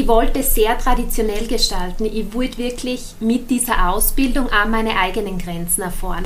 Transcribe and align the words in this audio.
ich 0.00 0.08
wollte 0.08 0.42
sehr 0.42 0.78
traditionell 0.78 1.46
gestalten. 1.46 2.06
Ich 2.06 2.32
wollte 2.32 2.56
wirklich 2.56 3.14
mit 3.20 3.50
dieser 3.50 3.90
Ausbildung 3.90 4.46
auch 4.46 4.66
meine 4.66 4.98
eigenen 4.98 5.36
Grenzen 5.36 5.82
erfahren. 5.82 6.24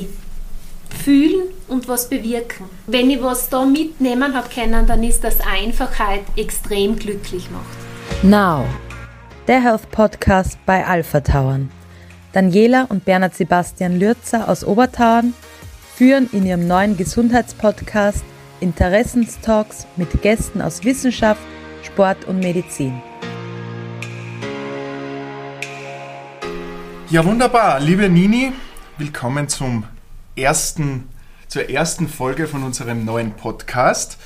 Fühlen 1.03 1.47
und 1.67 1.85
was 1.89 2.07
bewirken. 2.07 2.69
Wenn 2.87 3.09
ich 3.09 3.21
was 3.21 3.49
da 3.49 3.65
mitnehmen 3.65 4.33
habe 4.33 4.47
können, 4.47 4.87
dann 4.87 5.03
ist 5.03 5.25
das 5.25 5.39
Einfachheit 5.41 6.21
extrem 6.37 6.95
glücklich 6.95 7.49
macht. 7.51 8.23
Now, 8.23 8.63
der 9.45 9.61
Health 9.61 9.91
Podcast 9.91 10.57
bei 10.65 10.85
Alpha 10.85 11.19
Tauern. 11.19 11.69
Daniela 12.31 12.85
und 12.87 13.03
Bernhard 13.03 13.35
Sebastian 13.35 13.99
Lürzer 13.99 14.47
aus 14.47 14.63
Obertauern 14.63 15.33
führen 15.95 16.29
in 16.31 16.45
ihrem 16.45 16.65
neuen 16.65 16.95
Gesundheitspodcast 16.95 18.23
Interessenstalks 18.61 19.85
mit 19.97 20.21
Gästen 20.21 20.61
aus 20.61 20.85
Wissenschaft, 20.85 21.41
Sport 21.83 22.23
und 22.25 22.39
Medizin. 22.39 23.01
Ja, 27.11 27.23
wunderbar. 27.23 27.79
Liebe 27.79 28.09
Nini, 28.09 28.51
willkommen 28.97 29.47
zum 29.47 29.83
ersten, 30.35 31.07
zur 31.47 31.69
ersten 31.69 32.07
Folge 32.07 32.47
von 32.47 32.63
unserem 32.63 33.05
neuen 33.05 33.33
Podcast. 33.33 34.17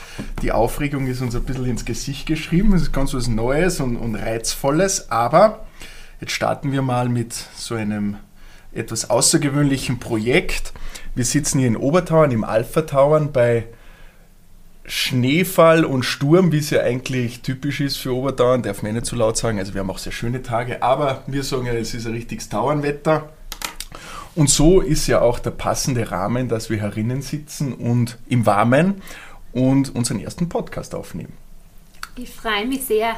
Die 0.41 0.53
Aufregung 0.53 1.05
ist 1.07 1.19
uns 1.19 1.35
ein 1.35 1.43
bisschen 1.43 1.65
ins 1.65 1.83
Gesicht 1.83 2.25
geschrieben. 2.25 2.73
Es 2.73 2.83
ist 2.83 2.93
ganz 2.93 3.13
was 3.13 3.27
Neues 3.27 3.81
und, 3.81 3.97
und 3.97 4.15
Reizvolles, 4.15 5.11
aber 5.11 5.67
jetzt 6.21 6.31
starten 6.31 6.71
wir 6.71 6.81
mal 6.81 7.09
mit 7.09 7.33
so 7.33 7.75
einem 7.75 8.15
etwas 8.71 9.09
außergewöhnlichen 9.09 9.99
Projekt. 9.99 10.71
Wir 11.15 11.25
sitzen 11.25 11.59
hier 11.59 11.67
in 11.67 11.75
Obertauern, 11.75 12.31
im 12.31 12.45
Alpha 12.45 12.83
Tauern 12.83 13.33
bei 13.33 13.65
Schneefall 14.85 15.85
und 15.85 16.03
Sturm, 16.03 16.51
wie 16.51 16.57
es 16.57 16.71
ja 16.71 16.81
eigentlich 16.81 17.41
typisch 17.41 17.79
ist 17.79 17.97
für 17.97 18.13
Oberdauern, 18.15 18.63
darf 18.63 18.81
man 18.81 18.93
nicht 18.93 19.05
zu 19.05 19.15
so 19.15 19.19
laut 19.19 19.37
sagen. 19.37 19.59
Also 19.59 19.73
wir 19.73 19.81
haben 19.81 19.89
auch 19.89 19.99
sehr 19.99 20.11
schöne 20.11 20.41
Tage, 20.41 20.81
aber 20.81 21.23
wir 21.27 21.43
sagen 21.43 21.65
ja, 21.65 21.73
es 21.73 21.93
ist 21.93 22.07
ein 22.07 22.13
richtiges 22.13 22.49
Tauernwetter. 22.49 23.29
Und 24.35 24.49
so 24.49 24.81
ist 24.81 25.07
ja 25.07 25.21
auch 25.21 25.39
der 25.39 25.51
passende 25.51 26.11
Rahmen, 26.11 26.47
dass 26.47 26.69
wir 26.69 26.77
herinnen 26.77 27.21
sitzen 27.21 27.73
und 27.73 28.17
im 28.27 28.45
Warmen 28.45 29.01
und 29.51 29.93
unseren 29.95 30.19
ersten 30.19 30.49
Podcast 30.49 30.95
aufnehmen. 30.95 31.33
Ich 32.15 32.29
freue 32.29 32.65
mich 32.65 32.83
sehr. 32.83 33.15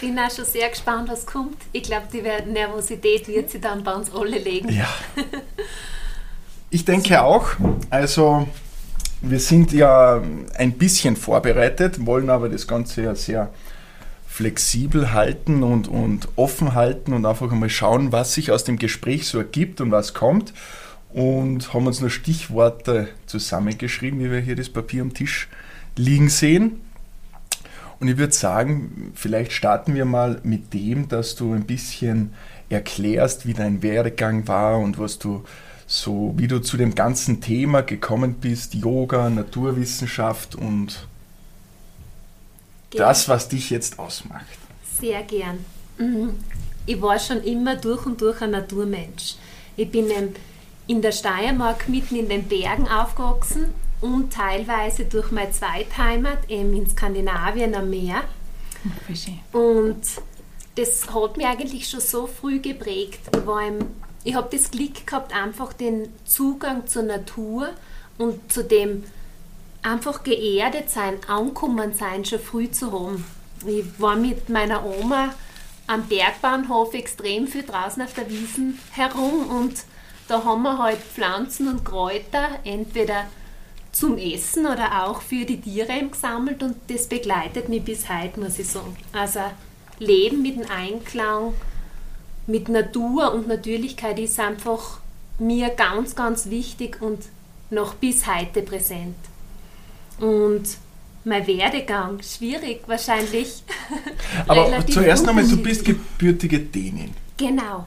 Bin 0.00 0.18
auch 0.18 0.30
schon 0.30 0.44
sehr 0.44 0.68
gespannt, 0.68 1.08
was 1.08 1.26
kommt. 1.26 1.56
Ich 1.72 1.84
glaube, 1.84 2.06
die 2.12 2.22
Nervosität 2.22 3.26
wird 3.26 3.50
sie 3.50 3.60
dann 3.60 3.82
bei 3.82 3.92
uns 3.94 4.12
alle 4.14 4.38
legen. 4.38 4.68
Ja. 4.70 4.88
Ich 6.70 6.84
denke 6.84 7.22
auch. 7.22 7.48
Also 7.88 8.46
wir 9.20 9.40
sind 9.40 9.72
ja 9.72 10.22
ein 10.54 10.72
bisschen 10.72 11.16
vorbereitet, 11.16 12.06
wollen 12.06 12.30
aber 12.30 12.48
das 12.48 12.66
Ganze 12.66 13.02
ja 13.02 13.14
sehr 13.14 13.50
flexibel 14.26 15.12
halten 15.12 15.62
und, 15.62 15.88
und 15.88 16.28
offen 16.36 16.74
halten 16.74 17.12
und 17.12 17.26
einfach 17.26 17.50
einmal 17.50 17.70
schauen, 17.70 18.12
was 18.12 18.34
sich 18.34 18.52
aus 18.52 18.62
dem 18.62 18.78
Gespräch 18.78 19.26
so 19.26 19.38
ergibt 19.38 19.80
und 19.80 19.90
was 19.90 20.14
kommt. 20.14 20.52
Und 21.12 21.72
haben 21.72 21.86
uns 21.86 22.00
nur 22.00 22.10
Stichworte 22.10 23.08
zusammengeschrieben, 23.26 24.20
wie 24.20 24.30
wir 24.30 24.40
hier 24.40 24.54
das 24.54 24.68
Papier 24.68 25.02
am 25.02 25.14
Tisch 25.14 25.48
liegen 25.96 26.28
sehen. 26.28 26.80
Und 27.98 28.08
ich 28.08 28.18
würde 28.18 28.34
sagen, 28.34 29.12
vielleicht 29.14 29.52
starten 29.52 29.94
wir 29.94 30.04
mal 30.04 30.38
mit 30.44 30.72
dem, 30.72 31.08
dass 31.08 31.34
du 31.34 31.52
ein 31.52 31.64
bisschen 31.64 32.32
erklärst, 32.68 33.46
wie 33.46 33.54
dein 33.54 33.82
Werdegang 33.82 34.46
war 34.46 34.78
und 34.78 34.98
was 34.98 35.18
du 35.18 35.42
so 35.88 36.34
wie 36.36 36.46
du 36.46 36.60
zu 36.60 36.76
dem 36.76 36.94
ganzen 36.94 37.40
Thema 37.40 37.80
gekommen 37.80 38.34
bist, 38.34 38.74
Yoga, 38.74 39.30
Naturwissenschaft 39.30 40.54
und 40.54 41.08
gern. 42.90 43.08
das, 43.08 43.28
was 43.28 43.48
dich 43.48 43.70
jetzt 43.70 43.98
ausmacht. 43.98 44.44
Sehr 45.00 45.22
gern. 45.22 45.64
Mhm. 45.96 46.34
Ich 46.84 47.00
war 47.00 47.18
schon 47.18 47.42
immer 47.42 47.76
durch 47.76 48.04
und 48.04 48.20
durch 48.20 48.42
ein 48.42 48.50
Naturmensch. 48.50 49.36
Ich 49.76 49.90
bin 49.90 50.10
in 50.86 51.00
der 51.00 51.12
Steiermark 51.12 51.88
mitten 51.88 52.16
in 52.16 52.28
den 52.28 52.44
Bergen 52.44 52.86
aufgewachsen 52.86 53.72
und 54.02 54.32
teilweise 54.32 55.06
durch 55.06 55.30
meine 55.30 55.52
Zweitheimat 55.52 56.50
eben 56.50 56.74
in 56.74 56.88
Skandinavien 56.88 57.74
am 57.74 57.88
Meer. 57.88 58.24
Und 59.52 60.02
das 60.74 61.14
hat 61.14 61.36
mich 61.38 61.46
eigentlich 61.46 61.88
schon 61.88 62.00
so 62.00 62.26
früh 62.26 62.60
geprägt. 62.60 63.20
Ich 63.34 63.46
war 63.46 63.66
im 63.66 63.78
ich 64.24 64.34
habe 64.34 64.48
das 64.50 64.70
Glück 64.70 65.06
gehabt, 65.06 65.34
einfach 65.34 65.72
den 65.72 66.12
Zugang 66.24 66.86
zur 66.86 67.04
Natur 67.04 67.70
und 68.18 68.52
zu 68.52 68.64
dem 68.64 69.04
einfach 69.82 70.22
geerdet 70.22 70.90
sein, 70.90 71.18
ankommen 71.28 71.94
sein 71.94 72.24
schon 72.24 72.40
früh 72.40 72.70
zu 72.70 72.92
haben. 72.92 73.24
Ich 73.66 73.84
war 73.98 74.16
mit 74.16 74.48
meiner 74.48 74.84
Oma 74.84 75.34
am 75.86 76.06
Bergbahnhof 76.06 76.94
extrem 76.94 77.46
viel 77.46 77.64
draußen 77.64 78.02
auf 78.02 78.12
der 78.12 78.28
Wiesen 78.28 78.78
herum 78.90 79.48
und 79.48 79.84
da 80.28 80.44
haben 80.44 80.62
wir 80.62 80.78
halt 80.78 80.98
Pflanzen 80.98 81.68
und 81.68 81.84
Kräuter 81.84 82.48
entweder 82.64 83.24
zum 83.92 84.18
Essen 84.18 84.66
oder 84.66 85.06
auch 85.06 85.22
für 85.22 85.46
die 85.46 85.60
Tiere 85.60 86.06
gesammelt 86.06 86.62
und 86.62 86.76
das 86.88 87.08
begleitet 87.08 87.68
mich 87.68 87.82
bis 87.82 88.08
heute, 88.08 88.38
muss 88.38 88.58
ich 88.58 88.68
sagen. 88.68 88.96
Also 89.12 89.40
Leben 89.98 90.42
mit 90.42 90.56
dem 90.56 90.70
Einklang 90.70 91.54
mit 92.48 92.68
Natur 92.68 93.32
und 93.34 93.46
Natürlichkeit 93.46 94.18
ist 94.18 94.40
einfach 94.40 94.98
mir 95.38 95.68
ganz, 95.68 96.16
ganz 96.16 96.50
wichtig 96.50 97.00
und 97.00 97.20
noch 97.70 97.94
bis 97.94 98.26
heute 98.26 98.62
präsent. 98.62 99.16
Und 100.18 100.64
mein 101.24 101.46
Werdegang, 101.46 102.20
schwierig 102.22 102.80
wahrscheinlich. 102.86 103.62
Aber 104.48 104.84
zuerst 104.86 105.28
einmal, 105.28 105.46
du 105.46 105.58
bist 105.58 105.84
gebürtige 105.84 106.58
Dänin. 106.58 107.12
Genau. 107.36 107.84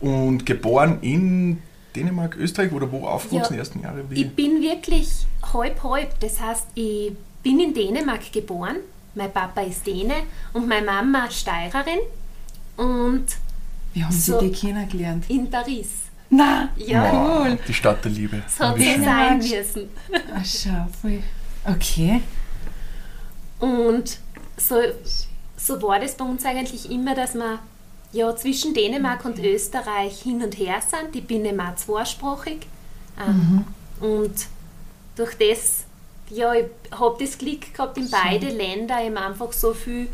Und 0.00 0.44
geboren 0.44 0.98
in 1.00 1.62
Dänemark, 1.96 2.36
Österreich 2.36 2.72
oder 2.72 2.90
wo 2.92 3.06
aufgewachsen 3.06 3.54
ja, 3.54 3.56
die 3.56 3.58
ersten 3.58 3.80
Jahre? 3.80 4.04
Wie? 4.08 4.22
Ich 4.22 4.30
bin 4.30 4.60
wirklich 4.60 5.26
halb 5.52 5.82
halb. 5.82 6.20
Das 6.20 6.40
heißt, 6.40 6.66
ich 6.74 7.12
bin 7.42 7.58
in 7.58 7.72
Dänemark 7.72 8.30
geboren. 8.30 8.76
Mein 9.14 9.32
Papa 9.32 9.62
ist 9.62 9.86
Däne 9.86 10.14
und 10.52 10.68
meine 10.68 10.86
Mama 10.86 11.30
Steirerin. 11.30 12.00
Und 12.76 13.26
wie 13.92 14.04
haben 14.04 14.12
so 14.12 14.40
Sie 14.40 14.48
die 14.48 14.52
kennengelernt? 14.52 15.24
In 15.28 15.50
Paris. 15.50 15.88
Na, 16.30 16.70
ja. 16.76 17.12
Wow, 17.12 17.58
die 17.68 17.74
Stadt 17.74 18.04
der 18.04 18.10
Liebe. 18.10 18.42
So 18.48 18.64
hat 18.64 18.78
es 18.78 19.04
sein 19.04 19.38
müssen. 19.38 19.90
Ach, 20.34 20.44
schau, 20.44 20.86
voll. 21.00 21.22
Okay. 21.64 22.22
Und 23.60 24.18
so, 24.56 24.76
so 25.56 25.82
war 25.82 26.00
das 26.00 26.16
bei 26.16 26.24
uns 26.24 26.44
eigentlich 26.44 26.90
immer, 26.90 27.14
dass 27.14 27.34
wir 27.34 27.58
ja, 28.12 28.34
zwischen 28.36 28.74
Dänemark 28.74 29.24
und 29.24 29.38
Österreich 29.38 30.20
hin 30.22 30.42
und 30.42 30.58
her 30.58 30.80
sind. 30.80 31.14
Ich 31.16 31.26
bin 31.26 31.44
immer 31.44 31.74
zweisprachig. 31.76 32.66
Ähm, 33.18 33.64
mhm. 34.00 34.06
Und 34.06 34.46
durch 35.16 35.34
das, 35.34 35.84
ja, 36.30 36.52
ich 36.54 36.66
habe 36.90 37.16
das 37.24 37.38
Glück 37.38 37.72
gehabt, 37.72 37.96
in 37.96 38.10
beide 38.10 38.48
Länder 38.48 39.02
eben 39.02 39.16
einfach 39.16 39.52
so 39.52 39.72
viel 39.74 40.08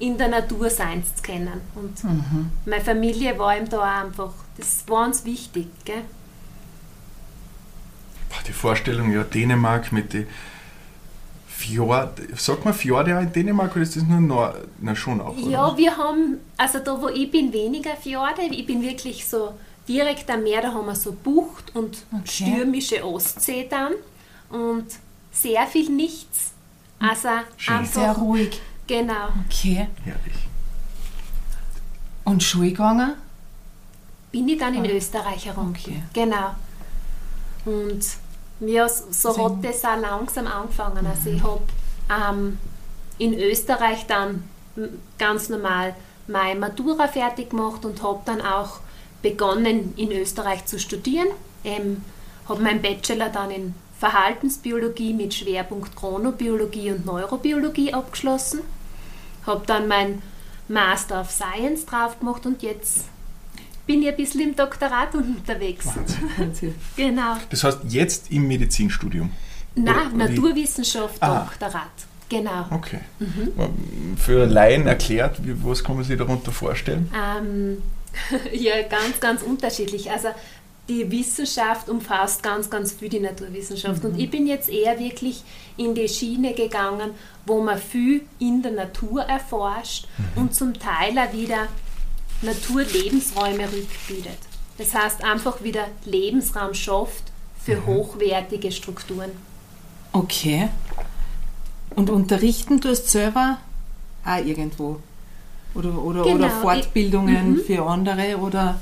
in 0.00 0.18
der 0.18 0.28
Natur 0.28 0.68
sein 0.70 1.04
zu 1.04 1.22
kennen. 1.22 1.60
Und 1.74 2.02
mhm. 2.02 2.50
meine 2.64 2.82
Familie 2.82 3.38
war 3.38 3.56
ihm 3.56 3.68
da 3.68 4.02
einfach, 4.02 4.32
das 4.56 4.84
war 4.88 5.06
uns 5.06 5.24
wichtig. 5.24 5.68
Gell? 5.84 6.02
Die 8.46 8.52
Vorstellung, 8.52 9.12
ja, 9.12 9.22
Dänemark 9.22 9.92
mit 9.92 10.12
den 10.12 10.26
Fjord, 11.46 12.20
sagt 12.36 12.64
man 12.64 12.72
Fjorde 12.72 13.16
auch 13.16 13.20
in 13.20 13.32
Dänemark 13.32 13.72
oder 13.72 13.82
ist 13.82 13.94
das 13.94 14.02
nur 14.04 14.20
Nord, 14.20 14.56
na 14.80 14.96
schon 14.96 15.20
auch? 15.20 15.36
Ja, 15.36 15.68
oder? 15.68 15.76
wir 15.76 15.96
haben, 15.96 16.38
also 16.56 16.78
da 16.78 17.00
wo 17.00 17.08
ich 17.08 17.30
bin, 17.30 17.52
weniger 17.52 17.94
Fjorde, 17.96 18.42
ich 18.50 18.66
bin 18.66 18.82
wirklich 18.82 19.28
so 19.28 19.52
direkt 19.86 20.30
am 20.30 20.42
Meer, 20.42 20.62
da 20.62 20.72
haben 20.72 20.86
wir 20.86 20.94
so 20.94 21.12
Bucht 21.12 21.76
und 21.76 21.98
okay. 22.12 22.22
stürmische 22.24 23.04
Ostsee 23.04 23.68
dann 23.68 23.92
und 24.48 24.86
sehr 25.30 25.66
viel 25.66 25.90
nichts. 25.90 26.52
Also 26.98 27.28
Schön. 27.56 27.76
einfach 27.76 27.92
sehr 27.92 28.12
ruhig. 28.12 28.60
Genau. 28.90 29.28
Okay. 29.46 29.86
Herrlich. 30.04 30.48
Und 32.24 32.42
Schule 32.42 32.70
gegangen? 32.70 33.12
Bin 34.32 34.48
ich 34.48 34.58
dann 34.58 34.74
in 34.74 34.84
ah. 34.84 34.88
Österreich 34.88 35.46
herum. 35.46 35.72
Okay. 35.78 36.02
Genau. 36.12 36.56
Und 37.66 38.04
ja, 38.58 38.88
so 38.88 39.44
hat 39.44 39.64
das 39.64 39.84
auch 39.84 39.96
langsam 39.96 40.48
angefangen. 40.48 41.06
Also 41.06 41.30
ich 41.30 41.40
habe 41.40 41.62
ähm, 42.10 42.58
in 43.18 43.34
Österreich 43.34 44.08
dann 44.08 44.42
ganz 45.18 45.48
normal 45.48 45.94
meine 46.26 46.58
Matura 46.58 47.06
fertig 47.06 47.50
gemacht 47.50 47.84
und 47.84 48.02
habe 48.02 48.22
dann 48.24 48.40
auch 48.40 48.80
begonnen 49.22 49.94
in 49.96 50.10
Österreich 50.10 50.66
zu 50.66 50.80
studieren. 50.80 51.28
Ähm, 51.62 52.02
habe 52.48 52.60
meinen 52.60 52.82
Bachelor 52.82 53.28
dann 53.28 53.52
in 53.52 53.74
Verhaltensbiologie 54.00 55.14
mit 55.14 55.32
Schwerpunkt 55.32 55.94
Chronobiologie 55.94 56.90
und 56.90 57.06
Neurobiologie 57.06 57.94
abgeschlossen 57.94 58.62
habe 59.46 59.64
dann 59.66 59.88
mein 59.88 60.22
Master 60.68 61.20
of 61.20 61.30
Science 61.30 61.86
drauf 61.86 62.18
gemacht 62.18 62.46
und 62.46 62.62
jetzt 62.62 63.04
bin 63.86 64.02
ich 64.02 64.08
ein 64.08 64.16
bisschen 64.16 64.40
im 64.40 64.56
Doktorat 64.56 65.14
unterwegs. 65.14 65.86
Wahnsinn. 66.36 66.74
genau. 66.96 67.36
Das 67.50 67.64
heißt, 67.64 67.80
jetzt 67.88 68.30
im 68.30 68.46
Medizinstudium? 68.46 69.30
Nein, 69.74 70.16
Naturwissenschaft, 70.16 71.20
ah. 71.20 71.44
Doktorat. 71.44 71.90
Genau. 72.28 72.66
Okay. 72.70 73.00
Für 74.16 74.46
Laien 74.46 74.86
erklärt, 74.86 75.44
wie, 75.44 75.54
was 75.64 75.82
kann 75.82 75.96
man 75.96 76.04
sich 76.04 76.16
darunter 76.16 76.52
vorstellen? 76.52 77.10
Ähm, 77.12 77.82
ja, 78.52 78.82
ganz, 78.82 79.18
ganz 79.18 79.42
unterschiedlich. 79.42 80.10
Also 80.10 80.28
die 80.90 81.10
Wissenschaft 81.10 81.88
umfasst 81.88 82.42
ganz, 82.42 82.68
ganz 82.68 82.92
viel 82.92 83.08
die 83.08 83.20
Naturwissenschaft. 83.20 84.04
Und 84.04 84.18
ich 84.18 84.28
bin 84.28 84.46
jetzt 84.46 84.68
eher 84.68 84.98
wirklich 84.98 85.42
in 85.76 85.94
die 85.94 86.08
Schiene 86.08 86.52
gegangen, 86.52 87.12
wo 87.46 87.62
man 87.62 87.78
viel 87.78 88.22
in 88.40 88.60
der 88.60 88.72
Natur 88.72 89.22
erforscht 89.22 90.08
und 90.34 90.52
zum 90.54 90.74
Teil 90.74 91.16
auch 91.18 91.32
wieder 91.32 91.68
Naturlebensräume 92.42 93.64
rückbildet. 93.64 94.38
Das 94.78 94.94
heißt 94.94 95.22
einfach 95.24 95.62
wieder 95.62 95.86
Lebensraum 96.04 96.74
schafft 96.74 97.24
für 97.62 97.86
hochwertige 97.86 98.72
Strukturen. 98.72 99.30
Okay. 100.12 100.68
Und 101.94 102.10
unterrichten 102.10 102.80
tust 102.80 103.04
du 103.06 103.08
selber 103.10 103.58
auch 104.24 104.44
irgendwo? 104.44 104.98
Oder, 105.74 105.96
oder, 106.02 106.22
Genau, 106.24 106.34
oder 106.36 106.46
ich- 106.46 106.52
Fortbildungen 106.54 107.52
Mhm. 107.52 107.60
für 107.64 107.84
andere? 107.84 108.38
Oder 108.38 108.80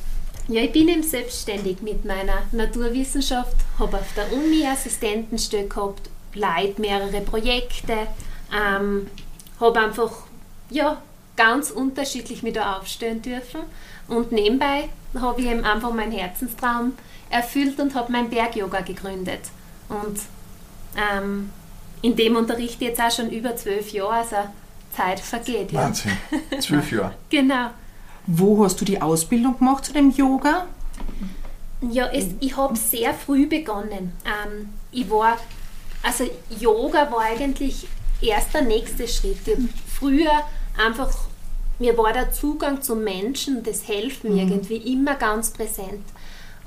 Ja, 0.49 0.63
ich 0.63 0.73
bin 0.73 0.89
eben 0.89 1.03
selbstständig 1.03 1.83
mit 1.83 2.07
meiner 2.07 2.43
Naturwissenschaft, 2.53 3.55
habe 3.79 3.99
auf 3.99 4.15
der 4.17 4.33
Uni 4.33 4.67
Assistentenstelle 4.67 5.69
gehabt, 5.69 6.09
leite 6.35 6.81
mehrere 6.81 7.21
Projekte, 7.21 8.07
ähm, 8.51 9.09
habe 9.61 9.81
einfach 9.81 10.11
ja, 10.71 11.03
ganz 11.37 11.71
unterschiedlich 11.71 12.43
mich 12.43 12.55
da 12.55 12.79
aufstellen 12.79 13.21
dürfen 13.21 13.61
und 14.09 14.33
nebenbei 14.33 14.89
habe 15.21 15.41
ich 15.41 15.49
eben 15.49 15.65
einfach 15.65 15.93
meinen 15.93 16.13
Herzenstraum 16.13 16.95
erfüllt 17.31 17.79
und 17.79 17.95
habe 17.95 18.11
mein 18.11 18.31
Berg-Yoga 18.31 18.81
gegründet. 18.81 19.41
Und 19.89 20.19
ähm, 20.97 21.51
in 22.01 22.17
dem 22.17 22.37
unterrichte 22.37 22.85
ich 22.85 22.91
jetzt 22.91 23.01
auch 23.01 23.11
schon 23.11 23.31
über 23.31 23.55
zwölf 23.57 23.93
Jahre, 23.93 24.15
also 24.15 24.37
Zeit 24.97 25.21
vergeht. 25.21 25.73
Ja. 25.73 25.83
Wahnsinn. 25.83 26.13
Zwölf 26.59 26.91
Jahre. 26.93 27.15
Genau. 27.29 27.71
Wo 28.31 28.63
hast 28.63 28.81
du 28.81 28.85
die 28.85 29.01
Ausbildung 29.01 29.59
gemacht 29.59 29.87
zu 29.87 29.93
dem 29.95 30.11
Yoga? 30.11 30.67
Ja, 31.81 32.07
es, 32.13 32.27
ich 32.41 32.57
habe 32.57 32.77
sehr 32.77 33.15
früh 33.15 33.47
begonnen. 33.47 34.13
Ähm, 34.25 34.69
ich 34.93 35.09
war, 35.11 35.39
also 36.03 36.25
Yoga 36.61 37.11
war 37.11 37.21
eigentlich 37.23 37.87
erst 38.21 38.53
der 38.53 38.63
nächste 38.63 39.09
Schritt. 39.09 39.39
Früher 39.89 40.43
einfach, 40.77 41.11
mir 41.79 41.97
war 41.97 42.13
der 42.13 42.31
Zugang 42.33 42.83
zum 42.83 43.03
Menschen, 43.03 43.63
das 43.63 43.89
Helfen 43.89 44.37
irgendwie 44.37 44.77
immer 44.77 45.15
ganz 45.15 45.51
präsent. 45.51 46.05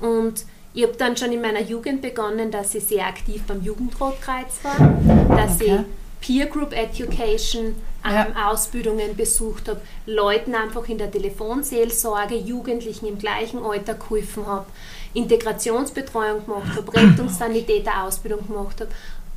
Und 0.00 0.44
ich 0.74 0.82
habe 0.82 0.94
dann 0.96 1.16
schon 1.16 1.30
in 1.30 1.42
meiner 1.42 1.60
Jugend 1.62 2.02
begonnen, 2.02 2.50
dass 2.50 2.74
ich 2.74 2.84
sehr 2.84 3.06
aktiv 3.06 3.42
beim 3.46 3.62
Jugendrotkreuz 3.62 4.58
war, 4.64 5.36
dass 5.36 5.56
Okay. 5.60 5.80
ich 5.80 5.80
Peer 6.22 6.46
Group 6.46 6.72
Education 6.72 7.74
ähm, 8.04 8.12
Ja. 8.34 8.50
Ausbildungen 8.50 9.14
besucht 9.16 9.68
habe, 9.68 9.80
Leuten 10.06 10.54
einfach 10.54 10.88
in 10.88 10.96
der 10.96 11.10
Telefonseelsorge, 11.10 12.36
Jugendlichen 12.36 13.06
im 13.06 13.18
gleichen 13.18 13.62
Alter 13.62 13.94
geholfen 13.94 14.46
habe, 14.46 14.66
Integrationsbetreuung 15.12 16.46
gemacht 16.46 16.74
habe, 16.76 16.94
Rettungssanitäter-Ausbildung 16.94 18.46
gemacht 18.46 18.80
habe 18.80 18.90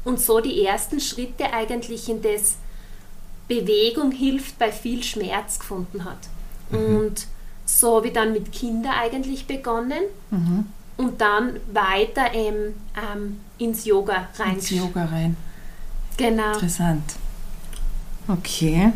und 0.06 0.20
so 0.22 0.40
die 0.40 0.64
ersten 0.66 1.00
Schritte 1.00 1.52
eigentlich 1.52 2.08
in 2.08 2.22
das 2.22 2.56
Bewegung 3.48 4.12
hilft 4.12 4.58
bei 4.58 4.72
viel 4.72 5.04
Schmerz 5.04 5.60
gefunden 5.60 6.06
hat. 6.06 6.18
Und 6.72 7.28
so 7.66 7.98
habe 7.98 8.08
ich 8.08 8.14
dann 8.14 8.32
mit 8.34 8.52
Kindern 8.52 8.94
eigentlich 8.94 9.46
begonnen 9.48 10.04
und 10.98 11.22
dann 11.22 11.60
weiter 11.72 12.34
ähm, 12.34 12.74
ähm, 12.96 13.40
ins 13.58 13.86
Yoga 13.86 14.30
rein. 14.38 14.56
Ins 14.56 14.70
Yoga 14.70 15.06
rein. 15.06 15.36
Genau. 16.18 16.54
Interessant. 16.54 17.04
Okay. 18.28 18.92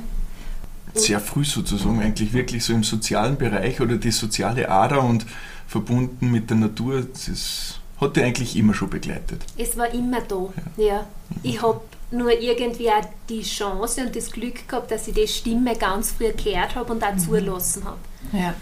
Sehr 0.93 1.19
früh 1.19 1.45
sozusagen, 1.45 2.01
eigentlich 2.01 2.33
wirklich 2.33 2.63
so 2.63 2.73
im 2.73 2.83
sozialen 2.83 3.37
Bereich 3.37 3.79
oder 3.79 3.97
die 3.97 4.11
soziale 4.11 4.69
Ader 4.69 5.03
und 5.03 5.25
verbunden 5.67 6.31
mit 6.31 6.49
der 6.49 6.57
Natur, 6.57 7.03
das 7.13 7.79
hat 8.01 8.15
die 8.15 8.23
eigentlich 8.23 8.55
immer 8.55 8.73
schon 8.73 8.89
begleitet. 8.89 9.45
Es 9.57 9.77
war 9.77 9.93
immer 9.93 10.21
da. 10.21 10.51
Ja. 10.77 11.05
Ich 11.43 11.61
habe 11.61 11.81
nur 12.11 12.31
irgendwie 12.31 12.89
auch 12.89 13.05
die 13.27 13.43
Chance 13.43 14.01
und 14.05 14.15
das 14.15 14.31
Glück 14.31 14.67
gehabt, 14.67 14.89
dass 14.89 15.07
ich 15.07 15.13
die 15.13 15.27
Stimme 15.27 15.75
ganz 15.75 16.11
früh 16.11 16.31
gehört 16.31 16.75
habe 16.75 16.91
und 16.91 17.03
auch 17.03 17.17
zulassen 17.17 17.83
habe. 17.83 17.97
Ja. 18.33 18.55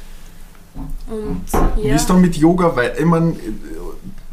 Und 1.09 1.43
Wie 1.77 1.87
ja, 1.87 1.95
ist 1.95 2.07
dann 2.07 2.21
mit 2.21 2.35
Yoga? 2.35 2.75
Weil, 2.75 2.93
ich 2.99 3.05
mein, 3.05 3.37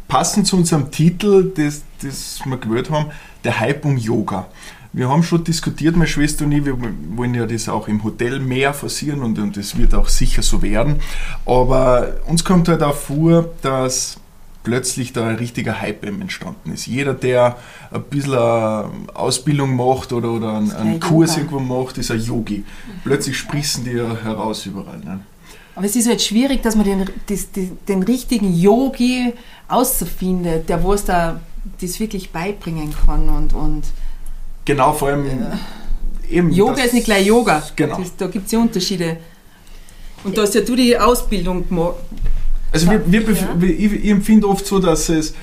passend 0.07 0.47
zu 0.47 0.57
unserem 0.57 0.91
Titel, 0.91 1.51
das, 1.55 1.81
das 2.05 2.39
wir 2.45 2.57
gewählt 2.57 2.89
haben, 2.89 3.07
der 3.43 3.59
Hype 3.59 3.85
um 3.85 3.97
Yoga. 3.97 4.47
Wir 4.93 5.09
haben 5.09 5.23
schon 5.23 5.43
diskutiert, 5.43 5.95
meine 5.97 6.07
Schwester 6.07 6.45
und 6.45 6.53
ich, 6.53 6.63
wir 6.63 6.77
wollen 7.15 7.33
ja 7.33 7.45
das 7.45 7.67
auch 7.67 7.87
im 7.89 8.01
Hotel 8.03 8.39
mehr 8.39 8.73
forcieren 8.73 9.23
und, 9.23 9.37
und 9.39 9.57
das 9.57 9.77
wird 9.77 9.93
auch 9.93 10.07
sicher 10.07 10.41
so 10.41 10.61
werden. 10.61 11.01
Aber 11.45 12.13
uns 12.27 12.45
kommt 12.45 12.69
halt 12.69 12.81
auch 12.81 12.95
vor, 12.95 13.49
dass 13.61 14.17
plötzlich 14.63 15.11
da 15.13 15.27
ein 15.27 15.35
richtiger 15.35 15.79
Hype 15.81 16.05
entstanden 16.05 16.71
ist. 16.73 16.87
Jeder, 16.87 17.13
der 17.13 17.57
ein 17.91 18.03
bisschen 18.03 18.39
Ausbildung 19.13 19.75
macht 19.75 20.11
oder, 20.13 20.31
oder 20.31 20.53
einen, 20.57 20.71
einen 20.71 20.99
Kurs 20.99 21.31
Yoga. 21.35 21.41
irgendwo 21.51 21.59
macht, 21.83 21.97
ist 21.97 22.09
ein 22.11 22.21
Yogi. 22.21 22.63
Plötzlich 23.03 23.37
sprießen 23.37 23.83
die 23.83 23.91
ja 23.91 24.15
heraus 24.23 24.65
überall. 24.65 24.97
Ne? 24.99 25.19
Aber 25.75 25.85
es 25.85 25.95
ist 25.97 26.07
halt 26.07 26.21
schwierig, 26.21 26.63
dass 26.63 26.75
man 26.77 26.85
den, 26.85 27.05
die- 27.29 27.71
den 27.87 28.01
richtigen 28.01 28.57
Yogi 28.57 29.33
ausfindet, 29.67 30.69
der 30.69 30.81
wo 30.81 30.93
es 30.93 31.03
da 31.05 31.39
das 31.81 31.99
wirklich 31.99 32.31
beibringen 32.31 32.93
kann. 33.05 33.29
Und, 33.29 33.53
und 33.53 33.83
Genau, 34.65 34.93
vor 34.93 35.09
allem 35.09 35.25
eben. 36.29 36.51
Yoga 36.51 36.83
ist 36.83 36.93
nicht 36.93 37.05
gleich 37.05 37.25
Yoga. 37.25 37.63
Genau. 37.75 37.99
Das, 37.99 38.15
da 38.15 38.27
gibt 38.27 38.47
es 38.47 38.51
ja 38.51 38.59
Unterschiede. 38.59 39.17
Und 40.23 40.37
da 40.37 40.41
hast 40.41 40.55
ja 40.55 40.61
du 40.61 40.75
die 40.75 40.97
Ausbildung 40.97 41.67
gemacht. 41.69 41.95
Also 42.71 42.89
wir, 42.89 43.09
wir, 43.09 43.21
Ja. 43.21 43.55
ich, 43.61 44.09
empfinde 44.09 44.47
oft 44.47 44.65
so, 44.65 44.79
dass 44.79 45.07
es 45.09 45.35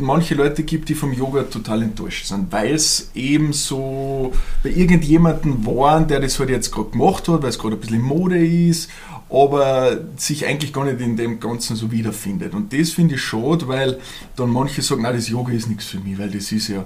manche 0.00 0.34
Leute 0.34 0.62
gibt, 0.62 0.88
die 0.88 0.94
vom 0.94 1.12
Yoga 1.12 1.42
total 1.42 1.82
enttäuscht 1.82 2.26
sind, 2.26 2.50
weil 2.52 2.74
es 2.74 3.10
eben 3.14 3.52
so 3.52 4.32
bei 4.62 4.70
irgendjemandem 4.70 5.66
waren, 5.66 6.06
der 6.06 6.20
das 6.20 6.38
halt 6.38 6.50
jetzt 6.50 6.70
gerade 6.70 6.90
gemacht 6.90 7.28
hat, 7.28 7.42
weil 7.42 7.50
es 7.50 7.58
gerade 7.58 7.76
ein 7.76 7.80
bisschen 7.80 8.00
Mode 8.00 8.38
ist, 8.38 8.88
aber 9.30 9.98
sich 10.16 10.46
eigentlich 10.46 10.72
gar 10.72 10.84
nicht 10.84 11.00
in 11.00 11.16
dem 11.16 11.38
Ganzen 11.40 11.76
so 11.76 11.90
wiederfindet. 11.92 12.54
Und 12.54 12.72
das 12.72 12.90
finde 12.90 13.16
ich 13.16 13.22
schade, 13.22 13.68
weil 13.68 13.98
dann 14.36 14.50
manche 14.50 14.82
sagen, 14.82 15.02
na 15.02 15.12
das 15.12 15.28
Yoga 15.28 15.52
ist 15.52 15.68
nichts 15.68 15.84
für 15.86 15.98
mich, 16.00 16.18
weil 16.18 16.30
das 16.30 16.50
ist 16.52 16.68
ja 16.68 16.84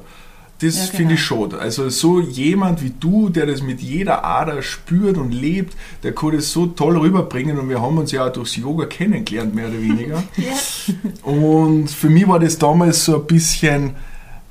das 0.60 0.76
Ja, 0.76 0.84
finde 0.96 1.14
ich 1.14 1.28
genau. 1.28 1.42
schade. 1.42 1.58
Also 1.58 1.88
so 1.88 2.20
jemand 2.20 2.82
wie 2.82 2.90
du, 2.98 3.28
der 3.28 3.46
das 3.46 3.62
mit 3.62 3.80
jeder 3.80 4.24
Ader 4.24 4.62
spürt 4.62 5.18
und 5.18 5.32
lebt, 5.32 5.76
der 6.04 6.14
kann 6.14 6.32
das 6.32 6.52
so 6.52 6.66
toll 6.66 6.96
rüberbringen 6.98 7.58
und 7.58 7.68
wir 7.68 7.82
haben 7.82 7.98
uns 7.98 8.12
ja 8.12 8.26
auch 8.28 8.32
durchs 8.32 8.56
Yoga 8.56 8.86
kennengelernt, 8.86 9.54
mehr 9.54 9.68
oder 9.68 9.80
weniger. 9.80 10.22
ja, 10.36 10.52
Und 11.22 11.88
für 11.90 12.08
mich 12.10 12.26
war 12.28 12.38
das 12.38 12.58
damals 12.58 13.04
so 13.04 13.16
ein 13.20 13.26
bisschen, 13.26 13.94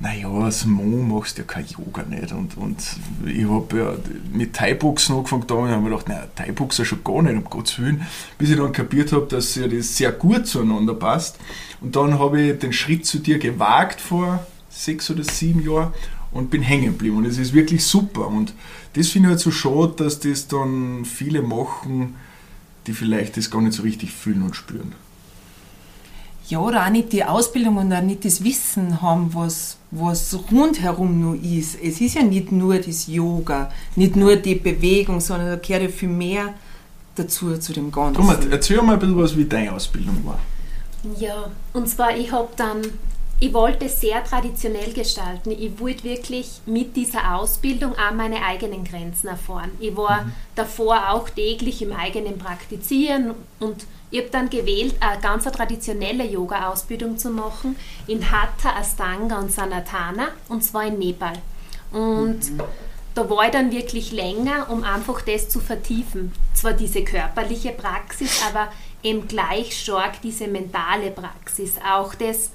naja, 0.02 0.30
als 0.30 0.66
Mo 0.66 0.84
machst 0.84 1.38
du 1.38 1.44
ja 1.44 1.48
kein 1.48 1.66
Yoga 1.66 2.04
nicht. 2.04 2.32
Und, 2.32 2.58
und 2.58 2.78
ich 3.26 3.48
habe 3.48 3.78
ja 3.78 3.94
mit 4.34 4.56
Thai-Boxen 4.56 5.16
angefangen 5.16 5.46
da 5.46 5.54
und 5.54 5.70
habe 5.70 5.82
mir 5.82 5.92
gedacht, 5.92 6.10
naja, 6.10 6.26
Thai-Boxer 6.36 6.86
schon 6.86 7.04
gar 7.04 7.22
nicht, 7.22 7.36
um 7.36 7.44
Gottes 7.44 7.78
Willen. 7.78 8.06
Bis 8.40 8.50
ich 8.50 8.58
dann 8.58 8.72
kapiert 8.72 9.12
habe, 9.12 9.28
dass 9.28 9.54
ja 9.54 9.68
das 9.68 9.96
sehr 9.96 10.12
gut 10.12 10.48
zueinander 10.48 10.96
passt. 10.96 11.38
Und 11.82 11.96
dann 11.96 12.18
habe 12.18 12.42
ich 12.42 12.60
den 12.60 12.74
Schritt 12.74 13.06
zu 13.06 13.20
dir 13.20 13.38
gewagt 13.38 14.02
vor 14.02 14.46
sechs 14.70 15.10
oder 15.12 15.24
sieben 15.24 15.64
Jahren 15.64 15.94
und 16.32 16.50
bin 16.50 16.64
hängen 16.64 16.94
geblieben. 16.94 17.18
Und 17.18 17.26
es 17.26 17.38
ist 17.38 17.54
wirklich 17.54 17.84
super. 17.84 18.28
Und 18.28 18.54
das 18.94 19.10
finde 19.10 19.28
ich 19.28 19.32
halt 19.34 19.40
so 19.40 19.52
schade, 19.52 19.94
dass 19.98 20.20
das 20.20 20.48
dann 20.48 21.06
viele 21.06 21.44
machen, 21.44 22.16
die 22.88 22.94
vielleicht 22.94 23.38
das 23.38 23.52
gar 23.52 23.62
nicht 23.62 23.74
so 23.74 23.84
richtig 23.84 24.12
fühlen 24.12 24.42
und 24.42 24.56
spüren. 24.56 24.94
Ja, 26.48 26.60
oder 26.60 26.86
auch 26.86 26.90
nicht 26.90 27.14
die 27.14 27.24
Ausbildung 27.24 27.78
und 27.78 27.94
auch 27.94 28.02
nicht 28.02 28.26
das 28.26 28.44
Wissen 28.44 29.04
haben, 29.04 29.34
was, 29.36 29.78
was 29.92 30.38
rundherum 30.52 31.20
nur 31.20 31.36
ist. 31.36 31.78
Es 31.82 32.00
ist 32.00 32.16
ja 32.16 32.24
nicht 32.24 32.52
nur 32.52 32.78
das 32.78 33.08
Yoga, 33.08 33.72
nicht 33.96 34.16
nur 34.16 34.38
die 34.38 34.56
Bewegung, 34.56 35.20
sondern 35.20 35.50
da 35.50 35.56
gehört 35.58 35.84
ja 35.84 35.90
viel 35.90 36.10
mehr 36.10 36.54
dazu, 37.16 37.58
zu 37.58 37.74
dem 37.74 37.92
Ganzen. 37.92 38.16
Komm, 38.16 38.36
erzähl 38.52 38.82
mal 38.82 38.94
ein 38.94 39.00
bisschen 39.00 39.18
was, 39.18 39.36
wie 39.38 39.46
deine 39.46 39.74
Ausbildung 39.74 40.24
war. 40.26 40.40
ja. 41.18 41.50
Und 41.74 41.90
zwar, 41.90 42.16
ich 42.16 42.32
habe 42.32 42.50
dann, 42.56 42.82
ich 43.40 43.54
wollte 43.54 43.86
es 43.86 44.00
sehr 44.00 44.24
traditionell 44.24 44.94
gestalten. 44.94 45.52
Ich 45.52 45.78
wollte 45.80 46.06
wirklich 46.06 46.62
mit 46.66 46.96
dieser 46.96 47.36
Ausbildung 47.36 47.94
auch 47.94 48.14
meine 48.16 48.42
eigenen 48.46 48.86
Grenzen 48.86 49.28
erfahren. 49.28 49.72
Ich 49.80 49.96
war 49.98 50.26
davor 50.56 51.10
auch 51.10 51.30
täglich 51.30 51.82
im 51.82 51.92
eigenen 51.92 52.38
Praktizieren 52.38 53.32
und 53.60 53.86
ich 54.12 54.20
habe 54.20 54.30
dann 54.30 54.50
gewählt, 54.50 54.96
eine 55.00 55.22
ganz 55.22 55.46
traditionelle 55.46 56.26
Yoga-Ausbildung 56.26 57.18
zu 57.18 57.30
machen 57.30 57.78
in 58.08 58.30
Hatha, 58.30 58.76
Astanga 58.78 59.40
und 59.40 59.52
Sanatana 59.52 60.28
und 60.50 60.64
zwar 60.64 60.86
in 60.86 61.00
Nepal. 61.00 61.34
Und 61.92 62.40
da 63.16 63.30
war 63.30 63.46
ich 63.46 63.52
dann 63.52 63.72
wirklich 63.72 64.12
länger, 64.12 64.70
um 64.70 64.84
einfach 64.84 65.22
das 65.22 65.50
zu 65.50 65.60
vertiefen. 65.60 66.34
Zwar 66.54 66.74
diese 66.74 67.04
körperliche 67.04 67.72
Praxis, 67.72 68.42
aber 68.48 68.72
eben 69.04 69.28
gleich 69.28 69.80
stark 69.80 70.22
diese 70.22 70.48
mentale 70.48 71.12
Praxis. 71.12 71.76
Auch 71.86 72.14
das 72.14 72.52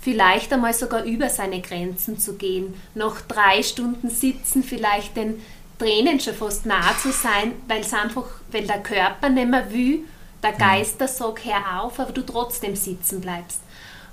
vielleicht 0.00 0.52
einmal 0.52 0.74
sogar 0.74 1.04
über 1.04 1.28
seine 1.28 1.60
Grenzen 1.60 2.18
zu 2.18 2.34
gehen, 2.34 2.74
nach 2.94 3.20
drei 3.22 3.62
Stunden 3.62 4.10
sitzen 4.10 4.64
vielleicht 4.64 5.16
den 5.16 5.40
Tränen 5.78 6.20
schon 6.20 6.34
fast 6.34 6.66
nah 6.66 6.96
zu 7.00 7.12
sein, 7.12 7.52
weil 7.68 7.80
es 7.80 7.94
einfach, 7.94 8.26
weil 8.50 8.66
der 8.66 8.82
Körper 8.82 9.28
nicht 9.28 9.48
mehr 9.48 9.72
will, 9.72 10.00
der 10.42 10.52
Geist 10.52 11.00
der 11.00 11.08
sagt, 11.08 11.44
hör 11.44 11.82
auf, 11.82 11.98
aber 11.98 12.12
du 12.12 12.22
trotzdem 12.22 12.74
sitzen 12.76 13.20
bleibst. 13.20 13.60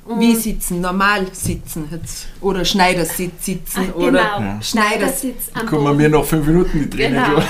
Und 0.06 0.20
Wie 0.22 0.36
sitzen? 0.36 0.82
Normal 0.82 1.28
sitzen 1.34 1.88
jetzt. 1.92 2.28
Oder 2.42 2.66
Schneidersitz 2.66 3.46
sitzen. 3.46 3.90
Ach, 3.92 3.96
oder 3.96 4.24
genau, 4.24 4.40
ja. 4.40 4.62
Schneidersitz 4.62 5.52
am 5.54 5.68
Kommen 5.68 5.98
mir 5.98 6.10
noch 6.10 6.26
fünf 6.26 6.48
Minuten 6.48 6.80
die 6.80 6.90
Tränen 6.90 7.24
genau. 7.24 7.44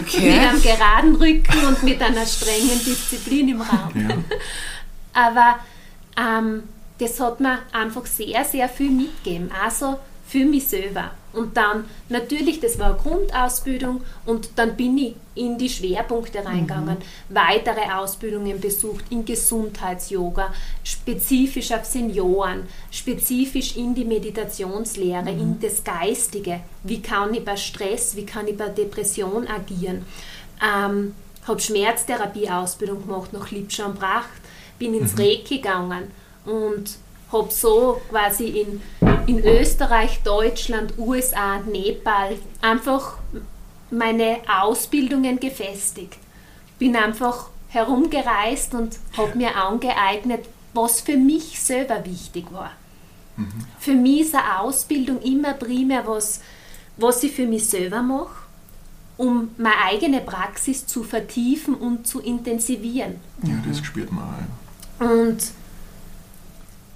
okay. 0.00 0.32
Mit 0.32 0.40
einem 0.40 0.62
geraden 0.62 1.14
Rücken 1.14 1.66
und 1.66 1.82
mit 1.84 2.02
einer 2.02 2.26
strengen 2.26 2.84
Disziplin 2.84 3.48
im 3.48 3.62
Raum. 3.62 3.90
Ja. 3.94 4.16
Aber 5.14 5.58
ähm, 6.18 6.64
das 6.98 7.18
hat 7.20 7.40
mir 7.40 7.60
einfach 7.72 8.04
sehr, 8.06 8.44
sehr 8.44 8.68
viel 8.68 8.90
mitgegeben. 8.90 9.50
Also 9.64 9.98
für 10.28 10.44
mich 10.44 10.68
selber. 10.68 11.12
Und 11.32 11.56
dann 11.56 11.84
natürlich, 12.08 12.60
das 12.60 12.78
war 12.78 12.90
eine 12.90 12.98
Grundausbildung 12.98 14.02
und 14.26 14.50
dann 14.56 14.76
bin 14.76 14.98
ich 14.98 15.14
in 15.34 15.56
die 15.56 15.68
Schwerpunkte 15.68 16.44
reingegangen, 16.44 16.98
mhm. 16.98 17.34
weitere 17.34 17.92
Ausbildungen 17.92 18.60
besucht 18.60 19.04
in 19.10 19.24
Gesundheits-Yoga, 19.24 20.52
spezifisch 20.84 21.72
auf 21.72 21.84
Senioren, 21.84 22.66
spezifisch 22.90 23.76
in 23.76 23.94
die 23.94 24.04
Meditationslehre, 24.04 25.32
mhm. 25.32 25.40
in 25.40 25.60
das 25.60 25.84
Geistige. 25.84 26.60
Wie 26.82 27.00
kann 27.00 27.32
ich 27.34 27.44
bei 27.44 27.56
Stress, 27.56 28.16
wie 28.16 28.26
kann 28.26 28.48
ich 28.48 28.56
bei 28.56 28.68
Depression 28.68 29.46
agieren? 29.46 30.04
Ähm, 30.62 31.14
habe 31.46 31.60
Schmerztherapie-Ausbildung 31.60 33.06
gemacht 33.06 33.32
nach 33.32 33.50
Liebschaum-Bracht, 33.50 34.42
bin 34.78 34.94
ins 34.94 35.14
mhm. 35.14 35.20
Reiki 35.20 35.56
gegangen 35.58 36.10
und 36.44 36.98
habe 37.32 37.52
so 37.52 38.00
quasi 38.10 38.46
in, 38.46 38.80
in 39.26 39.44
Österreich, 39.44 40.20
Deutschland, 40.22 40.94
USA, 40.98 41.58
Nepal 41.58 42.36
einfach 42.62 43.18
meine 43.90 44.38
Ausbildungen 44.48 45.38
gefestigt. 45.38 46.18
Bin 46.78 46.96
einfach 46.96 47.48
herumgereist 47.68 48.74
und 48.74 48.98
habe 49.16 49.36
mir 49.36 49.56
angeeignet, 49.56 50.46
was 50.74 51.00
für 51.00 51.16
mich 51.16 51.60
selber 51.60 52.04
wichtig 52.04 52.46
war. 52.52 52.72
Mhm. 53.36 53.48
Für 53.78 53.94
mich 53.94 54.20
ist 54.22 54.34
eine 54.34 54.60
Ausbildung 54.60 55.20
immer 55.22 55.54
primär 55.54 56.06
was, 56.06 56.40
was 56.96 57.22
ich 57.22 57.32
für 57.32 57.46
mich 57.46 57.66
selber 57.68 58.02
mache, 58.02 58.34
um 59.16 59.50
meine 59.58 59.76
eigene 59.84 60.20
Praxis 60.20 60.86
zu 60.86 61.02
vertiefen 61.02 61.74
und 61.74 62.06
zu 62.06 62.20
intensivieren. 62.20 63.16
Ja, 63.42 63.54
das 63.66 63.78
spürt 63.78 64.10
man 64.12 64.24
auch. 64.24 65.04
Und 65.04 65.38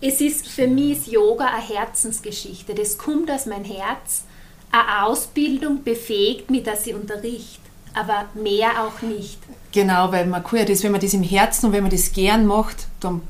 es 0.02 0.21
ist 0.21 0.49
für 0.49 0.66
mich 0.66 0.99
ist 0.99 1.06
Yoga 1.06 1.47
eine 1.47 1.62
Herzensgeschichte. 1.62 2.75
Das 2.75 2.99
kommt 2.99 3.30
aus 3.30 3.47
meinem 3.47 3.64
Herz. 3.64 4.25
Eine 4.73 5.04
Ausbildung 5.06 5.85
befähigt 5.85 6.50
mich, 6.50 6.64
dass 6.64 6.87
ich 6.87 6.94
unterrichte, 6.94 7.61
aber 7.94 8.25
mehr 8.35 8.85
auch 8.85 9.00
nicht. 9.02 9.38
Genau, 9.71 10.11
weil 10.11 10.26
man 10.26 10.42
kann 10.42 10.59
ja 10.59 10.64
das, 10.64 10.82
wenn 10.82 10.92
man 10.92 11.00
das 11.00 11.14
im 11.14 11.23
Herzen 11.23 11.66
und 11.66 11.73
wenn 11.73 11.82
man 11.82 11.92
das 11.92 12.12
gern 12.12 12.47
macht, 12.47 12.88
dann 13.00 13.21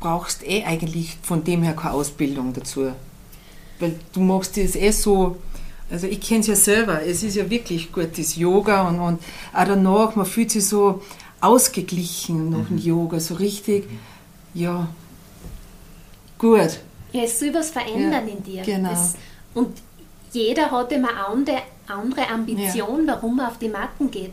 brauchst 0.00 0.42
du 0.42 0.46
eh 0.46 0.64
eigentlich 0.64 1.18
von 1.22 1.44
dem 1.44 1.62
her 1.62 1.74
keine 1.74 1.94
Ausbildung 1.94 2.54
dazu. 2.54 2.92
Weil 3.78 3.96
du 4.12 4.20
machst 4.20 4.56
das 4.56 4.76
eh 4.76 4.92
so, 4.92 5.36
also 5.90 6.06
ich 6.06 6.20
kenne 6.20 6.40
es 6.40 6.46
ja 6.46 6.56
selber, 6.56 7.02
es 7.02 7.22
ist 7.22 7.36
ja 7.36 7.50
wirklich 7.50 7.92
gut, 7.92 8.16
das 8.16 8.36
Yoga 8.36 8.88
und, 8.88 8.98
und 8.98 9.20
auch 9.52 9.64
danach, 9.64 10.16
man 10.16 10.26
fühlt 10.26 10.52
sich 10.52 10.66
so 10.66 11.02
ausgeglichen 11.40 12.50
nach 12.50 12.68
dem 12.68 12.76
mhm. 12.76 12.82
Yoga, 12.82 13.20
so 13.20 13.34
richtig, 13.34 13.84
ja, 14.54 14.88
gut. 16.44 16.78
Ja, 17.12 17.22
es 17.22 17.38
soll 17.38 17.54
was 17.54 17.70
verändern 17.70 18.28
ja, 18.28 18.34
in 18.34 18.42
dir. 18.42 18.62
Genau. 18.62 18.90
Das, 18.90 19.14
und 19.54 19.78
jeder 20.32 20.70
hat 20.70 20.92
immer 20.92 21.08
eine 21.08 21.62
andere 21.86 22.28
Ambition, 22.28 23.06
ja. 23.06 23.14
warum 23.14 23.38
er 23.38 23.48
auf 23.48 23.58
die 23.58 23.68
Matten 23.68 24.10
geht. 24.10 24.32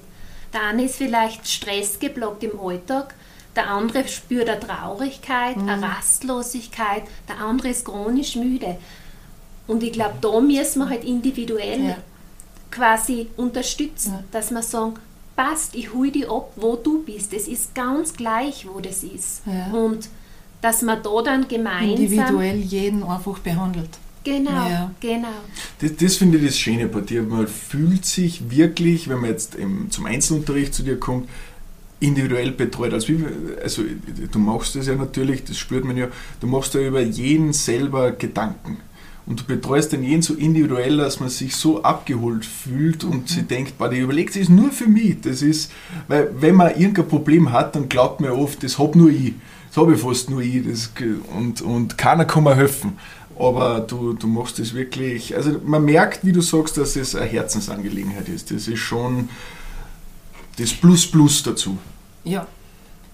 Der 0.53 0.63
eine 0.63 0.83
ist 0.83 0.95
vielleicht 0.95 1.47
stressgeblockt 1.47 2.43
im 2.43 2.59
Alltag, 2.59 3.13
der 3.55 3.69
andere 3.69 4.07
spürt 4.07 4.49
eine 4.49 4.59
Traurigkeit, 4.59 5.57
mhm. 5.57 5.69
eine 5.69 5.83
Rastlosigkeit, 5.83 7.03
der 7.29 7.37
andere 7.37 7.69
ist 7.69 7.85
chronisch 7.85 8.35
müde. 8.35 8.77
Und 9.67 9.83
ich 9.83 9.93
glaube, 9.93 10.15
da 10.19 10.41
müssen 10.41 10.79
wir 10.79 10.89
halt 10.89 11.05
individuell 11.05 11.89
ja. 11.89 11.97
quasi 12.71 13.27
unterstützen, 13.37 14.13
ja. 14.13 14.23
dass 14.31 14.51
wir 14.51 14.63
sagen, 14.63 14.95
passt, 15.35 15.75
ich 15.75 15.93
hole 15.93 16.11
dich 16.11 16.29
ab, 16.29 16.51
wo 16.55 16.75
du 16.75 17.03
bist. 17.03 17.31
Es 17.31 17.47
ist 17.47 17.73
ganz 17.73 18.13
gleich, 18.13 18.67
wo 18.67 18.79
das 18.79 19.03
ist. 19.03 19.43
Und 19.71 20.09
dass 20.61 20.81
man 20.81 21.01
da 21.03 21.21
dann 21.23 21.47
gemeinsam... 21.47 21.89
Individuell 21.89 22.57
jeden 22.57 23.03
einfach 23.03 23.39
behandelt. 23.39 23.89
Genau, 24.23 24.51
ja. 24.51 24.91
genau. 24.99 25.27
Das, 25.79 25.95
das 25.95 26.17
finde 26.17 26.37
ich 26.37 26.45
das 26.45 26.59
Schöne 26.59 26.87
bei 26.87 27.01
dir. 27.01 27.23
Man 27.23 27.47
fühlt 27.47 28.05
sich 28.05 28.51
wirklich, 28.51 29.09
wenn 29.09 29.19
man 29.19 29.31
jetzt 29.31 29.57
zum 29.89 30.05
Einzelunterricht 30.05 30.73
zu 30.73 30.83
dir 30.83 30.99
kommt, 30.99 31.27
individuell 31.99 32.51
betreut. 32.51 32.93
Also, 32.93 33.13
also 33.63 33.83
du 34.31 34.39
machst 34.39 34.75
das 34.75 34.87
ja 34.87 34.95
natürlich, 34.95 35.43
das 35.43 35.57
spürt 35.57 35.85
man 35.85 35.97
ja, 35.97 36.07
du 36.39 36.47
machst 36.47 36.73
ja 36.73 36.81
über 36.81 37.01
jeden 37.01 37.53
selber 37.53 38.11
Gedanken. 38.11 38.77
Und 39.27 39.39
du 39.39 39.43
betreust 39.45 39.93
den 39.93 40.03
jeden 40.03 40.23
so 40.23 40.33
individuell, 40.33 40.97
dass 40.97 41.19
man 41.19 41.29
sich 41.29 41.55
so 41.55 41.83
abgeholt 41.83 42.43
fühlt 42.43 43.03
und 43.03 43.21
mhm. 43.21 43.27
sie 43.27 43.43
denkt, 43.43 43.77
boah, 43.77 43.87
die 43.87 43.99
überlegt 43.99 44.33
sich 44.33 44.49
nur 44.49 44.71
für 44.71 44.87
mich. 44.87 45.21
Das 45.21 45.41
ist, 45.41 45.71
weil 46.07 46.31
wenn 46.39 46.55
man 46.55 46.71
irgendein 46.71 47.07
Problem 47.07 47.51
hat, 47.51 47.75
dann 47.75 47.87
glaubt 47.87 48.19
man 48.19 48.31
oft, 48.31 48.63
das 48.63 48.79
hab 48.79 48.95
nur 48.95 49.09
ich. 49.09 49.33
Das 49.71 49.77
habe 49.81 49.93
ich 49.93 50.01
fast 50.01 50.29
nur 50.29 50.41
ich 50.41 50.65
das, 50.67 50.91
und, 51.33 51.61
und 51.61 51.97
keiner 51.97 52.25
kann 52.25 52.43
mir 52.43 52.55
helfen. 52.55 52.97
Aber 53.39 53.79
du, 53.79 54.13
du 54.13 54.27
machst 54.27 54.59
es 54.59 54.73
wirklich, 54.73 55.33
also 55.33 55.59
man 55.63 55.85
merkt, 55.85 56.25
wie 56.25 56.33
du 56.33 56.41
sagst, 56.41 56.77
dass 56.77 56.97
es 56.97 57.15
eine 57.15 57.25
Herzensangelegenheit 57.25 58.27
ist. 58.27 58.51
Das 58.51 58.67
ist 58.67 58.79
schon 58.79 59.29
das 60.57 60.73
Plus 60.73 61.09
Plus 61.09 61.41
dazu. 61.41 61.77
Ja. 62.25 62.45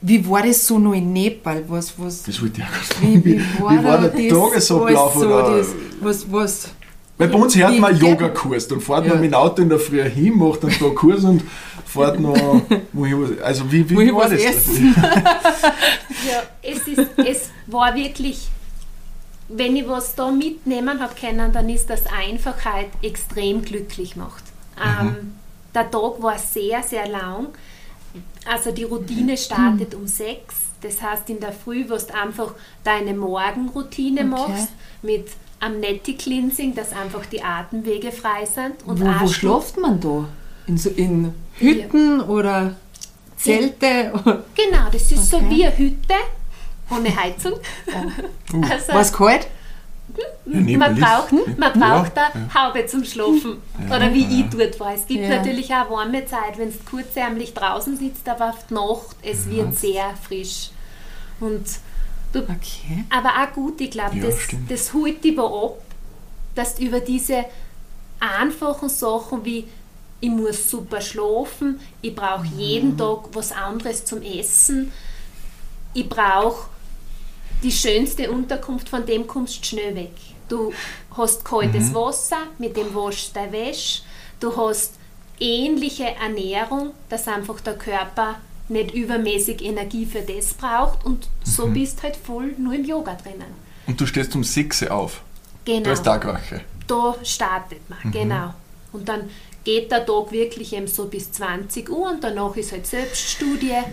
Wie 0.01 0.27
war 0.27 0.41
das 0.41 0.65
so 0.65 0.79
noch 0.79 0.93
in 0.93 1.13
Nepal? 1.13 1.63
Was, 1.67 1.93
was, 1.97 2.23
das 2.23 2.41
wollte 2.41 2.61
ich 2.61 2.67
auch 2.67 3.01
wie, 3.01 3.23
wie, 3.23 3.39
war, 3.59 3.71
wie 3.79 3.83
war 3.83 4.09
der 4.09 4.29
Tagesablauf? 4.29 5.13
So 5.13 5.27
oder? 5.27 5.57
Das, 5.57 5.67
was, 6.01 6.31
was, 6.31 6.69
weil 7.17 7.29
bei 7.29 7.39
uns 7.39 7.55
hört 7.55 7.79
man 7.79 7.97
Yogakurs, 7.97 8.67
dann 8.67 8.79
fährt 8.79 9.05
ja. 9.05 9.13
man 9.13 9.21
mit 9.21 9.31
dem 9.31 9.36
Auto 9.36 9.62
in 9.62 9.69
der 9.69 9.79
Früh 9.79 10.03
hin, 10.03 10.38
macht 10.38 10.63
einen 10.63 10.77
Tag 10.77 10.95
Kurs 10.95 11.24
und 11.24 11.43
fährt 11.86 12.19
noch, 12.19 12.36
also 13.43 13.71
wie, 13.71 13.89
wie 13.89 14.13
war 14.13 14.29
das? 14.29 14.43
ja, 14.43 16.43
es, 16.62 16.88
ist, 16.88 17.07
es 17.17 17.50
war 17.65 17.95
wirklich, 17.95 18.50
wenn 19.47 19.75
ich 19.75 19.88
was 19.88 20.13
da 20.13 20.29
mitnehmen 20.29 21.00
habe 21.00 21.15
können, 21.19 21.51
dann 21.51 21.69
ist 21.69 21.89
das 21.89 22.03
Einfachheit 22.05 22.89
extrem 23.01 23.63
glücklich 23.63 24.15
macht. 24.15 24.43
Mhm. 24.75 25.07
Ähm, 25.07 25.33
der 25.74 25.89
Tag 25.89 26.21
war 26.21 26.38
sehr, 26.38 26.83
sehr 26.83 27.07
lang. 27.07 27.47
Also 28.45 28.71
die 28.71 28.83
Routine 28.83 29.38
startet 29.38 29.93
mhm. 29.93 30.01
um 30.01 30.07
sechs. 30.07 30.55
Das 30.81 31.01
heißt, 31.01 31.27
in 31.31 31.39
der 31.39 31.51
Früh, 31.51 31.86
wo 31.89 31.95
du 31.95 32.13
einfach 32.13 32.53
deine 32.83 33.15
Morgenroutine 33.15 34.21
okay. 34.21 34.29
machst, 34.29 34.69
mit 35.01 35.25
am 35.59 35.79
Netty-Cleansing, 35.79 36.75
dass 36.75 36.93
einfach 36.93 37.25
die 37.25 37.41
Atemwege 37.41 38.11
frei 38.11 38.45
sind. 38.45 38.83
Und 38.85 39.01
wo, 39.01 39.05
wo 39.05 39.27
schläft 39.27 39.77
man 39.77 39.99
da? 39.99 40.25
In, 40.67 40.77
so, 40.77 40.89
in 40.89 41.33
Hütten 41.57 42.19
ja. 42.19 42.25
oder 42.25 42.75
Zelte? 43.37 44.13
Genau, 44.55 44.89
das 44.91 45.11
ist 45.11 45.33
okay. 45.33 45.43
so 45.45 45.49
wie 45.49 45.65
eine 45.65 45.77
Hütte 45.77 46.15
ohne 46.89 47.15
Heizung. 47.15 47.53
Uh. 47.53 48.61
Also, 48.69 48.93
Was 48.93 49.11
kalt? 49.11 49.47
Ja, 50.45 50.77
man 50.77 50.95
braucht, 50.95 51.31
man 51.57 51.73
braucht 51.73 52.15
ja, 52.15 52.31
eine 52.33 52.53
Haube 52.53 52.85
zum 52.87 53.03
Schlafen. 53.03 53.61
Ja, 53.87 53.97
Oder 53.97 54.13
wie 54.13 54.39
ich 54.39 54.49
dort 54.49 54.79
war. 54.79 54.93
Es 54.95 55.05
gibt 55.05 55.27
natürlich 55.27 55.71
auch 55.73 55.91
warme 55.91 56.25
Zeit, 56.25 56.57
wenn 56.57 56.69
es 56.69 56.83
kurzärmlich 56.85 57.53
draußen 57.53 57.97
sitzt, 57.97 58.27
aber 58.27 58.49
auf 58.49 58.65
die 58.69 58.73
Nacht, 58.73 59.15
es 59.21 59.49
wird 59.49 59.77
sehr 59.77 60.13
frisch. 60.25 60.69
Und 61.39 61.65
Du, 62.34 62.39
okay. 62.39 63.05
Aber 63.10 63.29
auch 63.29 63.53
gut, 63.53 63.79
ich 63.81 63.91
glaube, 63.91 64.17
ja, 64.17 64.25
das, 64.25 64.38
das 64.67 64.93
holt 64.93 65.24
dich 65.24 65.38
ab, 65.39 65.77
dass 66.55 66.75
du 66.75 66.84
über 66.84 67.00
diese 67.00 67.46
einfachen 68.19 68.89
Sachen 68.89 69.46
wie 69.46 69.67
ich 70.19 70.29
muss 70.29 70.69
super 70.69 71.00
schlafen, 71.01 71.79
ich 72.01 72.15
brauche 72.15 72.46
mhm. 72.46 72.60
jeden 72.60 72.98
Tag 72.98 73.29
was 73.34 73.51
anderes 73.51 74.03
zum 74.05 74.22
Essen, 74.22 74.91
ich 75.93 76.10
brauche 76.10 76.69
die 77.63 77.72
schönste 77.72 78.31
Unterkunft, 78.31 78.89
von 78.89 79.05
dem 79.05 79.27
kommst 79.27 79.60
du 79.60 79.65
schnell 79.65 79.96
weg. 79.96 80.13
Du 80.50 80.72
hast 81.15 81.43
kaltes 81.43 81.89
mhm. 81.89 81.96
Wasser, 81.96 82.38
mit 82.57 82.77
dem 82.77 82.93
waschst 82.93 83.29
du 83.29 83.34
deine 83.39 83.51
Wäsche, 83.51 84.01
du 84.39 84.55
hast 84.55 84.93
ähnliche 85.39 86.15
Ernährung, 86.15 86.91
dass 87.10 87.27
einfach 87.27 87.60
der 87.62 87.77
Körper 87.77 88.36
nicht 88.69 88.93
übermäßig 88.93 89.62
Energie 89.63 90.05
für 90.05 90.21
das 90.21 90.53
braucht 90.53 91.05
und 91.05 91.27
so 91.43 91.67
mhm. 91.67 91.74
bist 91.74 92.03
halt 92.03 92.15
voll 92.15 92.53
nur 92.57 92.74
im 92.74 92.86
Yoga 92.86 93.15
drinnen. 93.15 93.67
Und 93.86 94.00
du 94.00 94.05
stehst 94.05 94.36
um 94.36 94.43
6 94.43 94.83
Uhr 94.83 94.91
auf? 94.91 95.21
Genau. 95.65 95.83
Da 95.83 95.91
ist 95.93 96.03
Tagwache? 96.03 96.62
Da 96.88 97.15
startet 97.24 97.89
man, 97.89 98.00
mhm. 98.03 98.12
genau. 98.12 98.53
Und 98.93 99.07
dann 99.07 99.29
geht 99.63 99.91
der 99.91 100.05
Tag 100.05 100.31
wirklich 100.31 100.74
eben 100.74 100.88
so 100.88 101.05
bis 101.05 101.31
20 101.31 101.89
Uhr 101.89 102.12
und 102.12 102.24
danach 102.24 102.55
ist 102.55 102.71
halt 102.71 102.88
Selbststudie 102.88 103.83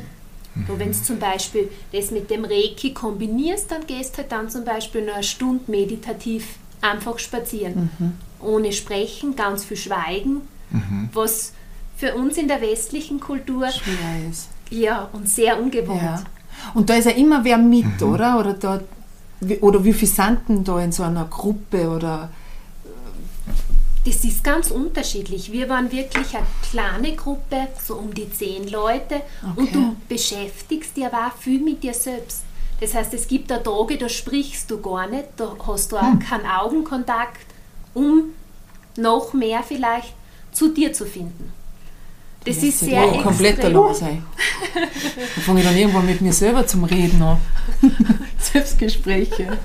Mhm. 0.54 0.78
Wenn 0.78 0.92
du 0.92 1.02
zum 1.02 1.18
Beispiel 1.18 1.70
das 1.92 2.10
mit 2.10 2.30
dem 2.30 2.44
Reiki 2.44 2.94
kombinierst, 2.94 3.70
dann 3.70 3.86
gehst 3.86 4.14
du 4.14 4.18
halt 4.18 4.32
dann 4.32 4.48
zum 4.50 4.64
Beispiel 4.64 5.08
eine 5.08 5.22
Stunde 5.22 5.70
meditativ 5.70 6.56
einfach 6.80 7.18
spazieren. 7.18 7.90
Mhm. 7.98 8.12
Ohne 8.40 8.72
Sprechen, 8.72 9.36
ganz 9.36 9.64
viel 9.64 9.76
Schweigen, 9.76 10.42
mhm. 10.70 11.08
was 11.12 11.52
für 11.96 12.14
uns 12.14 12.36
in 12.36 12.48
der 12.48 12.60
westlichen 12.60 13.20
Kultur 13.20 13.68
schwer 13.70 14.28
ist. 14.30 14.48
Ja, 14.70 15.08
und 15.12 15.28
sehr 15.28 15.60
ungewohnt. 15.60 16.02
Ja. 16.02 16.22
Und 16.74 16.88
da 16.90 16.94
ist 16.94 17.04
ja 17.04 17.12
immer 17.12 17.44
wer 17.44 17.58
mit, 17.58 18.00
mhm. 18.00 18.12
oder? 18.12 18.38
Oder, 18.38 18.54
da, 18.54 18.80
oder 19.60 19.84
wie 19.84 19.92
viele 19.92 20.10
sind 20.10 20.40
denn 20.48 20.64
da 20.64 20.80
in 20.80 20.92
so 20.92 21.02
einer 21.02 21.26
Gruppe? 21.26 21.88
Oder 21.88 22.30
das 24.04 24.22
ist 24.24 24.44
ganz 24.44 24.70
unterschiedlich. 24.70 25.50
Wir 25.50 25.68
waren 25.68 25.90
wirklich 25.90 26.36
eine 26.36 26.46
kleine 26.70 27.16
Gruppe, 27.16 27.68
so 27.82 27.96
um 27.96 28.12
die 28.12 28.30
zehn 28.30 28.68
Leute, 28.68 29.22
okay. 29.42 29.54
und 29.56 29.74
du 29.74 29.96
beschäftigst 30.08 30.96
dich 30.96 31.06
aber 31.06 31.28
auch 31.28 31.36
viel 31.38 31.60
mit 31.60 31.82
dir 31.82 31.94
selbst. 31.94 32.42
Das 32.80 32.94
heißt, 32.94 33.14
es 33.14 33.26
gibt 33.28 33.50
da 33.50 33.58
Tage, 33.58 33.96
da 33.96 34.08
sprichst 34.08 34.70
du 34.70 34.80
gar 34.80 35.06
nicht, 35.06 35.28
da 35.36 35.56
hast 35.66 35.92
du 35.92 35.96
auch 35.96 36.02
hm. 36.02 36.18
keinen 36.18 36.46
Augenkontakt, 36.46 37.46
um 37.94 38.30
noch 38.96 39.32
mehr 39.32 39.62
vielleicht 39.62 40.12
zu 40.52 40.68
dir 40.68 40.92
zu 40.92 41.06
finden. 41.06 41.52
Das, 42.44 42.56
ist 42.58 42.80
sehr 42.80 43.02
extrem. 43.02 43.22
komplett 43.22 43.64
allein 43.64 43.94
sein. 43.94 44.26
Da 44.74 45.40
fange 45.40 45.60
ich 45.60 45.66
dann 45.66 45.76
irgendwann 45.76 46.04
mit 46.04 46.20
mir 46.20 46.32
selber 46.32 46.66
zum 46.66 46.84
Reden 46.84 47.22
an. 47.22 47.38
Selbstgespräche. 48.38 49.56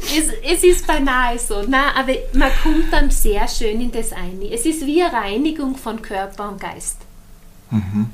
es, 0.00 0.54
es 0.54 0.64
ist 0.64 0.86
beinahe 0.86 1.38
so. 1.38 1.62
Nein, 1.62 1.90
aber 1.94 2.12
man 2.32 2.50
kommt 2.62 2.90
dann 2.90 3.10
sehr 3.10 3.46
schön 3.48 3.80
in 3.80 3.92
das 3.92 4.12
eine. 4.12 4.50
Es 4.50 4.64
ist 4.64 4.86
wie 4.86 5.02
eine 5.02 5.12
Reinigung 5.12 5.76
von 5.76 6.00
Körper 6.00 6.48
und 6.48 6.60
Geist. 6.60 6.98
Mhm. 7.70 8.06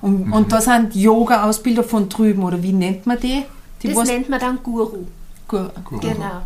Und, 0.00 0.26
mhm. 0.26 0.32
und 0.32 0.52
da 0.52 0.60
sind 0.60 0.94
Yoga-Ausbilder 0.94 1.82
von 1.84 2.08
drüben, 2.08 2.42
oder 2.42 2.62
wie 2.62 2.72
nennt 2.72 3.06
man 3.06 3.18
die? 3.18 3.44
die 3.82 3.92
das 3.92 4.06
nennt 4.06 4.28
man 4.28 4.40
dann 4.40 4.58
Guru. 4.62 5.06
Guru. 5.48 5.70
Genau. 6.00 6.42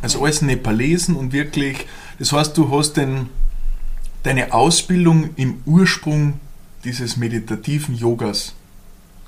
Also 0.00 0.22
alles 0.22 0.42
Nepalesen 0.42 1.16
und 1.16 1.32
wirklich, 1.32 1.86
das 2.18 2.32
heißt, 2.32 2.56
du 2.56 2.70
hast 2.70 2.94
den, 2.94 3.28
deine 4.22 4.52
Ausbildung 4.52 5.30
im 5.36 5.62
Ursprung 5.66 6.40
dieses 6.84 7.16
meditativen 7.16 7.94
Yogas 7.94 8.54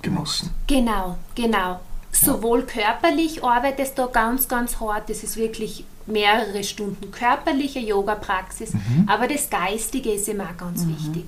genossen. 0.03 0.51
Genau, 0.67 1.19
genau. 1.35 1.81
Sowohl 2.13 2.63
körperlich 2.63 3.43
arbeitest 3.43 3.99
du 3.99 4.09
ganz, 4.09 4.47
ganz 4.47 4.79
hart. 4.79 5.11
Das 5.11 5.25
ist 5.25 5.37
wirklich 5.37 5.85
mehrere 6.07 6.63
Stunden 6.63 7.11
körperliche 7.11 7.81
Yoga-Praxis. 7.81 8.75
Mhm. 8.75 9.09
Aber 9.09 9.27
das 9.27 9.51
Geistige 9.51 10.13
ist 10.13 10.29
immer 10.29 10.45
auch 10.45 10.57
ganz 10.57 10.85
mhm. 10.85 10.97
wichtig. 10.97 11.25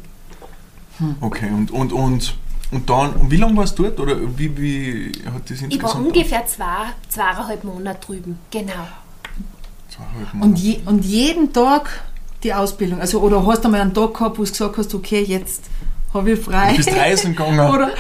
Hm. 0.99 1.17
Okay, 1.21 1.51
und, 1.51 1.71
und, 1.71 1.93
und, 1.93 2.37
und 2.71 2.89
dann, 2.89 3.13
und 3.15 3.31
wie 3.31 3.37
lange 3.37 3.57
warst 3.57 3.79
du 3.79 3.83
dort? 3.83 4.01
Oder 4.01 4.17
wie, 4.39 4.57
wie 4.57 5.13
hat 5.27 5.51
das 5.51 5.61
insgesamt 5.63 5.73
Ich 5.73 5.83
war 5.83 5.97
ungefähr 5.97 6.47
zwei, 6.47 6.87
zweieinhalb 7.09 7.65
Monate 7.65 8.07
drüben, 8.07 8.39
genau. 8.51 8.73
Zweieinhalb 9.91 10.35
Monate. 10.35 10.49
Und, 10.49 10.59
je, 10.59 10.81
und 10.87 11.05
jeden 11.05 11.53
Tag 11.53 12.05
die 12.47 12.55
Ausbildung? 12.55 13.01
Also, 13.01 13.21
oder 13.21 13.45
hast 13.47 13.65
du 13.65 13.69
mal 13.69 13.81
einen 13.81 13.95
Tag 13.95 14.15
gehabt, 14.15 14.39
wo 14.39 14.45
du 14.45 14.51
gesagt 14.51 14.77
hast, 14.77 14.95
okay, 14.95 15.23
jetzt 15.23 15.65
habe 16.15 16.33
ich 16.33 16.41
frei? 16.41 16.71
Du 16.71 16.77
bist 16.77 16.93
reisen 16.93 17.37
gegangen. 17.37 17.61
oder 17.75 17.91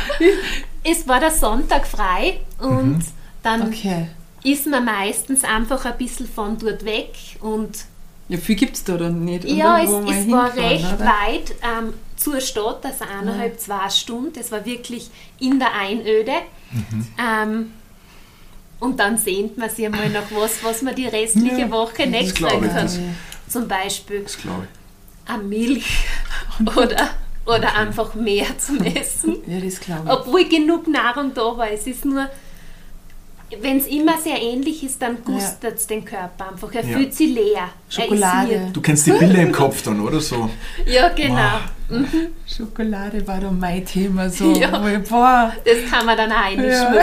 es 0.82 1.06
war 1.06 1.20
der 1.20 1.30
Sonntag 1.32 1.86
frei 1.86 2.40
und 2.60 2.98
mhm. 2.98 3.04
dann 3.42 3.68
okay. 3.68 4.08
ist 4.44 4.66
man 4.66 4.84
meistens 4.84 5.44
einfach 5.44 5.84
ein 5.84 5.98
bisschen 5.98 6.28
von 6.28 6.56
dort 6.58 6.84
weg 6.84 7.14
und 7.40 7.86
ja, 8.28 8.38
viel 8.38 8.56
gibt 8.56 8.74
es 8.74 8.82
da 8.82 8.96
dann 8.96 9.24
nicht. 9.24 9.44
Ja, 9.44 9.78
es, 9.78 9.88
es 9.88 10.30
war 10.30 10.52
recht 10.56 10.84
oder? 10.84 11.04
weit 11.04 11.54
ähm, 11.62 11.92
zur 12.16 12.40
Stadt, 12.40 12.84
also 12.84 13.04
eineinhalb, 13.04 13.52
ja. 13.52 13.58
zwei 13.58 13.88
Stunden. 13.88 14.36
Es 14.40 14.50
war 14.50 14.64
wirklich 14.64 15.10
in 15.38 15.60
der 15.60 15.72
Einöde. 15.74 16.32
Mhm. 16.72 17.06
Ähm, 17.24 17.70
und 18.80 18.98
dann 18.98 19.16
sehnt 19.16 19.56
man 19.56 19.70
sich 19.70 19.86
einmal 19.86 20.10
nach 20.10 20.24
was, 20.34 20.62
was 20.64 20.82
man 20.82 20.96
die 20.96 21.06
restliche 21.06 21.60
ja, 21.60 21.70
Woche 21.70 22.08
nicht 22.08 22.34
kriegen 22.34 22.68
kann. 22.68 22.88
Zum 23.48 23.68
Beispiel 23.68 24.24
eine 25.26 25.42
Milch 25.42 26.06
oder 26.76 27.10
oder 27.46 27.76
einfach 27.76 28.14
mehr 28.14 28.46
zum 28.58 28.82
Essen. 28.84 29.36
ja, 29.46 29.60
das 29.60 29.80
glaube 29.80 30.02
ich. 30.04 30.12
Obwohl 30.12 30.48
genug 30.48 30.88
Nahrung 30.88 31.32
da 31.32 31.56
war. 31.56 31.70
Es 31.70 31.86
ist 31.86 32.04
nur, 32.04 32.28
wenn 33.60 33.78
es 33.78 33.86
immer 33.86 34.18
sehr 34.18 34.42
ähnlich 34.42 34.82
ist, 34.82 35.00
dann 35.00 35.22
gustet 35.22 35.76
es 35.76 35.82
ja. 35.82 35.96
den 35.96 36.04
Körper 36.04 36.50
einfach. 36.50 36.72
Er 36.74 36.84
ja. 36.84 36.96
fühlt 36.96 37.14
sich 37.14 37.32
leer. 37.32 37.68
Schokolade. 37.88 38.70
Du 38.72 38.80
kennst 38.80 39.06
die 39.06 39.12
Bilder 39.12 39.42
im 39.42 39.52
Kopf 39.52 39.82
dann, 39.82 40.00
oder 40.00 40.20
so? 40.20 40.50
Ja, 40.86 41.08
genau. 41.10 41.60
Mhm. 41.88 42.32
Schokolade 42.44 43.24
war 43.26 43.40
doch 43.40 43.52
mein 43.52 43.86
Thema 43.86 44.28
so. 44.28 44.52
Ja. 44.56 44.78
Boah. 45.08 45.52
Das 45.64 45.88
kann 45.88 46.04
man 46.04 46.16
dann 46.16 46.32
auch 46.32 46.50
ja. 46.50 46.94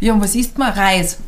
ja, 0.00 0.12
und 0.14 0.22
was 0.22 0.34
isst 0.34 0.56
man? 0.56 0.72
Reis? 0.72 1.18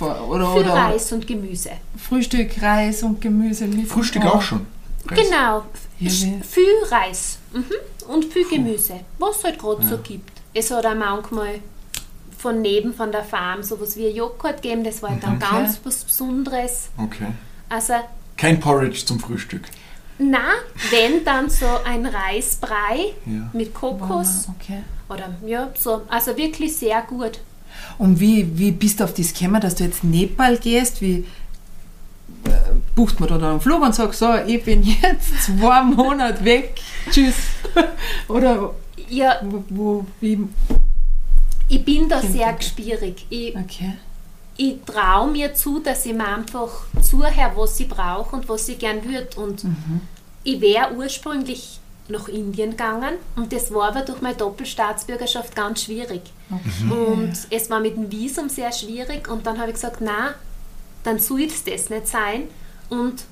Oder, 0.00 0.54
oder, 0.54 0.74
Reis 0.74 1.12
und 1.12 1.26
Gemüse. 1.26 1.70
Frühstück, 1.96 2.62
Reis 2.62 3.02
und 3.02 3.20
Gemüse. 3.20 3.66
Mit 3.66 3.88
Frühstück 3.88 4.24
auch 4.24 4.42
schon? 4.42 4.66
Reis. 5.06 5.18
Genau, 5.18 5.64
viel 5.98 6.84
Reis 6.88 7.38
mhm. 7.52 7.64
und 8.08 8.24
viel 8.26 8.48
Gemüse, 8.48 9.00
was 9.18 9.38
es 9.38 9.44
halt 9.44 9.58
gerade 9.58 9.82
ja. 9.82 9.88
so 9.88 9.98
gibt. 9.98 10.40
Es 10.54 10.70
hat 10.70 10.86
auch 10.86 10.94
manchmal 10.94 11.60
von 12.38 12.60
neben 12.60 12.92
von 12.92 13.10
der 13.12 13.24
Farm 13.24 13.62
sowas 13.62 13.96
wie 13.96 14.08
Joghurt 14.08 14.62
gegeben, 14.62 14.84
das 14.84 15.02
war 15.02 15.10
halt 15.10 15.22
dann 15.22 15.36
okay. 15.36 15.46
ganz 15.50 15.80
was 15.84 16.04
Besonderes. 16.04 16.90
Okay. 16.96 17.28
Also, 17.68 17.94
Kein 18.36 18.60
Porridge 18.60 19.04
zum 19.04 19.18
Frühstück. 19.20 19.62
Na, 20.18 20.52
wenn 20.90 21.24
dann 21.24 21.48
so 21.48 21.66
ein 21.84 22.06
Reisbrei 22.06 23.14
ja. 23.26 23.48
mit 23.52 23.74
Kokos. 23.74 24.48
Okay. 24.60 24.82
Oder 25.08 25.34
ja, 25.46 25.70
so. 25.78 26.02
Also 26.08 26.36
wirklich 26.36 26.76
sehr 26.76 27.02
gut. 27.02 27.40
Und 27.98 28.20
wie, 28.20 28.58
wie 28.58 28.72
bist 28.72 29.00
du 29.00 29.04
auf 29.04 29.14
das 29.14 29.32
gekommen, 29.32 29.60
dass 29.60 29.74
du 29.74 29.84
jetzt 29.84 30.04
Nepal 30.04 30.56
gehst? 30.58 31.00
Wie, 31.00 31.24
bucht 32.94 33.20
man 33.20 33.28
dann 33.28 33.44
einen 33.44 33.60
Flug 33.60 33.82
und 33.82 33.94
sagt, 33.94 34.14
so, 34.14 34.34
ich 34.46 34.62
bin 34.62 34.82
jetzt 34.82 35.42
zwei 35.46 35.82
Monate 35.82 36.44
weg, 36.44 36.80
tschüss. 37.10 37.34
Oder 38.28 38.74
ja, 39.08 39.40
wo, 39.42 39.64
wo, 39.70 40.06
wie? 40.20 40.38
Ich 41.68 41.84
bin 41.84 42.08
da 42.08 42.20
sehr 42.20 42.52
gespierig. 42.52 43.26
Ich, 43.30 43.56
okay. 43.56 43.94
ich 44.56 44.76
traue 44.84 45.30
mir 45.30 45.54
zu, 45.54 45.78
dass 45.78 46.04
ich 46.04 46.12
mir 46.12 46.28
einfach 46.28 46.70
zuhöre, 47.00 47.52
was 47.56 47.80
ich 47.80 47.88
brauche 47.88 48.36
und 48.36 48.48
was 48.48 48.68
ich 48.68 48.78
gern 48.78 49.02
würde. 49.04 49.28
Und 49.40 49.64
mhm. 49.64 50.00
ich 50.44 50.60
wäre 50.60 50.94
ursprünglich 50.94 51.80
nach 52.08 52.28
Indien 52.28 52.72
gegangen 52.72 53.14
und 53.36 53.52
das 53.52 53.72
war 53.72 53.88
aber 53.88 54.02
durch 54.02 54.20
meine 54.20 54.36
Doppelstaatsbürgerschaft 54.36 55.54
ganz 55.54 55.84
schwierig. 55.84 56.22
Okay. 56.50 56.92
Und 56.92 57.32
es 57.50 57.70
war 57.70 57.80
mit 57.80 57.96
dem 57.96 58.10
Visum 58.10 58.48
sehr 58.48 58.72
schwierig 58.72 59.28
und 59.28 59.46
dann 59.46 59.58
habe 59.58 59.68
ich 59.68 59.74
gesagt, 59.74 59.98
na, 60.00 60.34
dann 61.04 61.18
soll 61.18 61.42
es 61.42 61.64
das 61.64 61.90
nicht 61.90 62.08
sein. 62.08 62.48
Und 62.88 63.24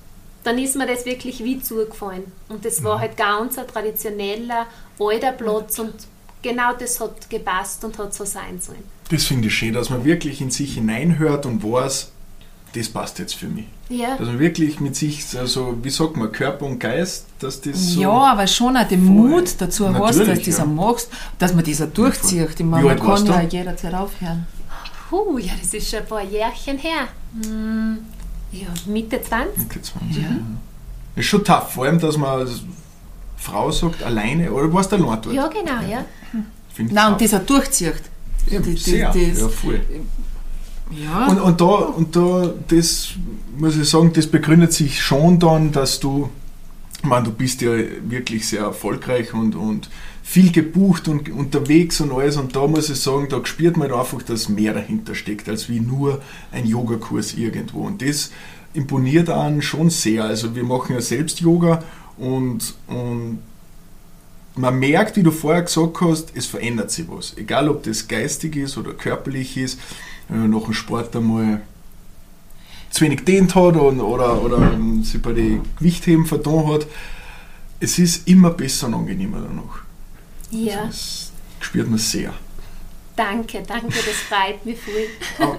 dann 0.44 0.58
ist 0.58 0.76
mir 0.76 0.86
das 0.86 1.04
wirklich 1.04 1.44
wie 1.44 1.60
zugefallen. 1.60 2.24
Und 2.48 2.64
das 2.64 2.82
war 2.82 2.96
mhm. 2.96 3.00
halt 3.00 3.16
ganz 3.16 3.58
ein 3.58 3.66
traditioneller, 3.66 4.66
alter 4.98 5.32
Platz 5.32 5.78
und 5.78 5.94
genau 6.42 6.72
das 6.74 7.00
hat 7.00 7.28
gepasst 7.28 7.84
und 7.84 7.98
hat 7.98 8.14
so 8.14 8.24
sein 8.24 8.60
sollen. 8.60 8.82
Das 9.10 9.24
finde 9.24 9.48
ich 9.48 9.54
schön, 9.54 9.74
dass 9.74 9.90
man 9.90 10.04
wirklich 10.04 10.40
in 10.40 10.50
sich 10.50 10.74
hineinhört 10.74 11.44
und 11.44 11.62
weiß, 11.62 12.12
das 12.72 12.88
passt 12.88 13.18
jetzt 13.18 13.34
für 13.34 13.48
mich. 13.48 13.66
Ja. 13.88 14.16
Dass 14.16 14.26
man 14.26 14.38
wirklich 14.38 14.80
mit 14.80 14.94
sich, 14.94 15.24
also 15.36 15.76
wie 15.82 15.90
sagt 15.90 16.16
man, 16.16 16.30
Körper 16.30 16.66
und 16.66 16.78
Geist, 16.78 17.26
dass 17.40 17.60
das 17.60 17.76
so. 17.76 18.00
Ja, 18.00 18.10
aber 18.10 18.46
schon 18.46 18.76
auch 18.76 18.86
den 18.86 19.04
Mut 19.04 19.54
dazu 19.58 19.88
hast, 19.88 20.18
dass 20.18 20.28
du 20.28 20.44
das 20.44 20.58
ja. 20.58 20.64
auch 20.64 20.68
machst, 20.68 21.08
dass 21.38 21.54
man 21.54 21.64
das 21.64 21.82
auch 21.82 21.88
durchzieht. 21.88 22.48
Ich 22.58 22.64
meine, 22.64 22.86
man 22.86 23.00
kann 23.00 23.26
ja 23.26 23.42
jederzeit 23.42 23.94
aufhören. 23.94 24.46
Puh, 25.08 25.38
ja, 25.38 25.52
das 25.60 25.74
ist 25.74 25.90
schon 25.90 26.00
ein 26.00 26.06
paar 26.06 26.22
Jährchen 26.22 26.78
her. 26.78 27.08
Hm, 27.42 27.98
ja, 28.52 28.68
Mitte 28.86 29.20
20. 29.20 29.58
Mitte 29.58 29.82
20, 29.82 30.16
ja. 30.16 30.22
ja. 30.22 30.36
Ist 31.16 31.26
schon 31.26 31.44
tough, 31.44 31.72
vor 31.72 31.84
allem, 31.84 31.98
dass 31.98 32.16
man 32.16 32.40
als 32.40 32.62
Frau 33.36 33.72
sagt, 33.72 34.04
alleine, 34.04 34.52
oder 34.52 34.72
warst 34.72 34.92
du 34.92 34.96
allein 34.96 35.20
dort? 35.22 35.34
Ja, 35.34 35.48
genau, 35.48 35.80
ja. 35.90 36.04
Nein, 36.78 37.12
und 37.12 37.20
das 37.20 37.34
auch 37.34 37.44
durchzieht. 37.44 37.94
Ja, 38.48 38.60
das, 38.60 38.84
sehr, 38.84 39.08
das, 39.08 39.40
ja, 39.40 39.48
voll. 39.48 39.80
Ja. 40.90 41.26
Und, 41.26 41.40
und, 41.40 41.60
da, 41.60 41.64
und 41.64 42.16
da, 42.16 42.52
das 42.68 43.10
muss 43.56 43.76
ich 43.76 43.88
sagen, 43.88 44.12
das 44.12 44.26
begründet 44.26 44.72
sich 44.72 45.00
schon 45.00 45.38
dann, 45.38 45.72
dass 45.72 46.00
du, 46.00 46.30
meine, 47.02 47.26
du 47.26 47.32
bist 47.32 47.60
ja 47.60 47.72
wirklich 48.08 48.48
sehr 48.48 48.62
erfolgreich 48.62 49.32
und, 49.34 49.54
und 49.54 49.88
viel 50.22 50.52
gebucht 50.52 51.08
und 51.08 51.28
unterwegs 51.30 52.00
und 52.00 52.12
alles. 52.12 52.36
Und 52.36 52.54
da 52.54 52.66
muss 52.66 52.90
ich 52.90 53.00
sagen, 53.00 53.28
da 53.28 53.44
spürt 53.44 53.76
man 53.76 53.92
einfach, 53.92 54.22
dass 54.22 54.48
mehr 54.48 54.74
dahinter 54.74 55.14
steckt, 55.14 55.48
als 55.48 55.68
wie 55.68 55.80
nur 55.80 56.20
ein 56.52 56.66
Yogakurs 56.66 57.34
irgendwo. 57.34 57.80
Und 57.80 58.02
das 58.02 58.30
imponiert 58.72 59.30
einen 59.30 59.62
schon 59.62 59.90
sehr. 59.90 60.24
Also 60.24 60.54
wir 60.54 60.64
machen 60.64 60.94
ja 60.94 61.00
selbst 61.00 61.40
Yoga 61.40 61.82
und, 62.16 62.74
und 62.86 63.38
man 64.56 64.78
merkt, 64.78 65.16
wie 65.16 65.22
du 65.22 65.30
vorher 65.30 65.62
gesagt 65.62 66.00
hast, 66.00 66.32
es 66.34 66.46
verändert 66.46 66.90
sich 66.90 67.06
was. 67.08 67.36
Egal, 67.36 67.68
ob 67.68 67.82
das 67.82 68.08
geistig 68.08 68.56
ist 68.56 68.76
oder 68.76 68.92
körperlich 68.92 69.56
ist. 69.56 69.80
Wenn 70.30 70.40
man 70.42 70.50
nach 70.50 70.64
dem 70.64 70.72
Sport 70.74 71.14
einmal 71.16 71.60
zu 72.90 73.04
wenig 73.04 73.24
dehnt 73.24 73.54
hat 73.54 73.76
und, 73.76 74.00
oder, 74.00 74.42
oder 74.42 74.76
sich 75.02 75.20
bei 75.22 75.32
den 75.32 75.62
Gewichtheben 75.78 76.26
vertan 76.26 76.66
hat, 76.68 76.86
es 77.80 77.98
ist 77.98 78.28
immer 78.28 78.50
besser 78.50 78.88
und 78.88 78.94
angenehmer 78.94 79.38
danach. 79.40 79.80
Ja, 80.50 80.86
Das 80.86 81.30
spürt 81.60 81.88
man 81.88 81.98
sehr. 81.98 82.32
danke, 83.16 83.62
danke, 83.66 83.88
das 83.88 84.16
freut 84.28 84.64
mich 84.64 84.78
voll. 84.80 85.56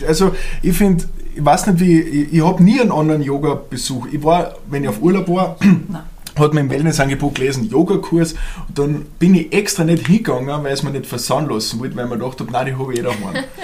Also 0.06 0.34
ich 0.62 0.76
finde, 0.76 1.04
ich 1.34 1.44
weiß 1.44 1.66
nicht 1.68 1.80
wie, 1.80 2.00
ich, 2.00 2.32
ich 2.34 2.44
habe 2.44 2.62
nie 2.62 2.80
einen 2.80 2.92
anderen 2.92 3.22
Yoga-Besuch. 3.22 4.06
Ich 4.12 4.22
war, 4.22 4.54
wenn 4.68 4.82
ich 4.84 4.88
auf 4.88 5.00
Urlaub 5.00 5.28
war, 5.28 5.56
hat 6.38 6.52
mir 6.54 6.60
im 6.60 6.70
Wellnessangebot 6.70 7.36
gelesen, 7.36 7.68
Yogakurs, 7.70 8.34
und 8.68 8.78
dann 8.78 9.06
bin 9.18 9.34
ich 9.34 9.52
extra 9.52 9.84
nicht 9.84 10.06
hingegangen, 10.06 10.62
weil 10.64 10.72
es 10.72 10.82
mir 10.82 10.90
nicht 10.90 11.06
versauen 11.06 11.48
lassen 11.48 11.78
wollte, 11.80 11.96
weil 11.96 12.04
ich 12.04 12.10
mir 12.10 12.18
gedacht 12.18 12.40
habe, 12.40 12.50
nein, 12.52 12.66
die 12.66 12.74
habe 12.74 12.92
ich 12.92 12.98
eh 12.98 13.02
daheim. 13.02 13.44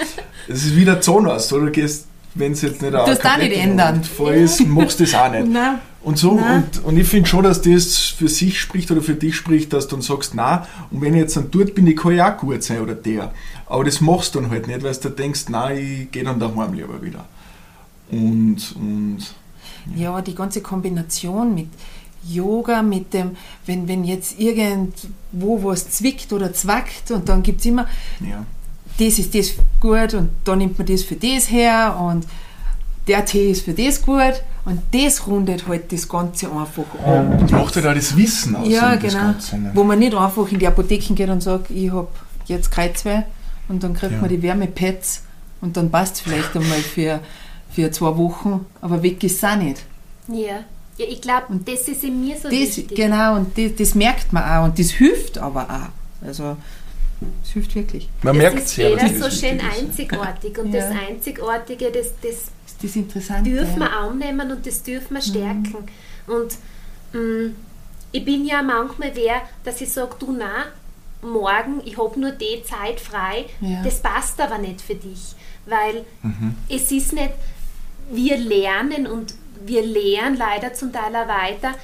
Das 0.47 0.63
ist 0.63 0.75
wie 0.75 0.85
der 0.85 1.01
Zahnarzt, 1.01 1.51
oder? 1.53 1.65
Du 1.65 1.71
gehst, 1.71 2.05
wenn 2.35 2.53
es 2.53 2.61
jetzt 2.61 2.81
nicht 2.81 2.95
auch 2.95 3.07
nicht 3.07 3.21
komplette 3.21 3.55
ändern. 3.55 4.03
Voll 4.03 4.33
ist, 4.33 4.65
machst 4.67 4.99
du 4.99 5.03
das 5.03 5.15
auch 5.15 5.31
nicht. 5.31 5.47
Nein. 5.51 5.79
Und 6.03 6.17
so, 6.17 6.33
Nein. 6.33 6.63
und, 6.63 6.85
und 6.85 6.97
ich 6.97 7.07
finde 7.07 7.29
schon, 7.29 7.43
dass 7.43 7.61
das 7.61 7.97
für 7.97 8.27
sich 8.27 8.59
spricht 8.59 8.89
oder 8.89 9.01
für 9.01 9.13
dich 9.13 9.35
spricht, 9.35 9.71
dass 9.71 9.87
du 9.87 9.97
dann 9.97 10.01
sagst, 10.01 10.33
na, 10.33 10.67
und 10.89 11.01
wenn 11.01 11.13
ich 11.13 11.19
jetzt 11.19 11.37
dann 11.37 11.51
dort 11.51 11.75
bin, 11.75 11.85
ich 11.85 11.95
kann 11.95 12.15
ja 12.15 12.33
auch 12.33 12.39
gut 12.39 12.63
sein 12.63 12.81
oder 12.81 12.95
der. 12.95 13.31
Aber 13.67 13.83
das 13.83 14.01
machst 14.01 14.33
du 14.33 14.41
dann 14.41 14.49
halt 14.49 14.67
nicht, 14.67 14.81
weil 14.81 14.95
du 14.95 15.09
denkst, 15.09 15.49
nein, 15.49 15.77
ich 15.77 16.11
gehe 16.11 16.23
dann 16.23 16.39
daheim 16.39 16.73
lieber 16.73 17.03
wieder. 17.03 17.25
Und, 18.09 18.57
und 18.75 19.19
Ja, 19.95 20.21
die 20.21 20.33
ganze 20.33 20.61
Kombination 20.61 21.53
mit 21.53 21.67
Yoga, 22.27 22.81
mit 22.81 23.13
dem, 23.13 23.35
wenn, 23.67 23.87
wenn 23.87 24.03
jetzt 24.03 24.39
irgendwo 24.39 25.63
was 25.63 25.89
zwickt 25.91 26.33
oder 26.33 26.51
zwackt 26.53 27.11
und 27.11 27.29
dann 27.29 27.43
gibt 27.43 27.59
es 27.59 27.65
immer, 27.67 27.87
ja. 28.19 28.45
Das 28.99 29.19
ist 29.19 29.33
das 29.35 29.53
gut 29.79 30.13
und 30.13 30.29
dann 30.43 30.59
nimmt 30.59 30.77
man 30.77 30.87
das 30.87 31.03
für 31.03 31.15
das 31.15 31.49
her 31.49 31.97
und 31.99 32.25
der 33.07 33.25
Tee 33.25 33.51
ist 33.51 33.65
für 33.65 33.73
das 33.73 34.01
gut 34.01 34.43
und 34.63 34.79
das 34.91 35.25
rundet 35.25 35.67
halt 35.67 35.91
das 35.91 36.07
Ganze 36.07 36.47
einfach 36.51 36.83
ab. 37.03 37.39
Das 37.39 37.51
macht 37.51 37.75
halt 37.75 37.87
auch 37.87 37.93
das 37.95 38.15
Wissen 38.15 38.55
aus. 38.55 38.67
Ja, 38.67 38.95
genau. 38.95 39.13
Ganze, 39.17 39.57
ne? 39.57 39.71
Wo 39.73 39.83
man 39.83 39.97
nicht 39.99 40.13
einfach 40.13 40.51
in 40.51 40.59
die 40.59 40.67
Apotheken 40.67 41.15
geht 41.15 41.29
und 41.29 41.41
sagt, 41.41 41.71
ich 41.71 41.91
habe 41.91 42.07
jetzt 42.45 42.69
Kreuzweh 42.71 43.23
und 43.69 43.83
dann 43.83 43.93
kriegt 43.93 44.11
Ja. 44.13 44.19
man 44.19 44.29
die 44.29 44.41
Wärmepads 44.41 45.23
und 45.61 45.77
dann 45.77 45.89
passt 45.89 46.15
es 46.15 46.21
vielleicht 46.21 46.55
einmal 46.55 46.77
für, 46.79 47.19
für 47.71 47.89
zwei 47.91 48.15
Wochen, 48.17 48.65
aber 48.81 49.01
weg 49.01 49.23
ist 49.23 49.37
es 49.37 49.43
auch 49.43 49.55
nicht. 49.55 49.81
Ja, 50.27 50.59
ja 50.97 51.05
ich 51.09 51.21
glaube, 51.21 51.45
das 51.65 51.87
ist 51.87 52.03
in 52.03 52.21
mir 52.21 52.35
so 52.35 52.43
Das, 52.43 52.51
wichtig. 52.51 52.95
genau, 52.95 53.35
und 53.37 53.57
das, 53.57 53.75
das 53.77 53.95
merkt 53.95 54.31
man 54.31 54.43
auch 54.43 54.65
und 54.65 54.77
das 54.77 54.91
hilft 54.91 55.39
aber 55.39 55.63
auch. 55.63 56.25
Also, 56.27 56.55
es 57.43 57.51
hilft 57.51 57.75
wirklich. 57.75 58.09
Man 58.23 58.35
das 58.35 58.43
merkt 58.43 58.59
ist 58.65 58.69
sehr, 58.75 58.95
dass 58.95 59.11
jeder 59.11 59.29
so 59.29 59.35
schön 59.35 59.59
einzigartig 59.61 60.57
und 60.57 60.73
Ja. 60.73 60.89
das 60.89 60.97
Einzigartige, 61.07 61.91
das, 61.91 62.07
das 62.21 62.51
Das 62.81 63.43
dürfen 63.43 63.79
wir 63.79 63.91
annehmen 63.95 64.51
und 64.51 64.65
das 64.65 64.81
dürfen 64.83 65.13
Mhm. 65.13 65.15
wir 65.15 65.21
stärken. 65.21 65.77
Und 66.27 66.57
mh, 67.13 67.51
ich 68.11 68.25
bin 68.25 68.45
ja 68.45 68.61
manchmal 68.61 69.11
wer, 69.15 69.41
dass 69.63 69.81
ich 69.81 69.91
sage, 69.91 70.15
du 70.19 70.35
na, 70.37 70.65
morgen, 71.21 71.81
ich 71.85 71.97
habe 71.97 72.19
nur 72.19 72.31
die 72.31 72.63
Zeit 72.63 72.99
frei, 72.99 73.45
Ja. 73.59 73.83
das 73.83 74.01
passt 74.01 74.39
aber 74.41 74.57
nicht 74.57 74.81
für 74.81 74.95
dich. 74.95 75.35
Weil 75.67 76.05
Mhm. 76.23 76.55
es 76.69 76.91
ist 76.91 77.13
nicht, 77.13 77.31
wir 78.11 78.37
lernen 78.37 79.05
und 79.05 79.35
wir 79.63 79.83
lehren 79.85 80.35
leider 80.37 80.73
zum 80.73 80.91
Teil 80.91 81.15
auch 81.15 81.27
weiter, 81.27 81.75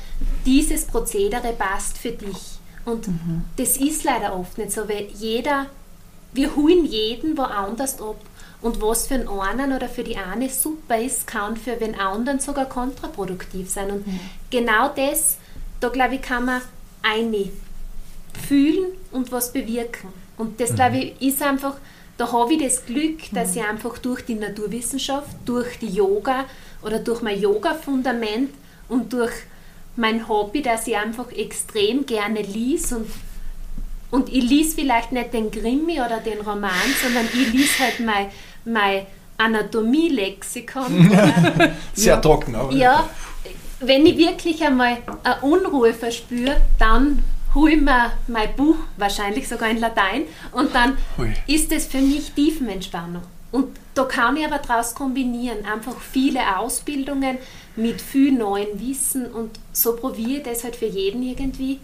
dieses 0.46 0.86
Prozedere 0.86 1.54
passt 1.54 1.98
für 2.00 2.12
dich. 2.12 2.57
Und 2.88 3.08
Mhm. 3.08 3.44
das 3.58 3.76
ist 3.78 4.04
leider 4.06 4.38
oft 4.38 4.58
nicht 4.58 4.72
so, 4.72 4.88
weil 4.88 5.08
jeder, 5.14 5.68
wir 6.34 6.56
holen 6.56 6.86
jeden 6.86 7.38
woanders 7.38 8.02
ab. 8.02 8.16
Und 8.62 8.82
was 8.82 9.08
für 9.08 9.18
den 9.20 9.28
einen 9.28 9.74
oder 9.74 9.88
für 9.90 10.04
die 10.04 10.18
eine 10.18 10.50
super 10.50 10.98
ist, 11.00 11.28
kann 11.28 11.58
für 11.58 11.76
den 11.76 12.00
anderen 12.00 12.40
sogar 12.40 12.66
kontraproduktiv 12.66 13.70
sein. 13.70 13.92
Und 13.92 14.06
genau 14.50 14.90
das, 14.96 15.38
da 15.80 15.90
glaube 15.90 16.16
ich, 16.16 16.22
kann 16.22 16.46
man 16.46 16.62
eine 17.04 17.50
fühlen 18.48 18.88
und 19.12 19.32
was 19.32 19.52
bewirken. 19.52 20.10
Und 20.38 20.60
das, 20.60 20.74
glaube 20.74 20.98
ich, 20.98 21.22
ist 21.22 21.42
einfach, 21.42 21.76
da 22.18 22.32
habe 22.32 22.54
ich 22.54 22.64
das 22.64 22.86
Glück, 22.86 23.20
dass 23.34 23.56
ich 23.56 23.64
einfach 23.64 23.98
durch 24.00 24.22
die 24.26 24.36
Naturwissenschaft, 24.36 25.36
durch 25.46 25.78
die 25.80 25.90
Yoga 25.90 26.46
oder 26.82 27.00
durch 27.00 27.22
mein 27.22 27.40
Yoga-Fundament 27.40 28.52
und 28.90 29.12
durch 29.14 29.34
mein 29.98 30.28
Hobby, 30.28 30.62
dass 30.62 30.88
ich 30.88 30.96
einfach 30.96 31.32
extrem 31.32 32.06
gerne 32.06 32.42
lies 32.42 32.94
und 32.94 33.08
und 34.10 34.30
ich 34.30 34.50
lese 34.50 34.76
vielleicht 34.76 35.12
nicht 35.12 35.34
den 35.34 35.52
Krimi 35.52 36.00
oder 36.00 36.20
den 36.20 36.40
Roman, 36.40 36.72
sondern 37.04 37.26
ich 37.26 37.52
lese 37.52 37.80
halt 37.80 38.00
mein, 38.00 38.28
mein 38.64 39.06
Anatomie-Lexikon. 39.38 41.12
Sehr 41.94 42.22
trocken, 42.22 42.56
aber. 42.56 42.72
Ja, 42.72 43.10
wenn 43.82 44.06
ich 44.06 44.18
wirklich 44.18 44.64
einmal 44.64 44.98
eine 45.24 45.42
Unruhe 45.42 45.94
verspüre, 45.94 46.56
dann 46.80 47.22
hole 47.54 47.74
ich 47.74 47.82
mir 47.82 48.12
mein 48.28 48.56
Buch, 48.56 48.78
wahrscheinlich 48.98 49.48
sogar 49.48 49.70
in 49.70 49.80
Latein, 49.80 50.24
und 50.54 50.74
dann 50.74 50.98
Hui. 51.18 51.34
ist 51.48 51.72
es 51.72 51.86
für 51.86 52.00
mich 52.00 52.32
Tiefenentspannung. 52.32 53.24
Und 53.52 53.76
da 53.98 54.04
kann 54.04 54.38
ich 54.38 54.46
aber 54.46 54.60
daraus 54.60 54.94
kombinieren, 54.94 55.66
einfach 55.66 56.00
viele 56.00 56.58
Ausbildungen 56.58 57.38
mit 57.76 58.02
viel 58.02 58.32
neuen 58.32 58.80
Wissen 58.80 59.26
und 59.26 59.60
so 59.72 59.96
probiere 59.96 60.38
ich 60.40 60.44
das 60.44 60.64
halt 60.64 60.76
für 60.76 60.88
jeden 60.88 61.24
irgendwie 61.24 61.80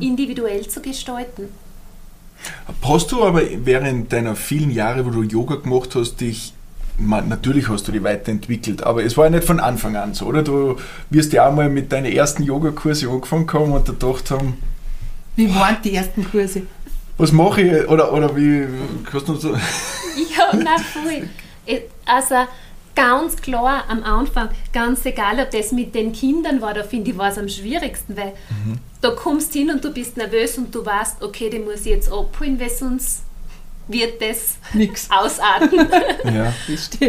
individuell 0.00 0.66
zu 0.68 0.80
gestalten. 0.80 1.48
Hast 2.82 3.10
du 3.12 3.24
aber 3.24 3.42
während 3.64 4.12
deiner 4.12 4.36
vielen 4.36 4.70
Jahre, 4.70 5.04
wo 5.04 5.10
du 5.10 5.22
Yoga 5.22 5.56
gemacht 5.56 5.94
hast, 5.94 6.20
dich 6.20 6.54
Natürlich 7.00 7.68
hast 7.68 7.86
du 7.86 7.92
dich 7.92 8.02
weiterentwickelt, 8.02 8.82
aber 8.82 9.04
es 9.04 9.16
war 9.16 9.26
ja 9.26 9.30
nicht 9.30 9.44
von 9.44 9.60
Anfang 9.60 9.94
an 9.94 10.14
so, 10.14 10.26
oder? 10.26 10.42
Du 10.42 10.74
wirst 11.10 11.32
ja 11.32 11.48
auch 11.48 11.54
mal 11.54 11.68
mit 11.68 11.92
deinen 11.92 12.12
ersten 12.12 12.42
Yogakurse 12.42 13.08
angefangen 13.08 13.48
haben 13.52 13.70
und 13.70 13.88
da 13.88 13.92
gedacht 13.92 14.32
haben, 14.32 14.56
Wie 15.36 15.54
waren 15.54 15.76
die 15.84 15.94
ersten 15.94 16.28
Kurse? 16.28 16.62
was 17.16 17.30
mache 17.30 17.62
ich? 17.62 17.88
Oder, 17.88 18.12
oder 18.12 18.34
wie, 18.36 18.66
kannst 19.08 19.28
du 19.28 19.36
so, 19.36 19.54
Ja, 19.54 20.56
nein, 20.56 20.80
voll. 20.80 21.28
Also 22.06 22.34
ganz 22.94 23.36
klar 23.36 23.84
am 23.88 24.02
Anfang, 24.02 24.48
ganz 24.72 25.04
egal, 25.06 25.38
ob 25.38 25.50
das 25.50 25.72
mit 25.72 25.94
den 25.94 26.12
Kindern 26.12 26.60
war, 26.60 26.74
da 26.74 26.82
finde 26.82 27.12
ich 27.12 27.18
war 27.18 27.30
es 27.30 27.38
am 27.38 27.48
schwierigsten, 27.48 28.16
weil 28.16 28.32
da 29.00 29.10
kommst 29.10 29.52
hin 29.52 29.70
und 29.70 29.84
du 29.84 29.92
bist 29.92 30.16
nervös 30.16 30.58
und 30.58 30.74
du 30.74 30.84
weißt, 30.84 31.22
okay, 31.22 31.48
den 31.48 31.64
muss 31.64 31.80
ich 31.80 31.92
jetzt 31.92 32.10
abholen, 32.10 32.58
weil 32.58 32.70
sonst 32.70 33.22
wird 33.86 34.20
das 34.20 34.58
Nix. 34.72 35.08
ausarten. 35.10 35.78
ja. 36.24 36.52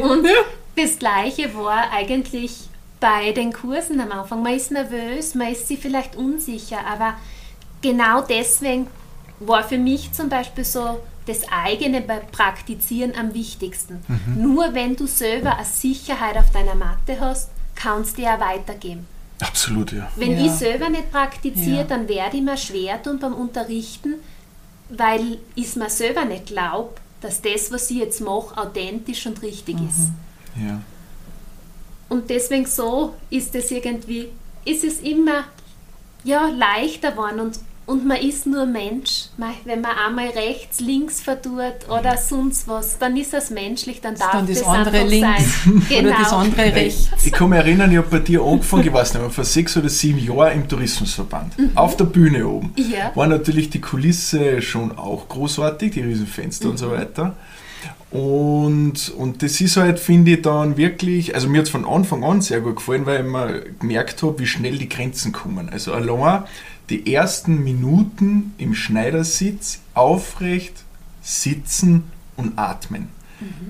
Und 0.03 0.27
das 0.75 0.99
Gleiche 0.99 1.53
war 1.55 1.91
eigentlich 1.91 2.69
bei 2.99 3.31
den 3.31 3.53
Kursen 3.53 3.99
am 3.99 4.11
Anfang. 4.11 4.43
Man 4.43 4.53
ist 4.53 4.71
nervös, 4.71 5.35
man 5.35 5.51
ist 5.51 5.67
sich 5.67 5.79
vielleicht 5.79 6.15
unsicher, 6.15 6.79
aber 6.85 7.15
genau 7.81 8.21
deswegen 8.21 8.87
war 9.39 9.63
für 9.63 9.77
mich 9.77 10.11
zum 10.11 10.29
Beispiel 10.29 10.65
so 10.65 10.99
das 11.25 11.41
eigene 11.51 12.01
bei 12.01 12.17
Praktizieren 12.19 13.13
am 13.15 13.33
wichtigsten. 13.33 13.99
Nur 14.35 14.73
wenn 14.73 14.95
du 14.95 15.05
selber 15.07 15.55
eine 15.57 15.65
Sicherheit 15.65 16.37
auf 16.37 16.51
deiner 16.51 16.75
Matte 16.75 17.19
hast, 17.19 17.49
kannst 17.75 18.17
du 18.17 18.23
ja 18.23 18.39
weitergeben. 18.39 19.05
Absolut, 19.41 19.91
ja. 19.93 20.09
Wenn 20.15 20.37
Ja. 20.37 20.45
ich 20.45 20.51
selber 20.51 20.89
nicht 20.89 21.11
praktiziere, 21.11 21.77
Ja. 21.79 21.83
dann 21.83 22.09
werde 22.09 22.37
ich 22.37 22.43
mir 22.43 22.57
schwer 22.57 23.01
tun 23.01 23.19
beim 23.19 23.33
Unterrichten, 23.33 24.15
weil 24.89 25.37
ich 25.55 25.67
es 25.67 25.75
mir 25.75 25.89
selber 25.89 26.25
nicht 26.25 26.47
glaube, 26.47 26.95
dass 27.21 27.41
das, 27.41 27.71
was 27.71 27.89
ich 27.91 27.97
jetzt 27.97 28.21
mache, 28.21 28.57
authentisch 28.57 29.25
und 29.27 29.41
richtig 29.41 29.75
ist. 29.75 30.09
ja. 30.61 30.81
Und 32.09 32.29
deswegen 32.31 32.65
so 32.65 33.13
ist 33.29 33.53
es 33.53 33.69
irgendwie, 33.69 34.29
ist 34.65 34.83
es 34.83 34.99
immer 35.01 35.43
ja, 36.23 36.47
leichter 36.49 37.11
geworden 37.11 37.39
und, 37.39 37.59
und 37.89 38.05
man 38.05 38.17
ist 38.17 38.45
nur 38.45 38.67
Mensch. 38.67 39.29
Wenn 39.65 39.81
man 39.81 39.91
einmal 39.97 40.27
rechts, 40.27 40.79
links 40.79 41.21
verdurrt 41.21 41.89
oder 41.89 42.17
sonst 42.17 42.67
was, 42.67 42.99
dann 42.99 43.17
ist 43.17 43.33
es 43.33 43.49
menschlich, 43.49 43.99
dann 43.99 44.13
darf 44.13 44.31
dann 44.31 44.45
das 44.45 44.59
das 44.59 44.67
andere 44.67 45.03
links 45.05 45.63
sein. 45.63 45.83
oder 46.05 46.11
das 46.11 46.31
andere 46.31 46.75
rechts. 46.75 47.09
Ich 47.25 47.31
kann 47.31 47.49
mich 47.49 47.57
erinnern, 47.57 47.91
ich 47.91 47.97
habe 47.97 48.07
bei 48.09 48.19
dir 48.19 48.43
angefangen, 48.43 48.85
ich 48.85 48.93
weiß 48.93 49.15
nicht 49.15 49.23
mehr, 49.23 49.31
vor 49.31 49.43
sechs 49.43 49.75
oder 49.75 49.89
sieben 49.89 50.19
Jahren 50.19 50.61
im 50.61 50.67
Tourismusverband. 50.67 51.53
Auf 51.73 51.97
der 51.97 52.05
Bühne 52.05 52.47
oben. 52.47 52.73
Ja. 52.75 53.11
War 53.15 53.25
natürlich 53.25 53.71
die 53.71 53.81
Kulisse 53.81 54.61
schon 54.61 54.95
auch 54.95 55.27
großartig, 55.27 55.93
die 55.93 56.01
Riesenfenster 56.01 56.69
und 56.69 56.77
so 56.77 56.91
weiter. 56.91 57.35
Und, 58.11 59.13
und 59.17 59.43
das 59.43 59.61
ist 59.61 59.77
halt, 59.77 59.99
finde 59.99 60.31
ich, 60.31 60.41
dann 60.41 60.77
wirklich, 60.77 61.35
also 61.35 61.47
mir 61.47 61.59
hat 61.59 61.65
es 61.65 61.71
von 61.71 61.85
Anfang 61.85 62.23
an 62.23 62.41
sehr 62.41 62.59
gut 62.61 62.77
gefallen, 62.77 63.05
weil 63.05 63.19
ich 63.19 63.25
immer 63.25 63.51
gemerkt 63.79 64.23
habe, 64.23 64.39
wie 64.39 64.47
schnell 64.47 64.77
die 64.79 64.89
Grenzen 64.89 65.31
kommen. 65.31 65.69
Also 65.69 65.93
allein 65.93 66.43
die 66.89 67.13
ersten 67.13 67.63
Minuten 67.63 68.53
im 68.57 68.73
Schneidersitz 68.73 69.79
aufrecht 69.93 70.73
sitzen 71.21 72.03
und 72.35 72.57
atmen. 72.57 73.09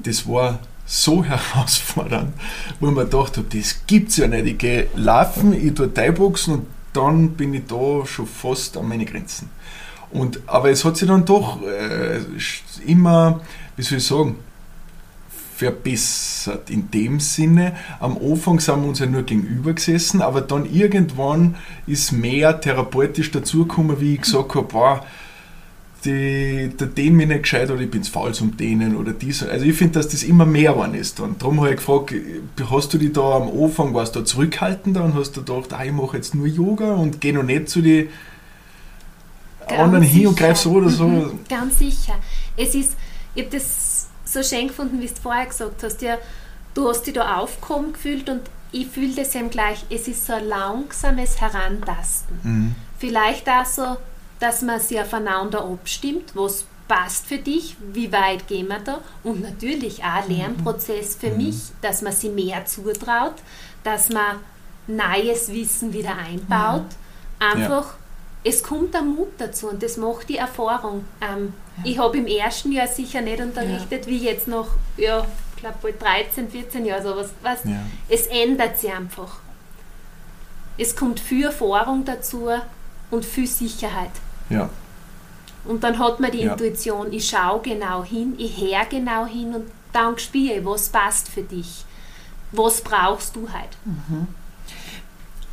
Das 0.03 0.27
war 0.27 0.59
so 0.85 1.23
herausfordernd, 1.25 2.33
wo 2.79 2.87
ich 2.87 2.95
mir 2.95 3.05
gedacht 3.05 3.37
habe, 3.37 3.47
das 3.57 3.81
gibt's 3.85 4.17
ja 4.17 4.27
nicht. 4.27 4.45
Ich 4.45 4.57
gehe 4.57 4.87
laufen, 4.95 5.53
ich 5.53 5.73
tue 5.73 5.93
Thai-Boxen 5.93 6.53
und 6.53 6.67
dann 6.93 7.31
bin 7.31 7.53
ich 7.53 7.65
da 7.67 8.05
schon 8.05 8.25
fast 8.25 8.77
an 8.77 8.87
meine 8.87 9.05
Grenzen. 9.05 9.49
Und, 10.11 10.41
aber 10.47 10.71
es 10.71 10.83
hat 10.85 10.97
sich 10.97 11.07
dann 11.07 11.25
doch 11.25 11.61
äh, 11.61 12.19
immer, 12.85 13.41
wie 13.75 13.83
soll 13.83 13.99
ich 13.99 14.05
sagen, 14.05 14.37
verbessert 15.59 16.69
in 16.69 16.89
dem 16.89 17.19
Sinne. 17.19 17.75
Am 17.99 18.17
Anfang 18.17 18.61
sind 18.61 18.81
wir 18.81 18.87
uns 18.87 18.99
ja 18.99 19.05
nur 19.07 19.23
gegenüber 19.23 19.73
gesessen, 19.73 20.21
aber 20.21 20.39
dann 20.39 20.65
irgendwann 20.65 21.55
ist 21.85 22.13
mehr 22.13 22.61
therapeutisch 22.61 23.29
dazugekommen, 23.31 23.99
wie 23.99 24.13
ich 24.13 24.21
gesagt 24.21 24.55
habe, 24.55 24.67
boah, 24.67 25.05
die, 26.05 26.69
der 26.79 26.87
dehnt 26.87 27.17
mich 27.17 27.27
nicht 27.27 27.43
gescheit 27.43 27.69
oder 27.69 27.81
ich 27.81 27.91
bin 27.91 28.05
faul 28.05 28.33
zum 28.33 28.55
Dehnen 28.55 28.95
oder 28.95 29.11
dies. 29.11 29.43
Also 29.43 29.65
ich 29.65 29.75
finde, 29.75 29.95
dass 29.99 30.07
das 30.07 30.23
immer 30.23 30.45
mehr 30.45 30.71
geworden 30.71 30.93
ist 30.93 31.19
dann. 31.19 31.35
Darum 31.37 31.59
habe 31.59 31.71
ich 31.71 31.75
gefragt, 31.75 32.13
hast 32.69 32.93
du 32.93 32.97
dich 32.97 33.11
da 33.11 33.35
am 33.35 33.49
Anfang, 33.49 33.93
warst 33.93 34.15
du 34.15 34.19
da 34.19 34.25
zurückhaltender 34.25 35.03
und 35.03 35.13
hast 35.15 35.35
du 35.35 35.43
gedacht, 35.43 35.73
ah, 35.73 35.83
ich 35.83 35.91
mache 35.91 36.15
jetzt 36.15 36.35
nur 36.35 36.47
Yoga 36.47 36.93
und 36.93 37.19
gehe 37.19 37.33
noch 37.33 37.43
nicht 37.43 37.67
zu 37.67 37.81
den 37.81 38.07
anderen 39.67 40.03
hin 40.05 40.27
und 40.27 40.37
greif 40.37 40.55
so 40.55 40.71
oder 40.71 40.89
so? 40.89 41.05
Mhm, 41.05 41.39
ganz 41.49 41.79
sicher. 41.79 42.15
Es 42.55 42.73
ist, 42.73 42.93
ich 43.35 43.43
habe 43.43 43.57
das 43.57 43.88
so 44.33 44.43
schön 44.43 44.67
gefunden, 44.67 45.01
wie 45.01 45.07
du 45.07 45.15
vorher 45.15 45.45
gesagt 45.45 45.83
hast, 45.83 46.01
ja, 46.01 46.17
du 46.73 46.87
hast 46.89 47.03
dich 47.03 47.13
da 47.13 47.37
aufgekommen 47.37 47.93
gefühlt 47.93 48.29
und 48.29 48.41
ich 48.71 48.87
fühle 48.87 49.15
das 49.15 49.33
eben 49.35 49.49
gleich, 49.49 49.85
es 49.89 50.07
ist 50.07 50.25
so 50.25 50.33
ein 50.33 50.47
langsames 50.47 51.41
Herantasten. 51.41 52.39
Mhm. 52.43 52.75
Vielleicht 52.99 53.49
auch 53.49 53.65
so, 53.65 53.97
dass 54.39 54.61
man 54.61 54.79
sich 54.79 54.99
aufeinander 54.99 55.63
abstimmt, 55.63 56.35
was 56.35 56.65
passt 56.87 57.27
für 57.27 57.37
dich, 57.37 57.77
wie 57.93 58.11
weit 58.11 58.47
gehen 58.47 58.67
wir 58.67 58.79
da 58.79 58.99
und 59.23 59.41
natürlich 59.41 60.03
auch 60.03 60.23
ein 60.23 60.29
Lernprozess 60.29 61.15
für 61.15 61.29
mhm. 61.29 61.37
mich, 61.37 61.55
dass 61.81 62.01
man 62.01 62.13
sich 62.13 62.31
mehr 62.31 62.65
zutraut, 62.65 63.35
dass 63.83 64.09
man 64.09 64.37
neues 64.87 65.51
Wissen 65.51 65.93
wieder 65.93 66.17
einbaut. 66.17 66.85
Mhm. 66.85 67.45
Einfach, 67.45 67.85
ja. 67.85 67.97
Es 68.43 68.63
kommt 68.63 68.93
der 68.93 69.01
Mut 69.01 69.29
dazu 69.37 69.69
und 69.69 69.83
das 69.83 69.97
macht 69.97 70.29
die 70.29 70.37
Erfahrung. 70.37 71.05
Ähm, 71.21 71.53
ja. 71.77 71.83
Ich 71.91 71.99
habe 71.99 72.17
im 72.17 72.27
ersten 72.27 72.71
Jahr 72.71 72.87
sicher 72.87 73.21
nicht 73.21 73.41
unterrichtet, 73.41 74.05
ja. 74.05 74.11
wie 74.11 74.17
jetzt 74.17 74.47
noch, 74.47 74.69
ja, 74.97 75.25
ich 75.55 75.61
glaube 75.61 75.77
bald 75.81 76.01
13, 76.01 76.49
14 76.49 76.85
Jahre, 76.85 77.03
sowas. 77.03 77.29
Was, 77.41 77.59
Es 78.07 78.27
ändert 78.27 78.79
sich 78.79 78.91
einfach. 78.91 79.39
Es 80.77 80.95
kommt 80.95 81.19
viel 81.19 81.45
Erfahrung 81.45 82.05
dazu 82.05 82.47
und 83.11 83.25
viel 83.25 83.47
Sicherheit. 83.47 84.11
Ja. 84.49 84.69
Und 85.65 85.83
dann 85.83 85.99
hat 85.99 86.21
man 86.21 86.31
die 86.31 86.43
ja. 86.43 86.53
Intuition, 86.53 87.11
ich 87.11 87.27
schaue 87.27 87.61
genau 87.61 88.03
hin, 88.03 88.35
ich 88.37 88.61
höre 88.61 88.85
genau 88.85 89.25
hin 89.25 89.53
und 89.53 89.69
dann 89.91 90.17
spiele 90.17 90.55
ich, 90.55 90.65
was 90.65 90.87
passt 90.89 91.27
für 91.27 91.43
dich. 91.43 91.83
Was 92.51 92.81
brauchst 92.81 93.35
du 93.35 93.49
halt? 93.51 93.77
Mhm. 93.83 94.27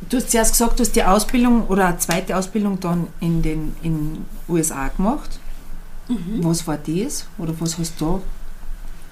Du 0.09 0.17
hast 0.17 0.31
zuerst 0.31 0.51
gesagt, 0.53 0.79
du 0.79 0.83
hast 0.83 0.95
die 0.95 1.03
Ausbildung 1.03 1.67
oder 1.67 1.87
eine 1.87 1.97
zweite 1.97 2.37
Ausbildung 2.37 2.79
dann 2.79 3.07
in 3.19 3.41
den 3.41 3.75
in 3.83 4.25
USA 4.47 4.87
gemacht. 4.89 5.39
Mhm. 6.07 6.43
Was 6.43 6.65
war 6.65 6.77
das? 6.77 7.27
Oder 7.37 7.53
was 7.59 7.77
hast 7.77 7.99
du 7.99 8.05
da? 8.05 8.21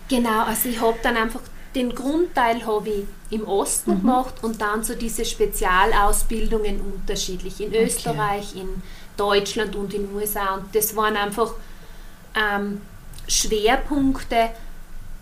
Genau, 0.08 0.44
also 0.44 0.70
ich 0.70 0.80
habe 0.80 0.98
dann 1.02 1.18
einfach 1.18 1.42
den 1.76 1.94
Grundteil 1.94 2.66
habe 2.66 2.90
ich 2.90 3.06
im 3.30 3.46
Osten 3.48 3.96
mhm. 3.96 4.02
gemacht 4.02 4.36
und 4.42 4.62
dann 4.62 4.84
so 4.84 4.96
diese 4.96 5.26
Spezialausbildungen 5.26 6.80
unterschiedlich. 6.80 7.60
In 7.60 7.70
okay. 7.70 7.84
Österreich, 7.84 8.56
in 8.56 8.70
Deutschland 9.18 9.76
und 9.76 9.94
in 9.94 10.08
den 10.08 10.16
USA. 10.16 10.56
Und 10.56 10.74
das 10.74 10.96
waren 10.96 11.18
einfach 11.18 11.54
ähm, 12.34 12.82
Schwerpunkte, 13.28 14.52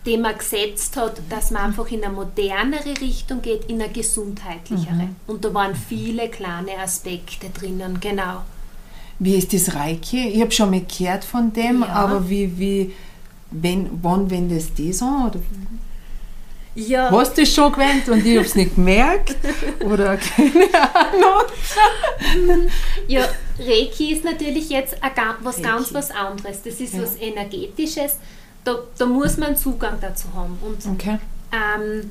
die 0.06 0.18
man 0.18 0.36
gesetzt 0.36 0.96
hat, 0.96 1.20
dass 1.30 1.50
man 1.50 1.62
einfach 1.62 1.90
in 1.90 2.04
eine 2.04 2.12
modernere 2.12 3.00
Richtung 3.00 3.40
geht, 3.40 3.64
in 3.66 3.80
eine 3.80 3.90
gesundheitlichere. 3.90 4.94
Mhm. 4.94 5.16
Und 5.26 5.44
da 5.44 5.54
waren 5.54 5.74
viele 5.74 6.28
kleine 6.28 6.78
Aspekte 6.78 7.48
drinnen, 7.48 7.98
genau. 8.00 8.42
Wie 9.18 9.36
ist 9.36 9.52
das 9.52 9.74
Reiki? 9.74 10.28
Ich 10.28 10.40
habe 10.40 10.50
schon 10.50 10.70
mal 10.70 10.82
gehört 10.82 11.24
von 11.24 11.52
dem, 11.52 11.82
ja. 11.82 11.88
aber 11.88 12.28
wie, 12.28 12.58
wie, 12.58 12.92
wenn, 13.50 13.88
wann 14.02 14.28
wendet 14.28 14.78
das 14.78 15.02
an? 15.02 15.28
Oder? 15.28 15.40
Ja. 16.74 17.10
Hast 17.10 17.38
du 17.38 17.42
es 17.42 17.54
schon 17.54 17.72
gewöhnt 17.72 18.08
und 18.08 18.26
ich 18.26 18.36
habe 18.36 18.46
es 18.46 18.56
nicht 18.56 18.74
gemerkt? 18.74 19.36
Oder 19.84 20.16
keine 20.16 20.68
Ahnung? 20.94 21.44
ja, 23.06 23.28
Reiki 23.60 24.12
ist 24.12 24.24
natürlich 24.24 24.70
jetzt 24.70 24.96
was 25.40 25.62
ganz 25.62 25.94
was 25.94 26.10
anderes. 26.10 26.62
Das 26.62 26.80
ist 26.80 26.94
ja. 26.94 27.02
was 27.02 27.16
Energetisches. 27.16 28.18
Da, 28.64 28.76
da 28.96 29.06
muss 29.06 29.36
man 29.36 29.56
Zugang 29.56 29.98
dazu 30.00 30.28
haben. 30.34 30.58
Und 30.62 30.86
okay. 30.86 31.18
ähm, 31.52 32.10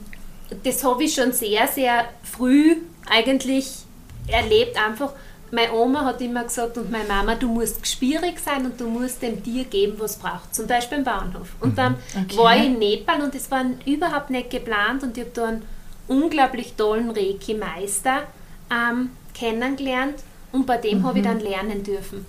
das 0.63 0.83
habe 0.83 1.03
ich 1.03 1.13
schon 1.15 1.31
sehr, 1.31 1.67
sehr 1.67 2.05
früh 2.23 2.77
eigentlich 3.09 3.83
erlebt, 4.27 4.77
einfach 4.77 5.13
meine 5.53 5.71
Oma 5.71 6.03
hat 6.03 6.19
immer 6.19 6.43
gesagt 6.43 6.77
und 6.79 6.89
meine 6.91 7.07
Mama, 7.07 7.35
du 7.35 7.47
musst 7.47 7.81
gespierig 7.81 8.39
sein 8.39 8.65
und 8.65 8.79
du 8.81 8.87
musst 8.87 9.21
dem 9.21 9.43
Tier 9.43 9.65
geben, 9.65 9.93
was 9.99 10.11
es 10.11 10.17
braucht. 10.17 10.53
Zum 10.53 10.65
Beispiel 10.65 10.97
im 10.97 11.03
Bahnhof. 11.03 11.49
Und 11.59 11.73
mhm. 11.73 11.75
dann 11.75 11.95
okay. 12.15 12.37
war 12.37 12.57
ich 12.57 12.65
in 12.65 12.79
Nepal 12.79 13.21
und 13.21 13.35
es 13.35 13.51
war 13.51 13.63
überhaupt 13.85 14.31
nicht 14.31 14.49
geplant 14.49 15.03
und 15.03 15.15
ich 15.15 15.23
habe 15.23 15.33
da 15.35 15.45
einen 15.45 15.61
unglaublich 16.07 16.73
tollen 16.73 17.11
Reiki-Meister 17.11 18.23
ähm, 18.71 19.11
kennengelernt 19.35 20.15
und 20.51 20.65
bei 20.65 20.77
dem 20.77 20.99
mhm. 20.99 21.05
habe 21.05 21.19
ich 21.19 21.25
dann 21.25 21.39
lernen 21.39 21.83
dürfen. 21.83 22.25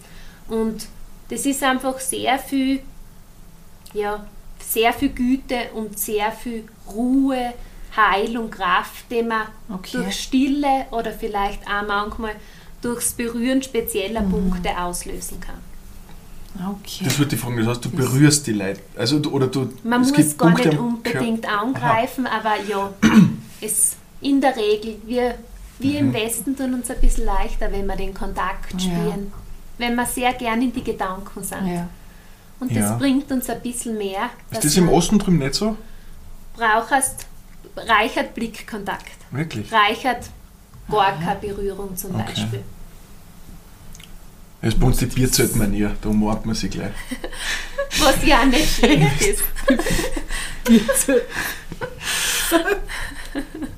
Und 0.48 0.86
das 1.30 1.46
ist 1.46 1.62
einfach 1.62 1.98
sehr 2.00 2.38
viel, 2.38 2.80
ja, 3.94 4.26
sehr 4.60 4.92
viel 4.92 5.10
Güte 5.10 5.70
und 5.74 5.98
sehr 5.98 6.32
viel 6.32 6.64
Ruhe, 6.92 7.54
Heilung, 7.96 8.50
Kraft, 8.50 9.04
die 9.10 9.22
man 9.22 9.46
okay. 9.72 9.98
durch 9.98 10.20
Stille 10.20 10.86
oder 10.90 11.12
vielleicht 11.12 11.62
auch 11.66 11.86
manchmal 11.86 12.34
durchs 12.82 13.12
Berühren 13.12 13.62
spezieller 13.62 14.22
mhm. 14.22 14.30
Punkte 14.30 14.78
auslösen 14.78 15.40
kann. 15.40 15.58
Okay. 16.54 17.04
Das 17.04 17.18
würde 17.18 17.34
ich 17.34 17.40
fragen, 17.40 17.56
das 17.56 17.66
heißt, 17.66 17.84
du 17.84 17.90
berührst 17.90 18.46
die 18.46 18.52
Leute. 18.52 18.80
Also, 18.96 19.18
oder 19.30 19.48
du, 19.48 19.72
Man 19.82 20.00
muss 20.00 20.12
gar 20.12 20.50
Punkte 20.50 20.68
nicht 20.68 20.78
unbedingt 20.78 21.48
angreifen, 21.48 22.26
Aha. 22.26 22.38
aber 22.38 22.62
ja, 22.68 22.92
es 23.60 23.96
in 24.20 24.40
der 24.40 24.56
Regel, 24.56 24.96
wir, 25.04 25.34
wir 25.78 26.02
mhm. 26.02 26.08
im 26.08 26.14
Westen 26.14 26.56
tun 26.56 26.74
uns 26.74 26.90
ein 26.90 27.00
bisschen 27.00 27.24
leichter, 27.24 27.72
wenn 27.72 27.86
wir 27.86 27.96
den 27.96 28.14
Kontakt 28.14 28.80
spüren, 28.80 29.32
ja. 29.32 29.38
wenn 29.78 29.96
wir 29.96 30.06
sehr 30.06 30.32
gern 30.34 30.62
in 30.62 30.72
die 30.72 30.84
Gedanken 30.84 31.42
sind. 31.42 31.66
Ja. 31.66 31.88
Und 32.60 32.70
das 32.70 32.90
ja. 32.90 32.96
bringt 32.96 33.30
uns 33.30 33.50
ein 33.50 33.60
bisschen 33.60 33.98
mehr. 33.98 34.30
Ist 34.50 34.64
das 34.64 34.76
im 34.76 34.88
Osten 34.88 35.18
drüben 35.18 35.38
nicht 35.38 35.54
so? 35.54 35.76
Brauchst, 36.56 37.26
reichert 37.76 38.34
Blickkontakt. 38.34 39.16
Wirklich? 39.30 39.70
Reichert 39.72 40.30
gar 40.90 41.18
keine 41.18 41.40
Berührung 41.40 41.96
zum 41.96 42.14
okay. 42.14 42.24
Beispiel. 42.26 42.62
Das 44.62 44.74
bei 44.74 44.86
uns 44.86 44.96
die 44.96 45.06
Bierzeltmanier, 45.06 45.94
da 46.00 46.08
umarmt 46.08 46.46
man 46.46 46.54
sie 46.54 46.70
gleich. 46.70 46.92
Was 47.98 48.24
ja 48.24 48.46
nicht 48.46 48.76
schlecht 48.76 49.20
ist. 49.26 49.42
Bierzelt. 50.64 51.24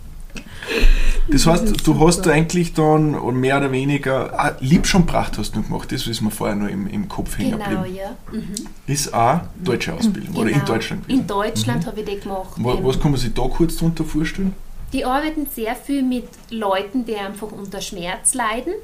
Das 1.28 1.46
heißt, 1.46 1.86
du 1.86 2.00
hast 2.00 2.22
da 2.22 2.30
eigentlich 2.30 2.72
dann 2.72 3.12
mehr 3.40 3.58
oder 3.58 3.72
weniger 3.72 4.38
ah, 4.38 4.56
Lieb 4.60 4.86
schon 4.86 5.06
Pracht 5.06 5.38
hast 5.38 5.56
du 5.56 5.62
gemacht, 5.62 5.90
das 5.90 6.06
ist 6.06 6.20
mir 6.20 6.30
vorher 6.30 6.54
noch 6.54 6.68
im, 6.68 6.86
im 6.86 7.08
Kopf 7.08 7.36
hängen 7.38 7.58
Genau, 7.58 7.84
ja. 7.84 8.16
Mhm. 8.30 8.54
Ist 8.86 9.12
auch 9.12 9.40
deutsche 9.62 9.92
Ausbildung 9.92 10.28
genau. 10.28 10.40
oder 10.40 10.50
in 10.50 10.54
genau. 10.54 10.66
Deutschland 10.66 11.02
gewesen. 11.04 11.20
In 11.20 11.26
Deutschland 11.26 11.82
mhm. 11.82 11.86
habe 11.86 12.00
ich 12.00 12.06
die 12.06 12.20
gemacht. 12.20 12.50
Was, 12.56 12.84
was 12.84 13.00
kann 13.00 13.10
man 13.10 13.20
sich 13.20 13.34
da 13.34 13.42
kurz 13.42 13.76
darunter 13.76 14.04
vorstellen? 14.04 14.54
Die 14.92 15.04
arbeiten 15.04 15.46
sehr 15.52 15.74
viel 15.74 16.02
mit 16.02 16.28
Leuten, 16.50 17.04
die 17.04 17.16
einfach 17.16 17.50
unter 17.50 17.80
Schmerz 17.80 18.34
leiden 18.34 18.74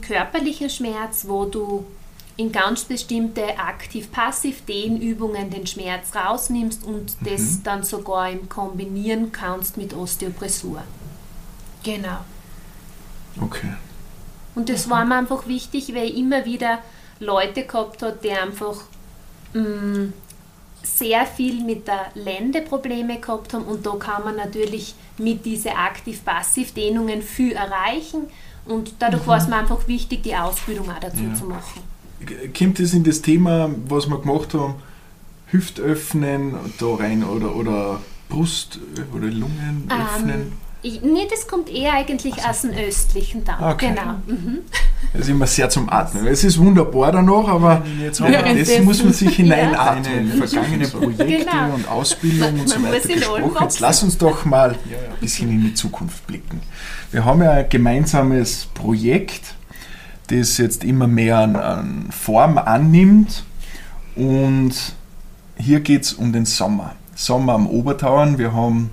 körperlicher 0.00 0.68
Schmerz, 0.68 1.24
wo 1.26 1.44
du 1.44 1.86
in 2.36 2.50
ganz 2.50 2.84
bestimmte 2.84 3.58
aktiv-passiv-Dehnübungen 3.58 5.50
den 5.50 5.66
Schmerz 5.66 6.14
rausnimmst 6.14 6.84
und 6.84 7.20
mhm. 7.20 7.26
das 7.26 7.62
dann 7.62 7.82
sogar 7.82 8.30
im 8.30 8.48
kombinieren 8.48 9.32
kannst 9.32 9.76
mit 9.76 9.94
Osteopressur. 9.94 10.82
Genau. 11.82 12.18
Okay. 13.40 13.72
Und 14.54 14.68
das 14.68 14.90
war 14.90 15.04
mir 15.04 15.16
einfach 15.16 15.46
wichtig, 15.46 15.94
weil 15.94 16.08
ich 16.08 16.18
immer 16.18 16.44
wieder 16.44 16.78
Leute 17.20 17.64
gehabt 17.64 18.02
hat, 18.02 18.22
die 18.22 18.30
einfach 18.30 18.76
mh, 19.54 19.62
mm, 19.62 20.12
sehr 20.82 21.26
viel 21.26 21.62
mit 21.64 21.86
der 21.86 22.06
Lende 22.14 22.60
Probleme 22.60 23.18
gehabt 23.20 23.54
haben 23.54 23.64
und 23.64 23.86
da 23.86 23.92
kann 23.92 24.24
man 24.24 24.36
natürlich 24.36 24.94
mit 25.16 25.44
diesen 25.44 25.72
aktiv-passiv-Dehnungen 25.72 27.22
viel 27.22 27.52
erreichen 27.52 28.22
und 28.66 28.94
dadurch 28.98 29.22
mhm. 29.22 29.28
war 29.28 29.38
es 29.38 29.48
mir 29.48 29.56
einfach 29.56 29.86
wichtig, 29.86 30.22
die 30.22 30.34
Ausbildung 30.34 30.90
auch 30.90 30.98
dazu 30.98 31.22
ja. 31.22 31.34
zu 31.34 31.44
machen. 31.44 31.82
Kommt 32.56 32.78
das 32.78 32.92
in 32.92 33.04
das 33.04 33.22
Thema, 33.22 33.70
was 33.88 34.08
wir 34.08 34.18
gemacht 34.18 34.54
haben, 34.54 34.74
Hüftöffnen 35.46 36.54
da 36.78 36.94
rein 36.94 37.24
oder, 37.24 37.54
oder 37.54 38.00
Brust 38.28 38.78
oder 39.14 39.26
Lungen 39.26 39.88
ähm, 39.90 40.00
öffnen? 40.00 40.40
Ähm, 40.40 40.52
nee, 40.82 41.26
das 41.30 41.46
kommt 41.46 41.70
eher 41.70 41.94
eigentlich 41.94 42.34
also. 42.34 42.48
aus 42.48 42.60
dem 42.62 42.70
östlichen 42.72 43.44
Teil. 43.44 43.72
Okay. 43.72 43.88
Genau. 43.88 44.14
Mhm. 44.26 44.58
Das 45.12 45.22
ist 45.22 45.28
immer 45.28 45.46
sehr 45.46 45.68
zum 45.68 45.90
Atmen. 45.90 46.26
Es 46.26 46.42
ist 46.42 46.58
wunderbar 46.58 47.12
danach, 47.12 47.46
aber 47.48 47.82
jetzt 48.00 48.20
das 48.20 48.80
muss 48.80 49.04
man 49.04 49.12
sich 49.12 49.28
hineinatmen. 49.36 50.38
Ja. 50.38 50.46
Vergangene 50.46 50.88
Projekte 50.88 51.24
genau. 51.24 51.74
und 51.74 51.88
Ausbildung 51.88 52.60
und 52.60 52.68
so 52.68 52.82
weiter 52.82 53.08
gesprochen. 53.08 53.56
Jetzt 53.60 53.80
lass 53.80 54.02
uns 54.02 54.18
doch 54.18 54.44
mal 54.44 54.70
ein 54.70 55.20
bisschen 55.20 55.50
in 55.50 55.62
die 55.62 55.74
Zukunft 55.74 56.26
blicken. 56.26 56.60
Wir 57.10 57.24
haben 57.24 57.42
ja 57.42 57.50
ein 57.52 57.68
gemeinsames 57.68 58.68
Projekt, 58.72 59.54
das 60.28 60.56
jetzt 60.56 60.82
immer 60.82 61.06
mehr 61.06 61.38
an, 61.38 61.56
an 61.56 62.08
Form 62.10 62.56
annimmt 62.56 63.44
und 64.16 64.72
hier 65.56 65.80
geht 65.80 66.02
es 66.02 66.14
um 66.14 66.32
den 66.32 66.46
Sommer. 66.46 66.94
Sommer 67.14 67.52
am 67.52 67.66
Obertauern. 67.66 68.38
Wir 68.38 68.52
haben 68.52 68.90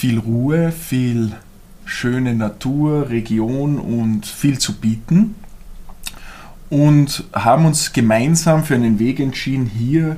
viel 0.00 0.18
Ruhe, 0.18 0.72
viel 0.72 1.32
schöne 1.84 2.34
Natur, 2.34 3.10
Region 3.10 3.78
und 3.78 4.24
viel 4.24 4.58
zu 4.58 4.80
bieten 4.80 5.34
und 6.70 7.24
haben 7.34 7.66
uns 7.66 7.92
gemeinsam 7.92 8.64
für 8.64 8.76
einen 8.76 8.98
Weg 8.98 9.20
entschieden, 9.20 9.66
hier 9.66 10.16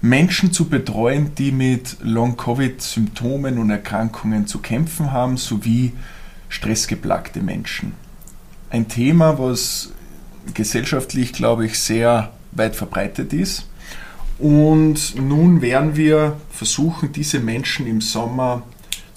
Menschen 0.00 0.52
zu 0.52 0.68
betreuen, 0.68 1.34
die 1.36 1.50
mit 1.50 1.96
Long-Covid-Symptomen 2.00 3.58
und 3.58 3.70
Erkrankungen 3.70 4.46
zu 4.46 4.60
kämpfen 4.60 5.10
haben, 5.10 5.36
sowie 5.36 5.94
stressgeplagte 6.48 7.40
Menschen. 7.40 7.94
Ein 8.70 8.86
Thema, 8.86 9.36
was 9.40 9.90
gesellschaftlich, 10.54 11.32
glaube 11.32 11.66
ich, 11.66 11.76
sehr 11.80 12.30
weit 12.52 12.76
verbreitet 12.76 13.32
ist. 13.32 13.68
Und 14.38 15.16
nun 15.16 15.60
werden 15.60 15.96
wir 15.96 16.36
versuchen, 16.52 17.10
diese 17.10 17.40
Menschen 17.40 17.88
im 17.88 18.00
Sommer 18.00 18.62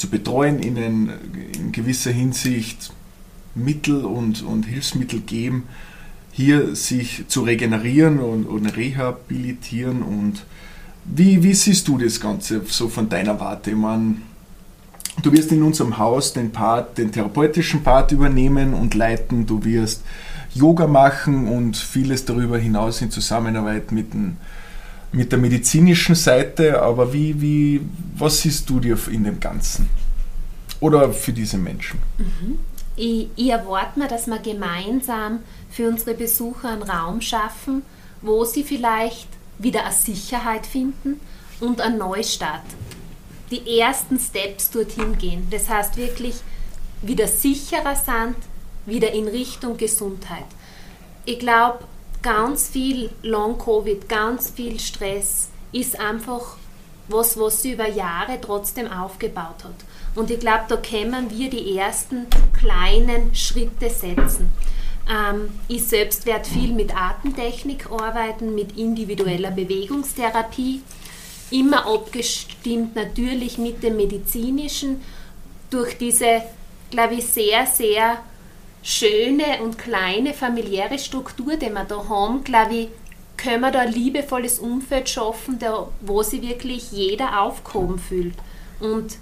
zu 0.01 0.09
betreuen, 0.09 0.63
ihnen 0.63 1.11
in 1.53 1.71
gewisser 1.71 2.09
Hinsicht 2.09 2.91
Mittel 3.53 4.03
und, 4.03 4.41
und 4.41 4.63
Hilfsmittel 4.63 5.19
geben, 5.19 5.67
hier 6.31 6.75
sich 6.75 7.25
zu 7.27 7.43
regenerieren 7.43 8.19
und, 8.19 8.45
und 8.45 8.65
rehabilitieren. 8.65 10.01
Und 10.01 10.43
wie, 11.05 11.43
wie 11.43 11.53
siehst 11.53 11.87
du 11.87 11.99
das 11.99 12.19
Ganze 12.19 12.61
so 12.67 12.89
von 12.89 13.09
deiner 13.09 13.39
Warte? 13.39 13.69
Ich 13.69 13.77
meine, 13.77 14.15
du 15.21 15.31
wirst 15.33 15.51
in 15.51 15.61
unserem 15.61 15.99
Haus 15.99 16.33
den 16.33 16.51
Part, 16.51 16.97
den 16.97 17.11
therapeutischen 17.11 17.83
Part 17.83 18.11
übernehmen 18.11 18.73
und 18.73 18.95
leiten. 18.95 19.45
Du 19.45 19.63
wirst 19.63 20.01
Yoga 20.55 20.87
machen 20.87 21.47
und 21.47 21.77
vieles 21.77 22.25
darüber 22.25 22.57
hinaus 22.57 23.03
in 23.03 23.11
Zusammenarbeit 23.11 23.91
mit, 23.91 24.15
den, 24.15 24.37
mit 25.11 25.31
der 25.31 25.39
medizinischen 25.39 26.15
Seite. 26.15 26.81
Aber 26.81 27.13
wie, 27.13 27.39
wie, 27.41 27.81
was 28.15 28.41
siehst 28.41 28.69
du 28.69 28.79
dir 28.79 28.97
in 29.09 29.23
dem 29.23 29.39
Ganzen? 29.39 29.89
Oder 30.79 31.11
für 31.13 31.33
diese 31.33 31.57
Menschen? 31.57 31.99
Mhm. 32.17 32.59
Ich, 32.95 33.27
ich 33.35 33.49
erwarte 33.49 33.99
mir, 33.99 34.07
dass 34.07 34.27
wir 34.27 34.39
gemeinsam 34.39 35.39
für 35.69 35.87
unsere 35.87 36.13
Besucher 36.13 36.69
einen 36.69 36.83
Raum 36.83 37.21
schaffen, 37.21 37.83
wo 38.21 38.43
sie 38.45 38.63
vielleicht 38.63 39.27
wieder 39.57 39.85
eine 39.85 39.93
Sicherheit 39.93 40.65
finden 40.65 41.19
und 41.59 41.81
einen 41.81 41.97
Neustart. 41.97 42.65
Die 43.51 43.79
ersten 43.79 44.19
Steps 44.19 44.71
dorthin 44.71 45.17
gehen. 45.17 45.47
Das 45.51 45.69
heißt 45.69 45.97
wirklich 45.97 46.35
wieder 47.01 47.27
sicherer 47.27 47.95
sind, 47.95 48.35
wieder 48.85 49.11
in 49.11 49.27
Richtung 49.27 49.77
Gesundheit. 49.77 50.45
Ich 51.25 51.39
glaube, 51.39 51.79
ganz 52.21 52.69
viel 52.69 53.09
Long-Covid, 53.23 54.07
ganz 54.07 54.49
viel 54.49 54.79
Stress 54.79 55.49
ist 55.71 55.99
einfach 55.99 56.57
was, 57.07 57.37
was 57.39 57.61
sie 57.61 57.73
über 57.73 57.87
Jahre 57.87 58.39
trotzdem 58.39 58.91
aufgebaut 58.91 59.63
hat. 59.63 59.75
Und 60.15 60.31
ich 60.31 60.39
glaube, 60.39 60.65
da 60.67 60.77
können 60.77 61.29
wir 61.29 61.49
die 61.49 61.77
ersten 61.77 62.27
kleinen 62.57 63.33
Schritte 63.35 63.89
setzen. 63.89 64.51
Ähm, 65.09 65.49
ich 65.67 65.83
selbst 65.83 66.25
werde 66.25 66.47
viel 66.47 66.73
mit 66.73 66.95
Atemtechnik 66.95 67.89
arbeiten, 67.91 68.55
mit 68.55 68.77
individueller 68.77 69.51
Bewegungstherapie, 69.51 70.81
immer 71.49 71.85
abgestimmt 71.85 72.95
natürlich 72.95 73.57
mit 73.57 73.83
dem 73.83 73.97
medizinischen, 73.97 75.01
durch 75.69 75.97
diese, 75.97 76.43
glaube 76.91 77.15
ich, 77.15 77.25
sehr, 77.25 77.65
sehr 77.65 78.19
schöne 78.83 79.61
und 79.63 79.77
kleine 79.77 80.33
familiäre 80.33 80.97
Struktur, 80.97 81.55
die 81.55 81.69
wir 81.69 81.85
da 81.85 82.07
haben, 82.09 82.43
glaube 82.43 82.75
ich, 82.75 82.87
können 83.37 83.61
wir 83.61 83.71
da 83.71 83.79
ein 83.79 83.91
liebevolles 83.91 84.59
Umfeld 84.59 85.09
schaffen, 85.09 85.59
der, 85.59 85.87
wo 86.01 86.21
sich 86.21 86.41
wirklich 86.41 86.91
jeder 86.91 87.41
aufgehoben 87.41 87.99
fühlt. 87.99 88.35
Und 88.79 89.17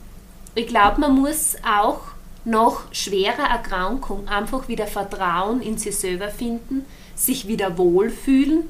ich 0.55 0.67
glaube, 0.67 1.01
man 1.01 1.15
muss 1.15 1.55
auch 1.63 2.01
nach 2.45 2.91
schwerer 2.91 3.49
Erkrankung 3.49 4.27
einfach 4.27 4.67
wieder 4.67 4.87
Vertrauen 4.87 5.61
in 5.61 5.77
sich 5.77 5.95
selber 5.97 6.29
finden, 6.29 6.85
sich 7.15 7.47
wieder 7.47 7.77
wohlfühlen, 7.77 8.63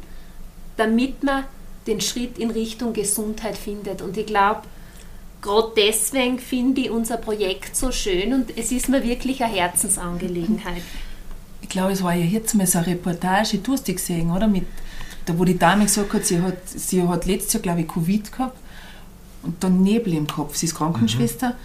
damit 0.77 1.23
man 1.23 1.45
den 1.87 2.01
Schritt 2.01 2.37
in 2.37 2.51
Richtung 2.51 2.93
Gesundheit 2.93 3.57
findet. 3.57 4.01
Und 4.01 4.17
ich 4.17 4.25
glaube, 4.25 4.61
gerade 5.41 5.71
deswegen 5.75 6.39
finde 6.39 6.81
ich 6.81 6.89
unser 6.89 7.17
Projekt 7.17 7.75
so 7.75 7.91
schön 7.91 8.33
und 8.33 8.57
es 8.57 8.71
ist 8.71 8.89
mir 8.89 9.03
wirklich 9.03 9.43
eine 9.43 9.53
Herzensangelegenheit. 9.53 10.81
Ich 11.61 11.69
glaube, 11.69 11.91
es 11.91 12.03
war 12.03 12.13
ja 12.13 12.25
jetzt 12.25 12.55
mal 12.55 12.67
so 12.67 12.79
eine 12.79 12.87
Reportage, 12.87 13.57
du 13.59 13.73
hast 13.73 13.87
die 13.87 13.95
gesehen, 13.95 14.31
oder? 14.31 14.47
Mit, 14.47 14.65
da 15.25 15.37
wo 15.37 15.45
die 15.45 15.57
Dame 15.57 15.85
gesagt 15.85 16.13
hat, 16.13 16.25
sie 16.25 16.41
hat, 16.41 16.57
sie 16.67 17.07
hat 17.07 17.25
letztes 17.25 17.53
Jahr, 17.53 17.61
glaube 17.61 17.81
ich, 17.81 17.87
Covid 17.87 18.31
gehabt 18.31 18.57
und 19.43 19.63
dann 19.63 19.81
Nebel 19.81 20.13
im 20.13 20.27
Kopf. 20.27 20.55
Sie 20.55 20.65
ist 20.65 20.75
Krankenschwester. 20.75 21.49
Mhm. 21.49 21.55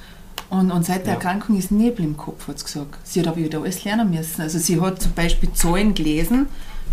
Und, 0.51 0.71
und 0.71 0.85
seit 0.85 1.07
der 1.07 1.15
ja. 1.15 1.15
Erkrankung 1.15 1.59
ist 1.59 1.71
Nebel 1.71 2.05
im 2.05 2.17
Kopf, 2.17 2.47
hat 2.49 2.59
sie 2.59 2.65
gesagt. 2.65 2.99
Sie 3.03 3.21
hat 3.21 3.27
aber 3.27 3.39
wieder 3.39 3.61
alles 3.61 3.85
lernen 3.85 4.11
müssen. 4.11 4.43
Also 4.43 4.59
sie 4.59 4.81
hat 4.81 5.01
zum 5.01 5.13
Beispiel 5.13 5.53
Zahlen 5.53 5.95
gelesen, 5.95 6.49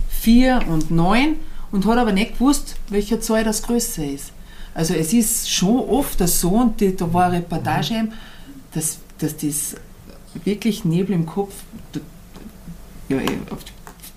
4 0.10 0.62
und 0.68 0.90
9, 0.90 1.36
und 1.72 1.86
hat 1.86 1.98
aber 1.98 2.12
nicht 2.12 2.34
gewusst, 2.34 2.76
welche 2.90 3.20
Zahl 3.20 3.44
das 3.44 3.62
größer 3.64 4.06
ist. 4.06 4.32
Also 4.74 4.94
es 4.94 5.14
ist 5.14 5.50
schon 5.50 5.80
oft 5.80 6.20
so, 6.28 6.50
und 6.50 6.80
die, 6.80 6.96
da 6.96 7.12
war 7.14 7.26
eine 7.26 7.38
Reportage, 7.38 8.04
mhm. 8.04 8.14
dass, 8.74 9.00
dass 9.18 9.36
das 9.38 9.76
wirklich 10.44 10.86
Nebel 10.86 11.16
im 11.16 11.26
Kopf 11.26 11.54
ja, 13.10 13.18
auf 13.50 13.64
die, 13.64 13.72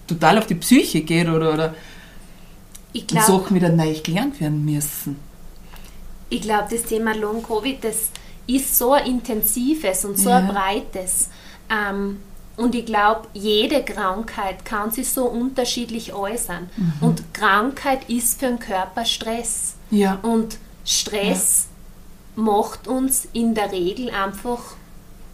total 0.06 0.38
auf 0.38 0.46
die 0.46 0.54
Psyche 0.54 1.00
geht 1.00 1.28
oder, 1.28 1.52
oder 1.52 1.74
ich 2.92 3.06
glaub, 3.06 3.24
Sachen 3.24 3.56
wieder 3.56 3.70
neu 3.70 3.94
gelernt 4.00 4.40
werden 4.40 4.64
müssen. 4.64 5.16
Ich 6.30 6.42
glaube, 6.42 6.68
das 6.70 6.84
Thema 6.84 7.14
Long 7.14 7.42
Covid, 7.42 7.82
das 7.82 8.10
ist 8.46 8.76
so 8.76 8.92
ein 8.92 9.06
intensives 9.06 10.04
und 10.04 10.18
so 10.18 10.30
ja. 10.30 10.38
ein 10.38 10.48
breites. 10.48 11.30
Ähm, 11.68 12.18
und 12.56 12.74
ich 12.74 12.86
glaube, 12.86 13.28
jede 13.32 13.84
Krankheit 13.84 14.64
kann 14.64 14.90
sich 14.90 15.08
so 15.10 15.24
unterschiedlich 15.24 16.12
äußern. 16.12 16.68
Mhm. 16.76 16.92
Und 17.00 17.34
Krankheit 17.34 18.08
ist 18.08 18.38
für 18.38 18.46
den 18.46 18.58
Körper 18.58 19.04
Stress. 19.04 19.74
Ja. 19.90 20.18
Und 20.22 20.58
Stress 20.84 21.66
ja. 22.36 22.42
macht 22.42 22.86
uns 22.86 23.26
in 23.32 23.54
der 23.54 23.72
Regel 23.72 24.10
einfach 24.10 24.60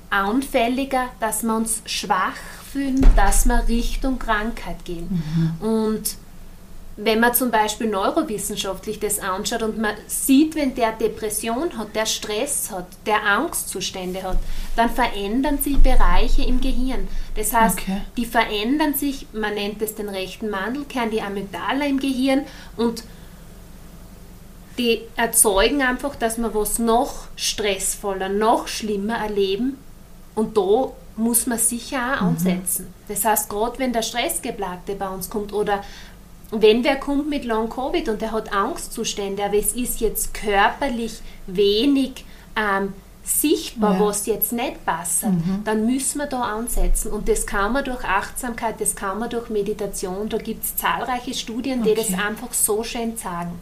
anfälliger, 0.09 1.07
dass 1.21 1.43
wir 1.43 1.55
uns 1.55 1.83
schwach 1.85 2.37
fühlen, 2.73 3.07
dass 3.17 3.47
wir 3.47 3.69
Richtung 3.69 4.19
Krankheit 4.19 4.85
gehen. 4.85 5.23
Mhm. 5.61 5.67
Und 5.67 6.17
wenn 6.97 7.21
man 7.21 7.33
zum 7.35 7.51
Beispiel 7.51 7.89
neurowissenschaftlich 7.89 9.01
das 9.01 9.21
anschaut 9.21 9.63
und 9.63 9.79
man 9.79 9.95
sieht, 10.07 10.55
wenn 10.55 10.75
der 10.75 10.93
Depression 10.93 11.79
hat, 11.79 11.95
der 11.95 12.07
Stress 12.07 12.71
hat, 12.71 12.87
der 13.07 13.25
Angstzustände 13.25 14.23
hat, 14.23 14.39
dann 14.77 14.91
verändern 14.91 15.59
sich 15.59 15.79
Bereiche 15.79 16.43
im 16.43 16.61
Gehirn. 16.61 17.09
Das 17.37 17.55
heißt, 17.55 17.79
okay. 17.79 18.03
die 18.17 18.27
verändern 18.27 18.95
sich, 18.95 19.27
man 19.33 19.55
nennt 19.55 19.81
es 19.81 19.95
den 19.95 20.09
rechten 20.09 20.51
Mandelkern, 20.51 21.11
die 21.11 21.23
Amygdala 21.23 21.87
im 21.87 22.01
Gehirn 22.01 22.45
und 22.77 23.05
die 24.77 25.03
erzeugen 25.17 25.83
einfach, 25.83 26.17
dass 26.17 26.39
wir 26.39 26.55
was 26.55 26.79
noch 26.79 27.29
stressvoller, 27.37 28.29
noch 28.29 28.69
schlimmer 28.69 29.19
erleben 29.19 29.79
und 30.35 30.57
da 30.57 30.91
muss 31.17 31.47
man 31.47 31.59
sicher 31.59 32.17
auch 32.17 32.23
mhm. 32.23 32.29
ansetzen. 32.29 32.95
Das 33.09 33.25
heißt, 33.25 33.49
gerade 33.49 33.79
wenn 33.79 33.93
der 33.93 34.03
Stressgeplagte 34.03 34.95
bei 34.95 35.09
uns 35.09 35.29
kommt 35.29 35.53
oder 35.53 35.83
wenn 36.51 36.83
wer 36.85 36.97
kommt 36.97 37.29
mit 37.29 37.45
Long 37.45 37.69
Covid 37.69 38.09
und 38.09 38.21
der 38.21 38.33
hat 38.33 38.53
Angstzustände, 38.53 39.45
aber 39.45 39.57
es 39.57 39.73
ist 39.73 40.01
jetzt 40.01 40.35
körperlich 40.35 41.21
wenig 41.47 42.25
ähm, 42.57 42.93
sichtbar, 43.23 43.95
ja. 43.95 44.01
was 44.01 44.27
jetzt 44.27 44.53
nicht 44.53 44.85
passt, 44.85 45.25
mhm. 45.25 45.63
dann 45.65 45.87
müssen 45.87 46.19
wir 46.19 46.27
da 46.27 46.43
ansetzen. 46.43 47.13
Und 47.13 47.29
das 47.29 47.47
kann 47.47 47.73
man 47.73 47.85
durch 47.85 48.05
Achtsamkeit, 48.05 48.81
das 48.81 48.97
kann 48.97 49.19
man 49.19 49.31
durch 49.31 49.51
Meditation. 49.51 50.29
Da 50.29 50.39
gibt 50.39 50.65
es 50.65 50.77
zahlreiche 50.77 51.35
Studien, 51.35 51.83
die 51.83 51.91
okay. 51.91 52.07
das 52.09 52.19
einfach 52.19 52.53
so 52.53 52.83
schön 52.83 53.17
zeigen. 53.17 53.59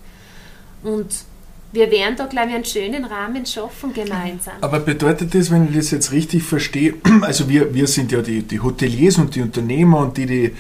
Und 0.82 1.24
wir 1.72 1.90
werden 1.90 2.16
da, 2.16 2.24
glaube 2.24 2.48
ich, 2.48 2.54
einen 2.54 2.64
schönen 2.64 3.04
Rahmen 3.04 3.44
schaffen 3.44 3.92
gemeinsam. 3.92 4.54
Aber 4.62 4.80
bedeutet 4.80 5.34
das, 5.34 5.50
wenn 5.50 5.68
ich 5.68 5.76
das 5.76 5.90
jetzt 5.90 6.12
richtig 6.12 6.42
verstehe, 6.42 6.94
also 7.20 7.48
wir, 7.48 7.74
wir 7.74 7.86
sind 7.86 8.10
ja 8.10 8.22
die, 8.22 8.42
die 8.42 8.60
Hoteliers 8.60 9.18
und 9.18 9.34
die 9.34 9.42
Unternehmer 9.42 9.98
und 9.98 10.16
die, 10.16 10.26
die 10.26 10.54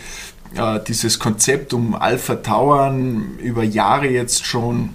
äh, 0.56 0.80
dieses 0.86 1.18
Konzept 1.18 1.72
um 1.74 1.94
Alpha 1.94 2.36
Towern 2.36 3.38
über 3.38 3.62
Jahre 3.62 4.08
jetzt 4.08 4.46
schon 4.46 4.90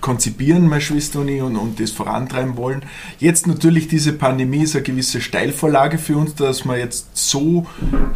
konzipieren, 0.00 0.68
meine 0.68 0.80
Schwester 0.80 1.20
und 1.20 1.28
ich, 1.28 1.42
und, 1.42 1.56
und 1.56 1.80
das 1.80 1.90
vorantreiben 1.90 2.56
wollen. 2.56 2.82
Jetzt 3.18 3.46
natürlich 3.46 3.88
diese 3.88 4.12
Pandemie 4.12 4.62
ist 4.62 4.74
eine 4.74 4.84
gewisse 4.84 5.20
Steilvorlage 5.20 5.98
für 5.98 6.16
uns, 6.16 6.34
dass 6.34 6.64
wir 6.64 6.78
jetzt 6.78 7.08
so 7.14 7.66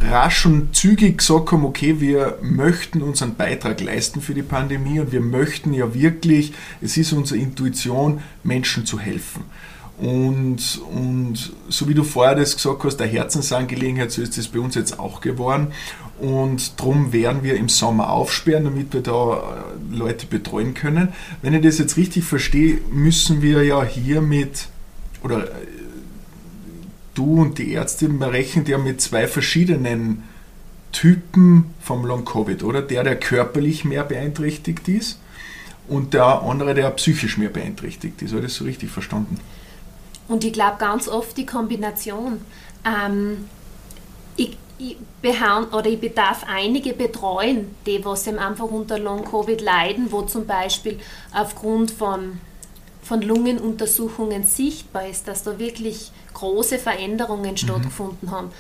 rasch 0.00 0.46
und 0.46 0.74
zügig 0.74 1.18
gesagt 1.18 1.52
haben, 1.52 1.64
okay, 1.64 2.00
wir 2.00 2.38
möchten 2.42 3.02
unseren 3.02 3.34
Beitrag 3.34 3.80
leisten 3.80 4.20
für 4.20 4.34
die 4.34 4.42
Pandemie 4.42 5.00
und 5.00 5.12
wir 5.12 5.20
möchten 5.20 5.74
ja 5.74 5.92
wirklich, 5.94 6.52
es 6.80 6.96
ist 6.96 7.12
unsere 7.12 7.40
Intuition, 7.40 8.20
Menschen 8.42 8.86
zu 8.86 8.98
helfen. 8.98 9.44
Und, 9.98 10.80
und 10.90 11.52
so 11.68 11.88
wie 11.88 11.94
du 11.94 12.02
vorher 12.02 12.34
das 12.34 12.56
gesagt 12.56 12.82
hast, 12.82 12.96
der 12.96 13.06
Herzensangelegenheit, 13.06 14.10
so 14.10 14.22
ist 14.22 14.36
das 14.36 14.48
bei 14.48 14.58
uns 14.58 14.74
jetzt 14.74 14.98
auch 14.98 15.20
geworden. 15.20 15.68
Und 16.20 16.78
darum 16.78 17.12
werden 17.12 17.42
wir 17.42 17.56
im 17.56 17.68
Sommer 17.68 18.10
aufsperren, 18.10 18.64
damit 18.64 18.92
wir 18.92 19.00
da 19.00 19.36
äh, 19.92 19.96
Leute 19.96 20.26
betreuen 20.26 20.74
können. 20.74 21.12
Wenn 21.42 21.54
ich 21.54 21.62
das 21.62 21.78
jetzt 21.78 21.96
richtig 21.96 22.24
verstehe, 22.24 22.78
müssen 22.92 23.42
wir 23.42 23.64
ja 23.64 23.82
hier 23.82 24.20
mit, 24.20 24.68
oder 25.22 25.44
äh, 25.44 25.50
du 27.14 27.42
und 27.42 27.58
die 27.58 27.72
Ärzte 27.72 28.08
berechnen 28.08 28.64
ja 28.66 28.78
mit 28.78 29.00
zwei 29.00 29.26
verschiedenen 29.26 30.22
Typen 30.92 31.74
vom 31.80 32.06
Long-Covid, 32.06 32.62
oder? 32.62 32.80
Der, 32.80 33.02
der 33.02 33.16
körperlich 33.16 33.84
mehr 33.84 34.04
beeinträchtigt 34.04 34.86
ist 34.88 35.18
und 35.88 36.14
der 36.14 36.42
andere, 36.42 36.74
der 36.74 36.90
psychisch 36.92 37.36
mehr 37.38 37.48
beeinträchtigt 37.48 38.22
ist. 38.22 38.30
Habe 38.30 38.42
ich 38.42 38.46
das 38.46 38.54
so 38.54 38.64
richtig 38.64 38.90
verstanden? 38.90 39.38
Und 40.28 40.44
ich 40.44 40.52
glaube 40.52 40.76
ganz 40.78 41.08
oft 41.08 41.36
die 41.36 41.44
Kombination. 41.44 42.40
Ähm, 42.84 43.48
ich, 44.90 44.96
ich, 45.22 45.42
oder 45.72 45.86
ich 45.86 46.00
bedarf 46.00 46.44
einige 46.46 46.92
betreuen, 46.92 47.74
die 47.86 48.04
was 48.04 48.26
einfach 48.28 48.66
unter 48.66 48.98
Long-Covid 48.98 49.60
leiden, 49.60 50.10
wo 50.10 50.22
zum 50.22 50.46
Beispiel 50.46 51.00
aufgrund 51.32 51.90
von, 51.90 52.40
von 53.02 53.22
Lungenuntersuchungen 53.22 54.44
sichtbar 54.44 55.08
ist, 55.08 55.28
dass 55.28 55.42
da 55.42 55.58
wirklich 55.58 56.12
große 56.34 56.78
Veränderungen 56.78 57.52
mhm. 57.52 57.56
stattgefunden 57.56 58.30
haben. 58.30 58.50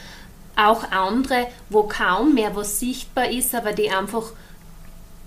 Auch 0.56 0.90
andere, 0.92 1.48
wo 1.68 1.84
kaum 1.84 2.34
mehr 2.34 2.54
was 2.54 2.78
sichtbar 2.78 3.30
ist, 3.30 3.54
aber 3.54 3.72
die 3.72 3.90
einfach 3.90 4.32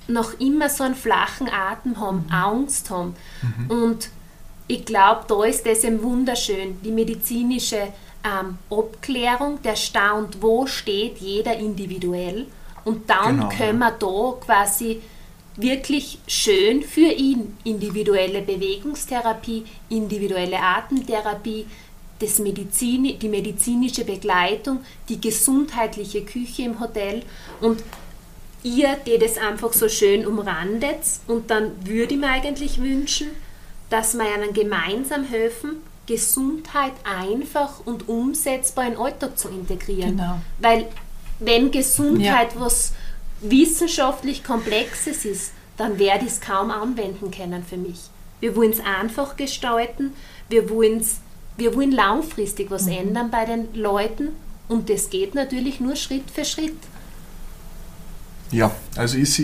noch 0.08 0.40
immer 0.40 0.70
so 0.70 0.84
einen 0.84 0.96
flachen 0.96 1.50
Atem 1.50 2.00
haben, 2.00 2.26
mhm. 2.28 2.34
Angst 2.34 2.90
haben. 2.90 3.16
Mhm. 3.42 3.72
Und 3.72 4.10
ich 4.68 4.86
glaube, 4.86 5.26
da 5.28 5.44
ist 5.44 5.66
das 5.66 5.84
eben 5.84 6.02
wunderschön, 6.02 6.82
die 6.82 6.92
medizinische 6.92 7.90
ähm, 8.24 8.58
Abklärung, 8.70 9.62
der 9.62 9.76
staunt, 9.76 10.42
wo 10.42 10.68
steht 10.68 11.18
jeder 11.20 11.58
individuell. 11.58 12.48
Und 12.84 13.10
dann 13.10 13.38
genau, 13.38 13.50
können 13.50 13.80
wir 13.80 13.92
da 13.92 14.34
quasi 14.46 15.02
wirklich 15.58 16.20
schön 16.28 16.84
für 16.84 17.12
ihn 17.12 17.58
individuelle 17.64 18.42
Bewegungstherapie, 18.42 19.66
individuelle 19.90 20.60
Atemtherapie, 20.60 21.66
das 22.20 22.40
Medizin, 22.40 23.18
die 23.20 23.30
medizinische 23.30 24.06
Begleitung, 24.06 24.80
die 25.10 25.20
gesundheitliche 25.20 26.24
Küche 26.24 26.64
im 26.64 26.80
Hotel 26.80 27.24
und 27.62 27.84
ihr, 28.64 28.98
die 29.06 29.18
das 29.18 29.38
einfach 29.38 29.74
so 29.74 29.88
schön 29.90 30.26
umrandet 30.26 31.00
und 31.28 31.50
dann 31.52 31.72
würde 31.86 32.16
ich 32.16 32.20
mir 32.20 32.30
eigentlich 32.30 32.82
wünschen, 32.82 33.30
dass 33.90 34.16
wir 34.16 34.26
ihnen 34.26 34.54
gemeinsam 34.54 35.24
helfen, 35.24 35.82
Gesundheit 36.08 36.94
einfach 37.04 37.86
und 37.86 38.08
umsetzbar 38.10 38.86
in 38.86 38.94
den 38.94 39.02
Alltag 39.02 39.38
zu 39.38 39.50
integrieren. 39.50 40.18
Genau. 40.18 40.40
Weil 40.60 40.88
wenn 41.40 41.70
Gesundheit 41.70 42.54
ja. 42.56 42.60
was 42.60 42.94
wissenschaftlich 43.42 44.44
Komplexes 44.44 45.26
ist, 45.26 45.52
dann 45.76 46.00
werde 46.00 46.26
ich 46.26 46.32
es 46.32 46.42
kaum 46.42 46.72
anwenden 46.72 47.30
können 47.30 47.64
für 47.64 47.78
mich. 47.78 48.10
Wir 48.40 48.56
wollen 48.56 48.72
es 48.72 48.80
einfach 48.80 49.36
gestalten, 49.36 50.14
wir 50.50 50.70
wollen, 50.70 51.06
wir 51.58 51.76
wollen 51.76 51.92
langfristig 51.92 52.72
was 52.72 52.86
mhm. 52.86 52.94
ändern 52.94 53.32
bei 53.32 53.46
den 53.46 53.74
Leuten 53.76 54.30
und 54.68 54.90
das 54.90 55.10
geht 55.10 55.36
natürlich 55.36 55.80
nur 55.80 55.96
Schritt 55.96 56.30
für 56.32 56.46
Schritt. 56.46 56.78
Ja, 58.52 58.72
also 58.96 59.18
ich, 59.18 59.40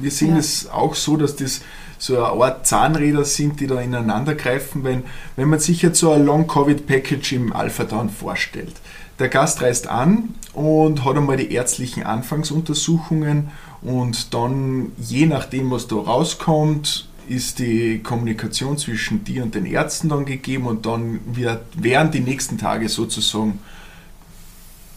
wir 0.00 0.10
sehen 0.10 0.30
ja. 0.30 0.38
es 0.38 0.68
auch 0.68 0.94
so, 0.94 1.16
dass 1.16 1.36
das 1.36 1.60
so 1.98 2.16
eine 2.16 2.42
Art 2.42 2.66
Zahnräder 2.66 3.24
sind, 3.24 3.60
die 3.60 3.66
da 3.66 3.80
ineinander 3.80 4.34
greifen, 4.34 4.84
wenn, 4.84 5.04
wenn 5.36 5.48
man 5.48 5.58
sich 5.58 5.82
jetzt 5.82 5.98
so 5.98 6.12
ein 6.12 6.24
Long-Covid-Package 6.24 7.32
im 7.32 7.52
Alpha 7.52 7.84
Town 7.84 8.08
vorstellt. 8.08 8.74
Der 9.18 9.28
Gast 9.28 9.62
reist 9.62 9.88
an 9.88 10.34
und 10.52 11.04
hat 11.04 11.16
einmal 11.16 11.36
die 11.36 11.52
ärztlichen 11.52 12.04
Anfangsuntersuchungen 12.04 13.50
und 13.82 14.32
dann, 14.32 14.92
je 14.96 15.26
nachdem, 15.26 15.70
was 15.70 15.88
da 15.88 15.96
rauskommt, 15.96 17.08
ist 17.28 17.58
die 17.58 18.00
Kommunikation 18.02 18.78
zwischen 18.78 19.24
dir 19.24 19.42
und 19.42 19.54
den 19.54 19.66
Ärzten 19.66 20.08
dann 20.08 20.24
gegeben 20.24 20.66
und 20.66 20.86
dann 20.86 21.20
wird, 21.26 21.60
werden 21.82 22.10
die 22.10 22.20
nächsten 22.20 22.58
Tage 22.58 22.88
sozusagen 22.88 23.58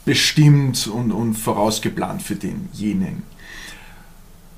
bestimmt 0.05 0.87
und, 0.87 1.11
und 1.11 1.33
vorausgeplant 1.33 2.21
für 2.21 2.35
denjenigen. 2.35 3.23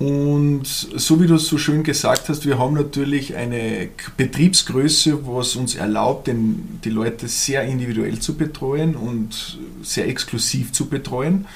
Und 0.04 0.66
so 0.66 1.18
wie 1.18 1.26
du 1.26 1.36
es 1.36 1.46
so 1.46 1.56
schön 1.56 1.82
gesagt 1.82 2.28
hast, 2.28 2.44
wir 2.44 2.58
haben 2.58 2.74
natürlich 2.74 3.36
eine 3.36 3.88
Betriebsgröße, 4.18 5.26
was 5.26 5.56
uns 5.56 5.76
erlaubt, 5.76 6.26
den, 6.26 6.78
die 6.84 6.90
Leute 6.90 7.26
sehr 7.26 7.62
individuell 7.62 8.18
zu 8.18 8.34
betreuen 8.34 8.96
und 8.96 9.58
sehr 9.82 10.06
exklusiv 10.06 10.72
zu 10.72 10.90
betreuen. 10.90 11.46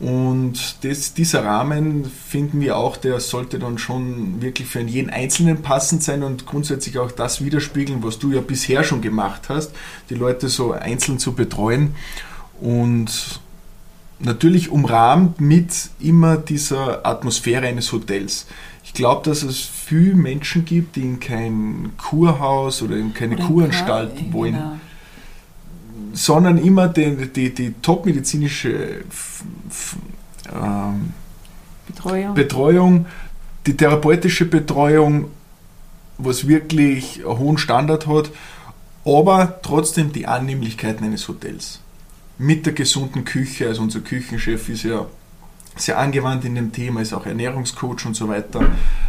Und 0.00 0.82
das, 0.82 1.12
dieser 1.12 1.44
Rahmen 1.44 2.06
finden 2.06 2.62
wir 2.62 2.78
auch, 2.78 2.96
der 2.96 3.20
sollte 3.20 3.58
dann 3.58 3.76
schon 3.76 4.40
wirklich 4.40 4.66
für 4.66 4.80
jeden 4.80 5.10
Einzelnen 5.10 5.60
passend 5.60 6.02
sein 6.02 6.22
und 6.22 6.46
grundsätzlich 6.46 6.98
auch 6.98 7.12
das 7.12 7.44
widerspiegeln, 7.44 8.02
was 8.02 8.18
du 8.18 8.32
ja 8.32 8.40
bisher 8.40 8.82
schon 8.82 9.02
gemacht 9.02 9.50
hast, 9.50 9.72
die 10.08 10.14
Leute 10.14 10.48
so 10.48 10.72
einzeln 10.72 11.18
zu 11.18 11.34
betreuen. 11.34 11.94
Und 12.62 13.40
natürlich 14.24 14.70
umrahmt 14.70 15.40
mit 15.40 15.90
immer 16.00 16.36
dieser 16.36 17.04
Atmosphäre 17.06 17.66
eines 17.66 17.92
Hotels. 17.92 18.46
Ich 18.82 18.92
glaube, 18.92 19.28
dass 19.28 19.42
es 19.42 19.60
viele 19.60 20.14
Menschen 20.14 20.64
gibt, 20.64 20.96
die 20.96 21.02
in 21.02 21.20
kein 21.20 21.92
Kurhaus 21.96 22.82
oder 22.82 22.96
in 22.96 23.14
keine 23.14 23.36
oder 23.36 23.44
Kuranstalt 23.46 24.18
in 24.18 24.32
wollen, 24.32 24.54
genau. 24.54 24.80
sondern 26.12 26.58
immer 26.58 26.88
die, 26.88 27.30
die, 27.32 27.54
die 27.54 27.74
topmedizinische 27.80 29.04
ähm, 30.54 31.12
Betreuung. 31.86 32.34
Betreuung, 32.34 33.06
die 33.66 33.76
therapeutische 33.76 34.46
Betreuung, 34.46 35.26
was 36.18 36.46
wirklich 36.46 37.24
einen 37.26 37.38
hohen 37.38 37.58
Standard 37.58 38.06
hat, 38.06 38.30
aber 39.04 39.60
trotzdem 39.62 40.12
die 40.12 40.26
Annehmlichkeiten 40.26 41.04
eines 41.04 41.28
Hotels 41.28 41.80
mit 42.38 42.66
der 42.66 42.72
gesunden 42.72 43.24
Küche. 43.24 43.68
Also 43.68 43.82
unser 43.82 44.00
Küchenchef 44.00 44.68
ist 44.68 44.84
ja 44.84 45.06
sehr 45.76 45.98
angewandt 45.98 46.44
in 46.44 46.54
dem 46.54 46.72
Thema, 46.72 47.00
ist 47.00 47.12
auch 47.12 47.26
Ernährungscoach 47.26 48.06
und 48.06 48.14
so 48.14 48.28
weiter. 48.28 48.64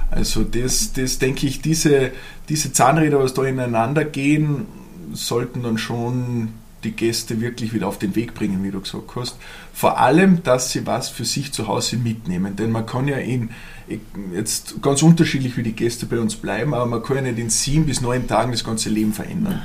Also 0.10 0.44
das, 0.44 0.94
das 0.94 1.20
denke 1.20 1.48
ich, 1.48 1.62
diese, 1.62 2.12
diese 2.50 2.74
Zahnräder, 2.74 3.20
was 3.20 3.34
da 3.34 3.44
ineinander 3.44 4.04
gehen, 4.04 4.66
sollten 5.14 5.64
dann 5.64 5.78
schon 5.78 6.50
die 6.84 6.92
Gäste 6.92 7.42
wirklich 7.42 7.74
wieder 7.74 7.88
auf 7.88 7.98
den 7.98 8.16
Weg 8.16 8.34
bringen, 8.36 8.64
wie 8.64 8.72
du 8.72 8.80
gesagt 8.80 9.16
hast. 9.16 9.38
Vor 9.74 10.00
allem, 10.00 10.44
dass 10.44 10.72
sie 10.72 10.86
was 10.86 11.10
für 11.10 11.26
sich 11.26 11.52
zu 11.52 11.68
Hause 11.68 11.98
mitnehmen. 11.98 12.56
Denn 12.56 12.72
man 12.72 12.86
kann 12.86 13.08
ja 13.08 13.18
in, 13.18 13.50
jetzt 14.34 14.82
ganz 14.82 15.02
unterschiedlich, 15.02 15.58
wie 15.58 15.64
die 15.64 15.74
Gäste 15.74 16.06
bei 16.06 16.20
uns 16.20 16.36
bleiben, 16.36 16.74
aber 16.74 16.86
man 16.86 17.04
kann 17.04 17.18
ja 17.18 17.24
nicht 17.24 17.40
in 17.40 17.50
sieben 17.50 17.86
bis 17.86 18.02
neun 18.02 18.28
Tagen 18.28 18.52
das 18.52 18.64
ganze 18.64 18.90
Leben 18.90 19.14
verändern. 19.14 19.62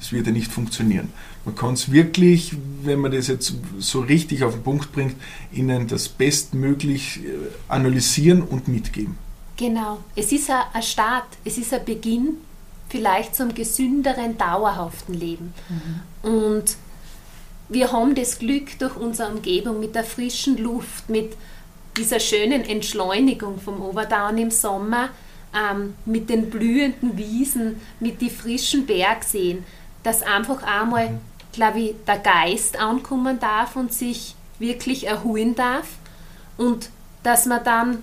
Das 0.00 0.12
wird 0.12 0.26
ja 0.26 0.32
nicht 0.32 0.50
funktionieren. 0.50 1.12
Man 1.44 1.54
kann 1.54 1.74
es 1.74 1.92
wirklich, 1.92 2.56
wenn 2.82 2.98
man 2.98 3.12
das 3.12 3.28
jetzt 3.28 3.54
so 3.78 4.00
richtig 4.00 4.42
auf 4.42 4.54
den 4.54 4.62
Punkt 4.62 4.92
bringt, 4.92 5.14
ihnen 5.52 5.86
das 5.86 6.08
bestmöglich 6.08 7.20
äh, 7.20 7.28
analysieren 7.68 8.42
und 8.42 8.66
mitgeben. 8.66 9.16
Genau. 9.56 9.98
Es 10.16 10.32
ist 10.32 10.50
ein 10.50 10.82
Start, 10.82 11.26
es 11.44 11.58
ist 11.58 11.72
ein 11.72 11.84
Beginn 11.84 12.38
vielleicht 12.88 13.36
zum 13.36 13.54
gesünderen, 13.54 14.36
dauerhaften 14.36 15.14
Leben. 15.14 15.54
Mhm. 15.68 16.30
Und 16.30 16.76
wir 17.68 17.92
haben 17.92 18.14
das 18.14 18.38
Glück 18.38 18.78
durch 18.78 18.96
unsere 18.96 19.30
Umgebung 19.30 19.80
mit 19.80 19.94
der 19.94 20.04
frischen 20.04 20.58
Luft, 20.58 21.08
mit 21.08 21.36
dieser 21.96 22.20
schönen 22.20 22.64
Entschleunigung 22.64 23.60
vom 23.60 23.80
Oberdown 23.80 24.38
im 24.38 24.50
Sommer, 24.50 25.10
ähm, 25.54 25.94
mit 26.04 26.28
den 26.28 26.50
blühenden 26.50 27.16
Wiesen, 27.16 27.80
mit 28.00 28.20
den 28.20 28.30
frischen 28.30 28.86
Bergseen, 28.86 29.64
dass 30.02 30.22
einfach 30.22 30.62
einmal 30.62 31.10
mhm 31.10 31.20
glaube 31.52 31.80
ich, 31.80 31.94
der 32.06 32.18
Geist 32.18 32.78
ankommen 32.78 33.38
darf 33.40 33.76
und 33.76 33.92
sich 33.92 34.34
wirklich 34.58 35.06
erholen 35.06 35.54
darf 35.54 35.86
und 36.56 36.90
dass 37.22 37.46
man 37.46 37.64
dann 37.64 38.02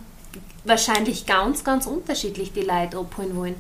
wahrscheinlich 0.64 1.26
ganz, 1.26 1.64
ganz 1.64 1.86
unterschiedlich 1.86 2.52
die 2.52 2.62
Leute 2.62 2.98
abholen 2.98 3.36
wollen. 3.36 3.56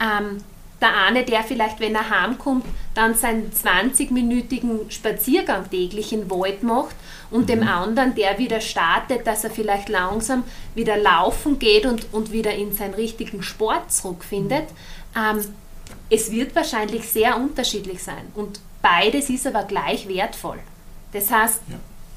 Ähm, 0.00 0.44
der 0.80 0.96
eine, 0.96 1.24
der 1.24 1.42
vielleicht, 1.42 1.78
wenn 1.78 1.94
er 1.94 2.08
heimkommt, 2.08 2.64
dann 2.94 3.14
seinen 3.14 3.52
20-minütigen 3.52 4.90
Spaziergang 4.90 5.68
täglich 5.68 6.12
in 6.12 6.22
den 6.22 6.30
Wald 6.30 6.62
macht 6.62 6.96
und 7.30 7.42
mhm. 7.42 7.46
dem 7.46 7.68
anderen, 7.68 8.14
der 8.14 8.38
wieder 8.38 8.62
startet, 8.62 9.26
dass 9.26 9.44
er 9.44 9.50
vielleicht 9.50 9.90
langsam 9.90 10.42
wieder 10.74 10.96
laufen 10.96 11.58
geht 11.58 11.84
und, 11.84 12.06
und 12.12 12.32
wieder 12.32 12.54
in 12.54 12.72
seinen 12.72 12.94
richtigen 12.94 13.42
Sport 13.42 13.92
zurückfindet. 13.92 14.68
Ähm, 15.14 15.44
es 16.10 16.30
wird 16.30 16.54
wahrscheinlich 16.54 17.08
sehr 17.08 17.36
unterschiedlich 17.36 18.02
sein. 18.02 18.26
Und 18.34 18.60
Beides 18.82 19.28
ist 19.28 19.46
aber 19.46 19.64
gleich 19.64 20.08
wertvoll. 20.08 20.58
Das 21.12 21.30
heißt, 21.30 21.60
ja. 21.68 21.76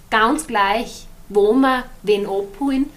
ganz 0.09 0.47
gleich, 0.47 1.07
wo 1.29 1.53
wir 1.53 1.83
wen 2.03 2.25
abholen, 2.25 2.89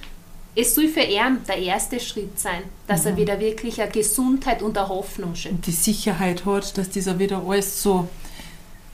es 0.54 0.74
soll 0.74 0.88
für 0.88 1.00
ihn 1.00 1.38
der 1.46 1.58
erste 1.58 2.00
Schritt 2.00 2.38
sein, 2.38 2.62
dass 2.86 3.02
Mhm. 3.02 3.06
er 3.08 3.16
wieder 3.16 3.40
wirklich 3.40 3.80
eine 3.82 3.90
Gesundheit 3.90 4.62
und 4.62 4.78
eine 4.78 4.88
Hoffnung 4.88 5.34
schöpft. 5.34 5.54
Und 5.54 5.66
die 5.66 5.72
Sicherheit 5.72 6.44
hat, 6.46 6.78
dass 6.78 6.88
dieser 6.90 7.18
wieder 7.18 7.42
alles 7.46 7.82
so 7.82 8.08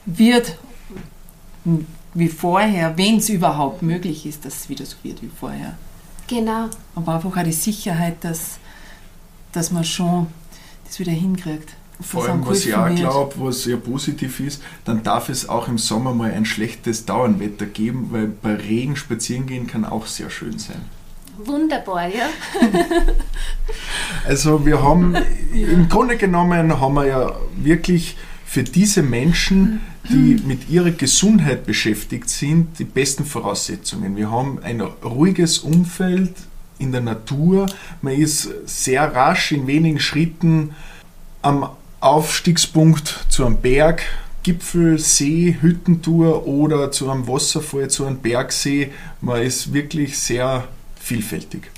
wird 0.05 0.57
wie 2.15 2.27
vorher, 2.27 2.97
wenn 2.97 3.17
es 3.17 3.29
überhaupt 3.29 3.81
möglich 3.81 4.25
ist, 4.25 4.43
dass 4.43 4.61
es 4.61 4.69
wieder 4.69 4.85
so 4.85 4.97
wird 5.03 5.21
wie 5.21 5.29
vorher. 5.29 5.77
Genau. 6.27 6.69
Aber 6.95 7.15
einfach 7.15 7.37
auch 7.37 7.43
die 7.43 7.53
Sicherheit, 7.53 8.23
dass, 8.23 8.57
dass 9.51 9.71
man 9.71 9.83
schon 9.85 10.27
das 10.85 10.99
wieder 10.99 11.11
hinkriegt. 11.11 11.75
Vor 12.01 12.27
allem, 12.27 12.45
was 12.45 12.65
ich 12.65 12.73
auch 12.73 12.93
glaube, 12.93 13.35
was 13.37 13.65
ja 13.65 13.77
positiv 13.77 14.39
ist, 14.39 14.61
dann 14.83 15.03
darf 15.03 15.29
es 15.29 15.47
auch 15.47 15.67
im 15.67 15.77
Sommer 15.77 16.13
mal 16.13 16.31
ein 16.31 16.45
schlechtes 16.45 17.05
Dauernwetter 17.05 17.65
geben, 17.65 18.09
weil 18.11 18.27
bei 18.27 18.55
Regen 18.55 18.95
spazieren 18.95 19.45
gehen 19.45 19.67
kann 19.67 19.85
auch 19.85 20.07
sehr 20.07 20.29
schön 20.29 20.59
sein. 20.59 20.81
Wunderbar, 21.37 22.07
ja. 22.07 22.29
Also 24.25 24.65
wir 24.65 24.81
haben, 24.81 25.15
im 25.53 25.89
Grunde 25.89 26.17
genommen 26.17 26.79
haben 26.79 26.93
wir 26.93 27.05
ja 27.05 27.35
wirklich 27.57 28.17
für 28.45 28.63
diese 28.63 29.01
Menschen, 29.01 29.81
die 30.09 30.41
mit 30.45 30.69
ihrer 30.69 30.91
Gesundheit 30.91 31.65
beschäftigt 31.65 32.29
sind, 32.29 32.79
die 32.79 32.83
besten 32.83 33.25
Voraussetzungen. 33.25 34.15
Wir 34.15 34.31
haben 34.31 34.59
ein 34.63 34.81
ruhiges 34.81 35.59
Umfeld 35.59 36.33
in 36.77 36.91
der 36.91 37.01
Natur. 37.01 37.65
Man 38.01 38.13
ist 38.13 38.49
sehr 38.65 39.13
rasch 39.13 39.51
in 39.51 39.67
wenigen 39.67 39.99
Schritten 39.99 40.75
am 41.41 41.69
Aufstiegspunkt 42.03 43.25
zu 43.29 43.45
einem 43.45 43.57
Berg, 43.57 44.03
Gipfel, 44.43 44.99
See, 44.99 45.57
Hüttentour 45.61 46.45
oder 46.45 46.91
zu 46.91 47.09
einem 47.09 47.27
Wasserfall, 47.27 47.89
zu 47.89 48.05
einem 48.05 48.17
Bergsee. 48.17 48.91
Man 49.21 49.41
ist 49.41 49.73
wirklich 49.73 50.19
sehr 50.19 50.67
vielfältig. 50.99 51.71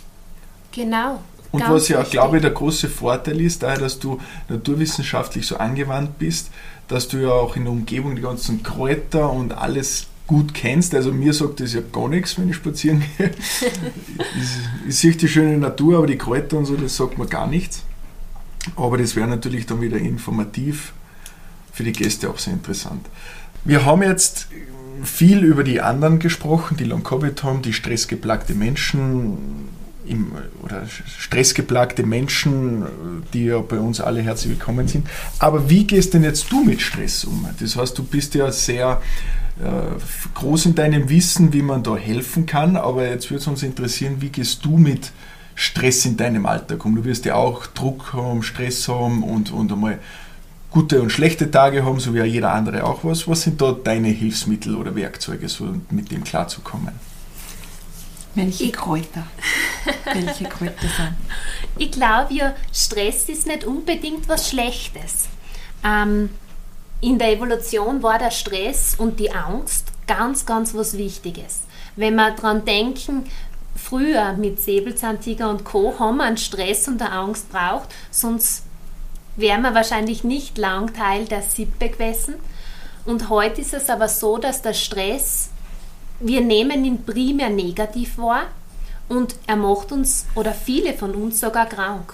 Genau. 0.71 1.21
Und 1.51 1.69
was 1.69 1.87
ja, 1.87 2.01
glaube 2.03 2.37
ich, 2.37 2.41
der 2.41 2.51
große 2.51 2.89
Vorteil 2.89 3.39
ist, 3.39 3.63
daher, 3.63 3.77
dass 3.77 3.99
du 3.99 4.19
naturwissenschaftlich 4.49 5.45
so 5.45 5.57
angewandt 5.57 6.17
bist, 6.19 6.49
dass 6.87 7.07
du 7.07 7.17
ja 7.17 7.29
auch 7.29 7.55
in 7.55 7.63
der 7.63 7.71
Umgebung 7.71 8.15
die 8.15 8.21
ganzen 8.23 8.61
Kräuter 8.63 9.31
und 9.31 9.53
alles 9.53 10.07
gut 10.27 10.53
kennst. 10.53 10.95
Also 10.95 11.13
mir 11.13 11.33
sagt 11.33 11.59
das 11.59 11.73
ja 11.73 11.81
gar 11.91 12.09
nichts, 12.09 12.37
wenn 12.37 12.49
ich 12.49 12.55
spazieren 12.55 13.03
gehe. 13.17 13.29
ich, 13.29 14.89
ich 14.89 14.97
sehe 14.97 15.11
die 15.11 15.27
schöne 15.27 15.57
Natur, 15.57 15.99
aber 15.99 16.07
die 16.07 16.17
Kräuter 16.17 16.57
und 16.57 16.65
so, 16.65 16.75
das 16.75 16.97
sagt 16.97 17.17
mir 17.17 17.27
gar 17.27 17.47
nichts. 17.47 17.83
Aber 18.75 18.97
das 18.97 19.15
wäre 19.15 19.27
natürlich 19.27 19.65
dann 19.65 19.81
wieder 19.81 19.97
informativ 19.97 20.93
für 21.71 21.83
die 21.83 21.91
Gäste 21.91 22.29
auch 22.29 22.39
sehr 22.39 22.53
interessant. 22.53 23.05
Wir 23.63 23.85
haben 23.85 24.01
jetzt 24.01 24.47
viel 25.03 25.43
über 25.43 25.63
die 25.63 25.81
anderen 25.81 26.19
gesprochen, 26.19 26.77
die 26.77 26.85
Long-Covid 26.85 27.43
haben, 27.43 27.61
die 27.61 27.73
stressgeplagte 27.73 28.53
Menschen 28.53 29.69
im, 30.07 30.31
oder 30.63 30.83
stressgeplagte 30.87 32.03
Menschen, 32.03 32.85
die 33.33 33.45
ja 33.45 33.59
bei 33.59 33.79
uns 33.79 33.99
alle 33.99 34.21
herzlich 34.21 34.51
willkommen 34.51 34.87
sind. 34.87 35.07
Aber 35.39 35.69
wie 35.69 35.85
gehst 35.85 36.13
denn 36.13 36.23
jetzt 36.23 36.51
du 36.51 36.63
mit 36.63 36.81
Stress 36.81 37.25
um? 37.25 37.47
Das 37.59 37.75
heißt, 37.75 37.97
du 37.97 38.03
bist 38.03 38.35
ja 38.35 38.51
sehr 38.51 39.01
äh, 39.59 40.33
groß 40.35 40.67
in 40.67 40.75
deinem 40.75 41.09
Wissen, 41.09 41.53
wie 41.53 41.61
man 41.61 41.83
da 41.83 41.95
helfen 41.97 42.45
kann, 42.45 42.77
aber 42.77 43.07
jetzt 43.07 43.29
würde 43.31 43.41
es 43.41 43.47
uns 43.47 43.63
interessieren, 43.63 44.17
wie 44.19 44.29
gehst 44.29 44.63
du 44.63 44.77
mit 44.77 45.05
Stress 45.05 45.13
in 46.05 46.17
deinem 46.17 46.45
Alltag 46.45 46.85
um? 46.85 46.95
Du 46.95 47.03
wirst 47.05 47.25
ja 47.25 47.35
auch 47.35 47.65
Druck 47.67 48.13
haben, 48.13 48.43
Stress 48.43 48.87
haben 48.87 49.23
und, 49.23 49.51
und 49.51 49.71
einmal 49.71 49.99
gute 50.71 51.01
und 51.01 51.09
schlechte 51.09 51.49
Tage 51.49 51.85
haben, 51.85 51.99
so 51.99 52.13
wie 52.13 52.17
ja 52.17 52.25
jeder 52.25 52.51
andere 52.51 52.83
auch 52.83 53.03
was. 53.03 53.27
Was 53.27 53.43
sind 53.43 53.61
da 53.61 53.71
deine 53.71 54.09
Hilfsmittel 54.09 54.75
oder 54.75 54.95
Werkzeuge, 54.95 55.47
so 55.47 55.73
mit 55.89 56.11
dem 56.11 56.23
klarzukommen? 56.23 56.93
Welche 58.35 58.71
Kräuter? 58.71 59.25
Welche 60.13 60.43
Kräuter 60.45 60.81
sind? 60.81 61.15
Ich 61.77 61.91
glaube 61.91 62.33
ja, 62.33 62.53
Stress 62.73 63.29
ist 63.29 63.47
nicht 63.47 63.63
unbedingt 63.63 64.27
was 64.27 64.49
Schlechtes. 64.49 65.29
Ähm, 65.85 66.29
in 66.99 67.17
der 67.17 67.31
Evolution 67.31 68.03
war 68.03 68.19
der 68.19 68.31
Stress 68.31 68.95
und 68.97 69.19
die 69.19 69.31
Angst 69.31 69.93
ganz, 70.07 70.45
ganz 70.45 70.73
was 70.73 70.97
Wichtiges. 70.97 71.61
Wenn 71.95 72.15
wir 72.15 72.31
daran 72.31 72.65
denken, 72.65 73.23
früher 73.85 74.33
mit 74.33 74.59
Säbelzahntiger 74.61 75.49
und 75.49 75.63
Co. 75.63 75.93
haben 75.99 76.17
wir 76.17 76.23
einen 76.23 76.37
Stress 76.37 76.87
und 76.87 77.01
eine 77.01 77.11
Angst 77.11 77.51
braucht, 77.51 77.89
sonst 78.09 78.63
wären 79.35 79.61
wir 79.61 79.75
wahrscheinlich 79.75 80.23
nicht 80.23 80.57
lang 80.57 80.93
Teil 80.93 81.25
der 81.25 81.43
Sippe 81.43 81.89
gewesen. 81.89 82.35
Und 83.05 83.29
heute 83.29 83.61
ist 83.61 83.73
es 83.73 83.89
aber 83.89 84.07
so, 84.07 84.37
dass 84.37 84.63
der 84.63 84.73
Stress, 84.73 85.49
wir 86.19 86.41
nehmen 86.41 86.83
ihn 86.83 87.05
primär 87.05 87.49
negativ 87.49 88.17
wahr 88.17 88.47
und 89.07 89.35
er 89.45 89.57
macht 89.57 89.91
uns 89.91 90.25
oder 90.33 90.53
viele 90.53 90.93
von 90.93 91.13
uns 91.13 91.39
sogar 91.39 91.67
krank. 91.67 92.13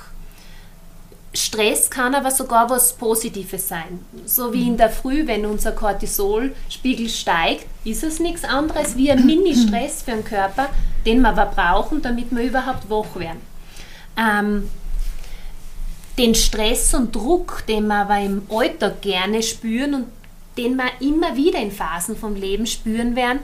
Stress 1.33 1.89
kann 1.89 2.13
aber 2.13 2.29
sogar 2.29 2.69
was 2.69 2.93
Positives 2.93 3.67
sein. 3.67 4.05
So 4.25 4.51
wie 4.53 4.67
in 4.67 4.75
der 4.75 4.89
Früh, 4.89 5.25
wenn 5.25 5.45
unser 5.45 5.71
Cortisolspiegel 5.71 7.07
steigt, 7.07 7.65
ist 7.85 8.03
es 8.03 8.19
nichts 8.19 8.43
anderes 8.43 8.97
wie 8.97 9.11
ein 9.11 9.25
Mini-Stress 9.25 10.03
für 10.03 10.11
den 10.11 10.25
Körper, 10.25 10.69
den 11.05 11.21
wir 11.21 11.29
aber 11.29 11.45
brauchen, 11.45 12.01
damit 12.01 12.31
wir 12.31 12.43
überhaupt 12.43 12.89
wach 12.89 13.15
werden. 13.15 13.41
Ähm, 14.17 14.69
den 16.17 16.35
Stress 16.35 16.93
und 16.93 17.15
Druck, 17.15 17.63
den 17.67 17.87
wir 17.87 17.95
aber 17.95 18.19
im 18.19 18.43
Alltag 18.49 19.01
gerne 19.01 19.41
spüren 19.41 19.93
und 19.93 20.07
den 20.57 20.75
wir 20.75 20.91
immer 20.99 21.37
wieder 21.37 21.59
in 21.59 21.71
Phasen 21.71 22.17
vom 22.17 22.35
Leben 22.35 22.67
spüren 22.67 23.15
werden, 23.15 23.39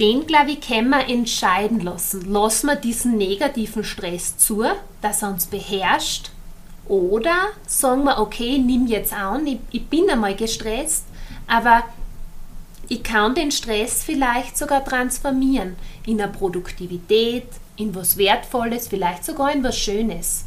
den, 0.00 0.26
glaube 0.26 0.52
ich, 0.52 0.60
können 0.60 0.90
wir 0.90 1.08
entscheiden 1.08 1.80
lassen. 1.80 2.32
Lassen 2.32 2.68
wir 2.68 2.76
diesen 2.76 3.18
negativen 3.18 3.84
Stress 3.84 4.38
zu, 4.38 4.64
dass 5.02 5.22
er 5.22 5.30
uns 5.30 5.46
beherrscht, 5.46 6.30
oder 6.88 7.50
sagen 7.68 8.02
wir, 8.02 8.18
okay, 8.18 8.58
nimm 8.58 8.88
jetzt 8.88 9.12
an, 9.12 9.46
ich, 9.46 9.60
ich 9.70 9.86
bin 9.86 10.10
einmal 10.10 10.34
gestresst, 10.34 11.04
aber 11.46 11.84
ich 12.88 13.04
kann 13.04 13.36
den 13.36 13.52
Stress 13.52 14.02
vielleicht 14.02 14.58
sogar 14.58 14.84
transformieren 14.84 15.76
in 16.04 16.20
eine 16.20 16.32
Produktivität, 16.32 17.46
in 17.76 17.94
was 17.94 18.16
Wertvolles, 18.16 18.88
vielleicht 18.88 19.24
sogar 19.24 19.52
in 19.52 19.62
was 19.62 19.78
Schönes. 19.78 20.46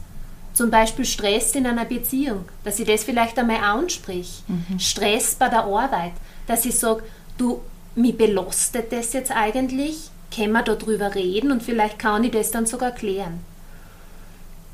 Zum 0.54 0.70
Beispiel 0.70 1.06
Stress 1.06 1.56
in 1.56 1.66
einer 1.66 1.86
Beziehung, 1.86 2.43
dass 2.66 2.78
ich 2.78 2.88
das 2.88 3.06
vielleicht 3.06 3.39
einmal 3.39 3.64
ansprich. 3.64 4.43
Stress 4.78 5.36
bei 5.36 5.47
der 5.47 5.64
Arbeit, 5.64 6.12
dass 6.45 6.66
ich 6.66 6.78
sage, 6.78 7.04
du, 7.38 7.62
mich 7.96 8.18
belastet 8.18 8.91
das 8.91 9.14
jetzt 9.14 9.32
eigentlich, 9.32 10.10
können 10.34 10.54
wir 10.54 10.64
darüber 10.64 11.14
reden 11.14 11.52
und 11.52 11.64
vielleicht 11.64 12.00
kann 12.00 12.24
ich 12.24 12.32
das 12.32 12.52
dann 12.52 12.66
sogar 12.66 12.91
klären. 12.91 13.39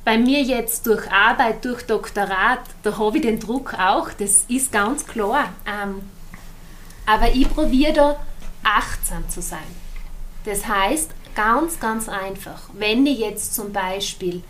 Bei 0.06 0.18
mir 0.18 0.42
jetzt 0.42 0.88
durch 0.88 1.12
Arbeit, 1.12 1.66
durch 1.66 1.84
Doktorat, 1.84 2.62
da 2.84 2.98
habe 2.98 3.18
ich 3.18 3.24
den 3.24 3.40
Druck 3.40 3.74
auch, 3.74 4.10
das 4.14 4.46
ist 4.48 4.72
ganz 4.72 5.06
klar. 5.06 5.50
Ähm, 5.68 6.02
aber 7.06 7.34
ich 7.34 7.50
probiere 7.50 7.94
da 7.94 8.20
achtsam 8.64 9.28
zu 9.30 9.42
sein. 9.42 9.60
Das 10.46 10.68
heißt, 10.68 11.12
ganz, 11.36 11.80
ganz 11.80 12.08
einfach, 12.08 12.70
wenn 12.74 13.06
ich 13.06 13.20
jetzt 13.20 13.56
zum 13.56 13.72
Beispiel 13.72 14.42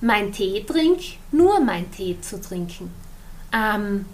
meinen 0.00 0.32
Tee 0.32 0.64
trinke, 0.64 1.14
nur 1.32 1.60
meinen 1.60 1.90
Tee 1.90 2.20
zu 2.20 2.40
trinken. 2.40 2.92
Ähm, 3.52 4.06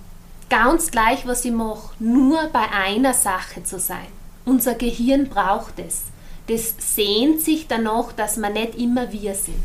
ganz 0.50 0.90
gleich, 0.90 1.26
was 1.26 1.44
ich 1.44 1.52
mache, 1.52 1.94
nur 1.98 2.48
bei 2.52 2.68
einer 2.70 3.14
Sache 3.14 3.62
zu 3.62 3.78
sein. 3.78 4.08
Unser 4.44 4.74
Gehirn 4.74 5.28
braucht 5.28 5.78
es. 5.78 6.02
Das 6.48 6.74
sehnt 6.94 7.40
sich 7.40 7.68
danach, 7.68 8.12
dass 8.12 8.36
wir 8.36 8.50
nicht 8.50 8.74
immer 8.74 9.10
wir 9.12 9.34
sind. 9.34 9.62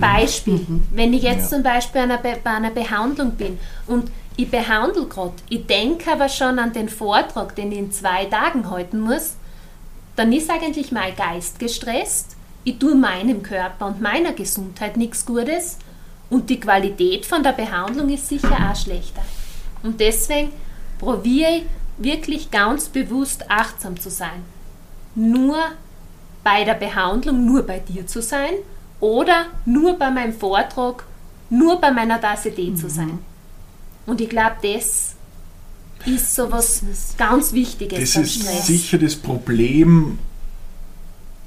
Beispiel, 0.00 0.64
wenn 0.92 1.12
ich 1.12 1.22
jetzt 1.22 1.50
zum 1.50 1.62
Beispiel 1.62 2.02
einer 2.02 2.18
Be 2.18 2.36
bei 2.42 2.50
einer 2.50 2.70
Behandlung 2.70 3.32
bin 3.32 3.58
und 3.86 4.10
ich 4.36 4.50
behandle 4.50 5.06
gerade, 5.06 5.32
ich 5.48 5.66
denke 5.66 6.12
aber 6.12 6.28
schon 6.28 6.58
an 6.58 6.72
den 6.72 6.88
Vortrag, 6.88 7.56
den 7.56 7.72
ich 7.72 7.78
in 7.78 7.92
zwei 7.92 8.26
Tagen 8.26 8.70
halten 8.70 9.00
muss, 9.00 9.34
dann 10.14 10.32
ist 10.32 10.50
eigentlich 10.50 10.92
mein 10.92 11.16
Geist 11.16 11.58
gestresst, 11.58 12.36
ich 12.64 12.78
tue 12.78 12.94
meinem 12.94 13.42
Körper 13.42 13.86
und 13.86 14.00
meiner 14.00 14.32
Gesundheit 14.32 14.96
nichts 14.96 15.26
Gutes 15.26 15.78
und 16.30 16.48
die 16.48 16.60
Qualität 16.60 17.26
von 17.26 17.42
der 17.42 17.52
Behandlung 17.52 18.08
ist 18.08 18.28
sicher 18.28 18.70
auch 18.70 18.76
schlechter. 18.76 19.22
Und 19.82 20.00
deswegen 20.00 20.50
probiere 20.98 21.58
ich 21.58 21.62
wirklich 21.98 22.50
ganz 22.50 22.88
bewusst 22.88 23.50
achtsam 23.50 23.98
zu 23.98 24.10
sein. 24.10 24.42
Nur 25.14 25.56
bei 26.44 26.64
der 26.64 26.74
Behandlung, 26.74 27.44
nur 27.46 27.62
bei 27.62 27.78
dir 27.78 28.06
zu 28.06 28.22
sein 28.22 28.52
oder 29.00 29.46
nur 29.64 29.98
bei 29.98 30.10
meinem 30.10 30.32
Vortrag, 30.34 31.04
nur 31.50 31.80
bei 31.80 31.90
meiner 31.90 32.20
Tasse 32.20 32.54
Tee 32.54 32.74
zu 32.74 32.88
sein. 32.88 33.18
Und 34.06 34.20
ich 34.20 34.28
glaube, 34.28 34.56
das 34.62 35.14
ist 36.04 36.34
so 36.34 36.50
was 36.52 36.82
ganz 37.16 37.52
Wichtiges 37.52 37.98
Das 37.98 38.22
ist 38.22 38.42
Stress. 38.42 38.66
sicher 38.66 38.98
das 38.98 39.16
Problem, 39.16 40.18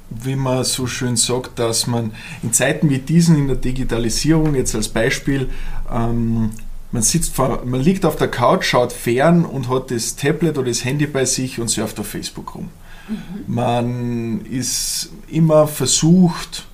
wie 0.09 0.35
man 0.35 0.63
so 0.63 0.87
schön 0.87 1.15
sagt, 1.15 1.59
dass 1.59 1.87
man 1.87 2.11
in 2.41 2.51
Zeiten 2.51 2.89
wie 2.89 2.99
diesen 2.99 3.37
in 3.37 3.47
der 3.47 3.55
Digitalisierung, 3.57 4.55
jetzt 4.55 4.75
als 4.75 4.89
Beispiel, 4.89 5.49
ähm, 5.91 6.51
man, 6.91 7.03
sitzt 7.03 7.37
man 7.37 7.81
liegt 7.81 8.05
auf 8.05 8.15
der 8.15 8.29
Couch, 8.29 8.65
schaut 8.65 8.91
fern 8.91 9.45
und 9.45 9.69
hat 9.69 9.91
das 9.91 10.15
Tablet 10.15 10.57
oder 10.57 10.67
das 10.67 10.83
Handy 10.83 11.07
bei 11.07 11.25
sich 11.25 11.59
und 11.59 11.69
surft 11.69 11.99
auf 11.99 12.07
Facebook 12.07 12.55
rum. 12.55 12.69
Mhm. 13.07 13.53
Man 13.53 14.45
ist 14.45 15.09
immer 15.27 15.67
versucht, 15.67 16.65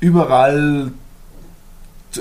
überall 0.00 0.92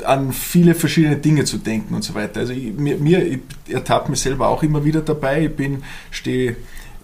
an 0.06 0.34
viele 0.34 0.76
verschiedene 0.76 1.18
Dinge 1.18 1.46
zu 1.46 1.58
denken 1.58 1.96
und 1.96 2.04
so 2.04 2.14
weiter. 2.14 2.42
Also 2.42 2.54
ich, 2.54 2.74
mir, 2.74 2.98
mir 2.98 3.26
ich 3.26 3.40
ertappe 3.68 4.12
mich 4.12 4.20
selber 4.20 4.48
auch 4.48 4.62
immer 4.62 4.86
wieder 4.86 5.02
dabei. 5.02 5.46
Ich 5.46 5.56
bin, 5.56 5.84
stehe 6.12 6.58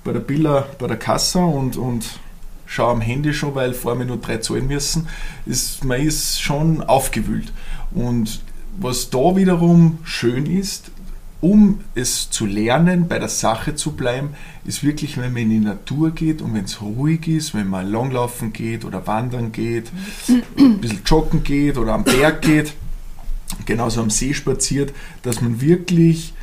bei 0.03 0.13
der 0.13 0.19
Billa 0.19 0.67
bei 0.77 0.87
der 0.87 0.97
Kasse 0.97 1.39
und, 1.39 1.77
und 1.77 2.19
schaue 2.67 2.91
am 2.91 3.01
Handy 3.01 3.33
schon, 3.33 3.55
weil 3.55 3.73
vor 3.73 3.95
mir 3.95 4.05
nur 4.05 4.17
drei 4.17 4.37
zahlen 4.37 4.67
müssen. 4.67 5.07
Ist, 5.45 5.83
man 5.83 5.99
ist 5.99 6.41
schon 6.41 6.83
aufgewühlt. 6.83 7.51
Und 7.91 8.41
was 8.79 9.09
da 9.09 9.35
wiederum 9.35 9.99
schön 10.03 10.45
ist, 10.45 10.91
um 11.41 11.81
es 11.93 12.29
zu 12.31 12.45
lernen, 12.45 13.07
bei 13.07 13.19
der 13.19 13.29
Sache 13.29 13.75
zu 13.75 13.91
bleiben, 13.91 14.29
ist 14.65 14.83
wirklich, 14.83 15.17
wenn 15.17 15.33
man 15.33 15.43
in 15.43 15.49
die 15.49 15.59
Natur 15.59 16.11
geht 16.11 16.41
und 16.41 16.53
wenn 16.55 16.65
es 16.65 16.81
ruhig 16.81 17.27
ist, 17.27 17.53
wenn 17.53 17.67
man 17.67 17.91
langlaufen 17.91 18.51
geht 18.51 18.83
oder 18.83 19.05
wandern 19.05 19.51
geht, 19.51 19.91
ein 20.57 20.79
bisschen 20.79 21.01
joggen 21.05 21.43
geht 21.43 21.77
oder 21.77 21.93
am 21.93 22.03
Berg 22.03 22.41
geht, 22.41 22.73
genauso 23.65 24.01
am 24.01 24.09
See 24.09 24.33
spaziert, 24.33 24.93
dass 25.21 25.41
man 25.41 25.61
wirklich 25.61 26.33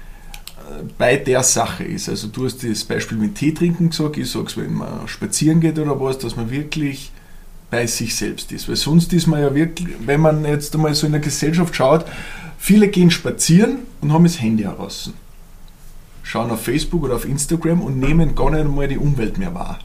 äh, 0.59 0.85
bei 0.99 1.17
der 1.17 1.43
Sache 1.43 1.85
ist. 1.85 2.09
Also 2.09 2.29
du 2.29 2.45
hast 2.45 2.63
das 2.63 2.85
Beispiel 2.85 3.19
mit 3.19 3.35
Tee 3.35 3.53
trinken 3.53 3.91
gesagt, 3.91 4.19
ich 4.19 4.31
sage 4.31 4.47
es, 4.47 4.57
wenn 4.57 4.75
man 4.75 5.09
spazieren 5.09 5.61
geht 5.61 5.79
oder 5.79 6.01
was, 6.01 6.19
dass 6.19 6.37
man 6.37 6.51
wirklich 6.51 7.11
bei 7.73 7.87
sich 7.87 8.15
selbst 8.15 8.53
ist. 8.53 8.69
Weil 8.69 8.77
sonst 8.77 9.15
ist 9.15 9.27
man 9.27 9.41
ja 9.41 9.55
wirklich, 9.55 9.89
wenn 10.05 10.21
man 10.21 10.45
jetzt 10.45 10.75
einmal 10.75 10.95
so 10.95 11.07
in 11.07 11.13
der 11.13 11.23
Gesellschaft 11.23 11.75
schaut, 11.75 12.05
viele 12.59 12.89
gehen 12.89 13.11
spazieren 13.11 13.79
und 14.03 14.13
haben 14.13 14.25
das 14.25 14.41
Handy 14.43 14.65
heraus. 14.65 15.11
Schauen 16.23 16.51
auf 16.51 16.63
Facebook 16.63 17.03
oder 17.03 17.15
auf 17.15 17.25
Instagram 17.25 17.81
und 17.81 17.99
nehmen 17.99 18.35
gar 18.35 18.51
nicht 18.51 18.61
einmal 18.61 18.89
die 18.89 18.99
Umwelt 18.99 19.39
mehr 19.39 19.55
wahr. 19.55 19.79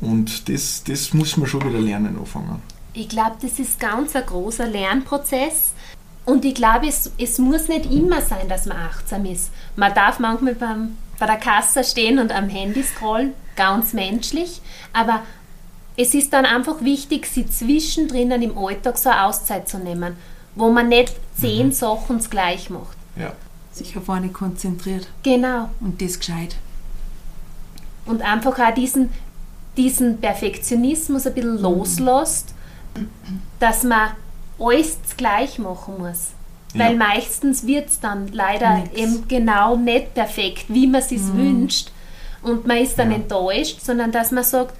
Und 0.00 0.48
das, 0.48 0.82
das 0.82 1.14
muss 1.14 1.36
man 1.36 1.46
schon 1.46 1.64
wieder 1.64 1.78
lernen 1.78 2.18
anfangen. 2.18 2.60
Ich 2.92 3.08
glaube, 3.08 3.36
das 3.40 3.60
ist 3.60 3.78
ganz 3.78 4.16
ein 4.16 4.26
großer 4.26 4.66
Lernprozess. 4.66 5.74
Und 6.24 6.44
ich 6.44 6.56
glaube, 6.56 6.88
es, 6.88 7.12
es 7.18 7.38
muss 7.38 7.68
nicht 7.68 7.88
immer 7.88 8.20
sein, 8.20 8.48
dass 8.48 8.66
man 8.66 8.78
achtsam 8.78 9.24
ist. 9.26 9.52
Man 9.76 9.94
darf 9.94 10.18
manchmal 10.18 10.56
beim, 10.56 10.96
bei 11.20 11.26
der 11.26 11.36
Kasse 11.36 11.84
stehen 11.84 12.18
und 12.18 12.32
am 12.32 12.48
Handy 12.48 12.82
scrollen, 12.82 13.32
ganz 13.54 13.92
menschlich. 13.92 14.60
Aber 14.92 15.22
es 15.98 16.14
ist 16.14 16.32
dann 16.32 16.46
einfach 16.46 16.80
wichtig, 16.80 17.26
sie 17.26 17.50
zwischendrin 17.50 18.30
im 18.30 18.56
Alltag 18.56 18.96
so 18.96 19.10
eine 19.10 19.24
Auszeit 19.24 19.68
zu 19.68 19.78
nehmen, 19.78 20.16
wo 20.54 20.70
man 20.70 20.88
nicht 20.88 21.12
zehn 21.36 21.66
mhm. 21.66 21.72
Sachen 21.72 22.20
gleich 22.30 22.70
macht. 22.70 22.96
Ja. 23.16 23.32
Sich 23.72 23.96
auf 23.96 24.08
eine 24.08 24.28
konzentriert. 24.28 25.08
Genau. 25.24 25.70
Und 25.80 26.00
das 26.00 26.20
gescheit. 26.20 26.54
Und 28.06 28.22
einfach 28.22 28.60
auch 28.60 28.74
diesen, 28.74 29.10
diesen 29.76 30.20
Perfektionismus 30.20 31.26
ein 31.26 31.34
bisschen 31.34 31.56
mhm. 31.56 31.62
loslässt, 31.62 32.54
dass 33.58 33.82
man 33.82 34.10
alles 34.60 34.98
gleich 35.16 35.58
machen 35.58 35.94
muss. 35.98 36.28
Ja. 36.74 36.86
Weil 36.86 36.96
meistens 36.96 37.66
wird 37.66 37.88
es 37.88 37.98
dann 37.98 38.28
leider 38.28 38.78
Nix. 38.78 38.96
eben 38.96 39.26
genau 39.26 39.74
nicht 39.74 40.14
perfekt, 40.14 40.66
wie 40.68 40.86
man 40.86 41.00
es 41.00 41.10
mhm. 41.10 41.36
wünscht. 41.36 41.90
Und 42.42 42.68
man 42.68 42.76
ist 42.76 42.96
dann 42.96 43.10
ja. 43.10 43.16
enttäuscht, 43.16 43.80
sondern 43.80 44.12
dass 44.12 44.30
man 44.30 44.44
sagt, 44.44 44.74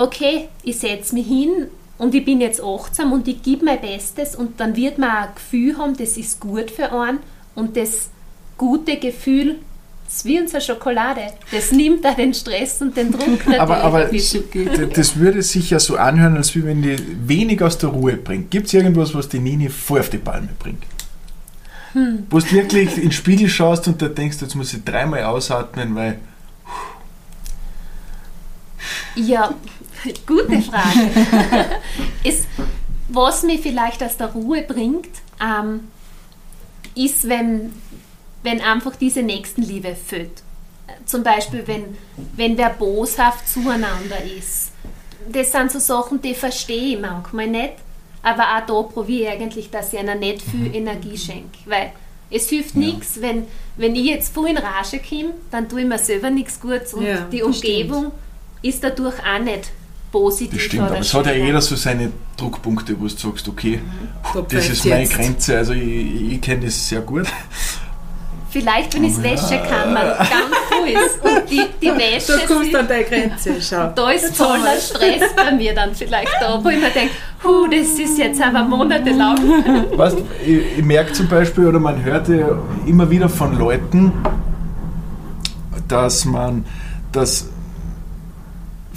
okay, 0.00 0.48
ich 0.62 0.78
setze 0.78 1.14
mich 1.14 1.26
hin 1.26 1.68
und 1.98 2.14
ich 2.14 2.24
bin 2.24 2.40
jetzt 2.40 2.62
achtsam 2.62 3.12
und 3.12 3.28
ich 3.28 3.42
gebe 3.42 3.66
mein 3.66 3.80
Bestes 3.80 4.34
und 4.34 4.58
dann 4.58 4.74
wird 4.74 4.98
man 4.98 5.10
ein 5.10 5.34
Gefühl 5.34 5.76
haben, 5.76 5.96
das 5.96 6.16
ist 6.16 6.40
gut 6.40 6.70
für 6.70 6.90
einen 6.90 7.18
und 7.54 7.76
das 7.76 8.08
gute 8.56 8.96
Gefühl, 8.96 9.56
das 10.06 10.16
ist 10.16 10.24
wie 10.24 10.40
unsere 10.40 10.60
Schokolade. 10.62 11.20
Das 11.52 11.70
nimmt 11.70 12.04
auch 12.06 12.16
den 12.16 12.32
Stress 12.32 12.80
und 12.80 12.96
den 12.96 13.12
Druck 13.12 13.26
natürlich. 13.46 13.60
Aber, 13.60 13.76
aber 13.82 14.04
das 14.06 15.16
würde 15.16 15.42
sich 15.42 15.70
ja 15.70 15.78
so 15.78 15.96
anhören, 15.96 16.36
als 16.36 16.56
wenn 16.56 16.82
die 16.82 16.96
wenig 17.26 17.62
aus 17.62 17.76
der 17.76 17.90
Ruhe 17.90 18.16
bringt. 18.16 18.50
Gibt 18.50 18.68
es 18.68 18.74
irgendwas, 18.74 19.14
was 19.14 19.28
die 19.28 19.38
Nini 19.38 19.68
voll 19.68 20.00
auf 20.00 20.08
die 20.08 20.18
Palme 20.18 20.48
bringt? 20.58 20.82
Hm. 21.92 22.26
Wo 22.30 22.38
du 22.38 22.50
wirklich 22.52 22.96
in 22.96 23.02
den 23.02 23.12
Spiegel 23.12 23.48
schaust 23.48 23.86
und 23.86 24.00
da 24.00 24.08
denkst, 24.08 24.38
jetzt 24.40 24.54
muss 24.54 24.72
ich 24.72 24.82
dreimal 24.82 25.24
ausatmen, 25.24 25.94
weil. 25.94 26.18
Ja, 29.14 29.54
Gute 30.26 30.62
Frage. 30.62 31.10
ist, 32.24 32.46
was 33.08 33.42
mich 33.42 33.60
vielleicht 33.60 34.02
aus 34.02 34.16
der 34.16 34.28
Ruhe 34.28 34.62
bringt, 34.62 35.08
ähm, 35.40 35.88
ist, 36.94 37.28
wenn, 37.28 37.72
wenn 38.42 38.60
einfach 38.60 38.96
diese 38.96 39.22
Nächstenliebe 39.22 39.94
fehlt. 39.94 40.42
Zum 41.06 41.22
Beispiel, 41.22 41.66
wenn, 41.66 41.96
wenn 42.36 42.56
wer 42.56 42.70
boshaft 42.70 43.48
zueinander 43.48 44.22
ist. 44.38 44.72
Das 45.28 45.52
sind 45.52 45.70
so 45.70 45.78
Sachen, 45.78 46.20
die 46.20 46.34
verstehe 46.34 46.94
ich 46.94 47.00
manchmal 47.00 47.46
nicht. 47.46 47.74
Aber 48.22 48.42
auch 48.42 48.66
da 48.66 48.82
probiere 48.82 49.34
ich 49.34 49.40
eigentlich, 49.40 49.70
dass 49.70 49.92
ich 49.92 49.98
einer 49.98 50.14
nicht 50.14 50.42
viel 50.42 50.68
mhm. 50.68 50.74
Energie 50.74 51.16
schenke. 51.16 51.58
Weil 51.66 51.92
es 52.30 52.48
hilft 52.48 52.74
ja. 52.74 52.80
nichts, 52.80 53.20
wenn, 53.20 53.46
wenn 53.76 53.94
ich 53.94 54.06
jetzt 54.06 54.34
voll 54.34 54.48
in 54.48 54.58
Rage 54.58 55.00
komme, 55.00 55.34
dann 55.50 55.68
tue 55.68 55.82
ich 55.82 55.86
mir 55.86 55.98
selber 55.98 56.30
nichts 56.30 56.60
Gutes 56.60 56.94
und 56.94 57.04
ja, 57.04 57.26
die 57.32 57.42
Umgebung 57.42 58.06
stimmt. 58.06 58.14
ist 58.62 58.84
dadurch 58.84 59.18
auch 59.20 59.38
nicht 59.38 59.70
positiv 60.10 60.54
das 60.54 60.62
stimmt, 60.62 60.82
aber 60.82 60.98
es 60.98 61.14
hat 61.14 61.26
ja 61.26 61.32
jeder 61.32 61.60
so 61.60 61.76
seine 61.76 62.10
Druckpunkte, 62.36 62.98
wo 62.98 63.04
du 63.04 63.08
sagst, 63.08 63.48
okay, 63.48 63.80
mhm. 63.82 64.44
das 64.48 64.68
ist 64.68 64.84
meine 64.84 65.02
jetzt. 65.02 65.14
Grenze, 65.14 65.58
also 65.58 65.72
ich, 65.72 66.32
ich 66.32 66.40
kenne 66.40 66.66
das 66.66 66.88
sehr 66.88 67.00
gut. 67.00 67.26
Vielleicht, 68.50 68.94
wenn 68.94 69.04
ich 69.04 69.12
es 69.12 69.22
wäsche 69.22 69.62
kann, 69.62 69.94
man 69.94 70.08
ganz 70.08 70.30
cool 70.72 70.88
ist. 70.88 71.22
Und 71.22 71.48
die, 71.48 71.62
die 71.80 71.86
Wäsche. 71.96 72.36
Da 72.36 72.52
kommst 72.52 72.74
du 72.74 72.80
an 72.80 72.88
deine 72.88 73.04
Grenze, 73.04 73.62
schau. 73.62 73.92
Da 73.94 74.10
ist 74.10 74.36
voller 74.36 74.76
Stress 74.76 75.22
bei 75.36 75.52
mir 75.52 75.72
dann 75.72 75.94
vielleicht 75.94 76.32
da, 76.40 76.58
wo 76.62 76.68
ich 76.68 76.80
mir 76.80 76.90
denke, 76.90 77.14
huh, 77.44 77.68
das 77.70 77.90
ist 77.90 78.18
jetzt 78.18 78.42
aber 78.42 78.64
monatelang. 78.64 79.38
Weißt, 79.96 80.16
ich, 80.44 80.78
ich 80.78 80.84
merke 80.84 81.12
zum 81.12 81.28
Beispiel, 81.28 81.68
oder 81.68 81.78
man 81.78 82.02
hört 82.02 82.28
ja 82.28 82.58
immer 82.86 83.08
wieder 83.08 83.28
von 83.28 83.56
Leuten, 83.56 84.12
dass 85.86 86.24
man, 86.24 86.64
dass 87.12 87.50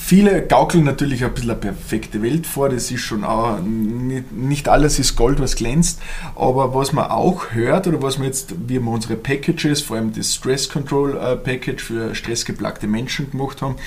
Viele 0.05 0.45
gaukeln 0.45 0.83
natürlich 0.83 1.23
ein 1.23 1.33
bisschen 1.33 1.51
eine 1.51 1.59
perfekte 1.59 2.21
Welt 2.21 2.45
vor, 2.45 2.67
das 2.67 2.91
ist 2.91 2.99
schon 2.99 3.23
auch, 3.23 3.59
nicht 3.61 4.67
alles 4.67 4.99
ist 4.99 5.15
Gold, 5.15 5.39
was 5.39 5.55
glänzt, 5.55 6.01
aber 6.35 6.75
was 6.75 6.91
man 6.91 7.09
auch 7.09 7.51
hört 7.51 7.87
oder 7.87 8.01
was 8.01 8.17
man 8.17 8.27
jetzt, 8.27 8.53
wir 8.67 8.85
unsere 8.85 9.15
Packages, 9.15 9.81
vor 9.81 9.95
allem 9.95 10.11
das 10.13 10.35
Stress 10.35 10.67
Control 10.67 11.15
äh, 11.15 11.37
Package 11.37 11.81
für 11.81 12.13
stressgeplagte 12.15 12.85
Menschen 12.85 13.31
gemacht 13.31 13.61
haben, 13.61 13.77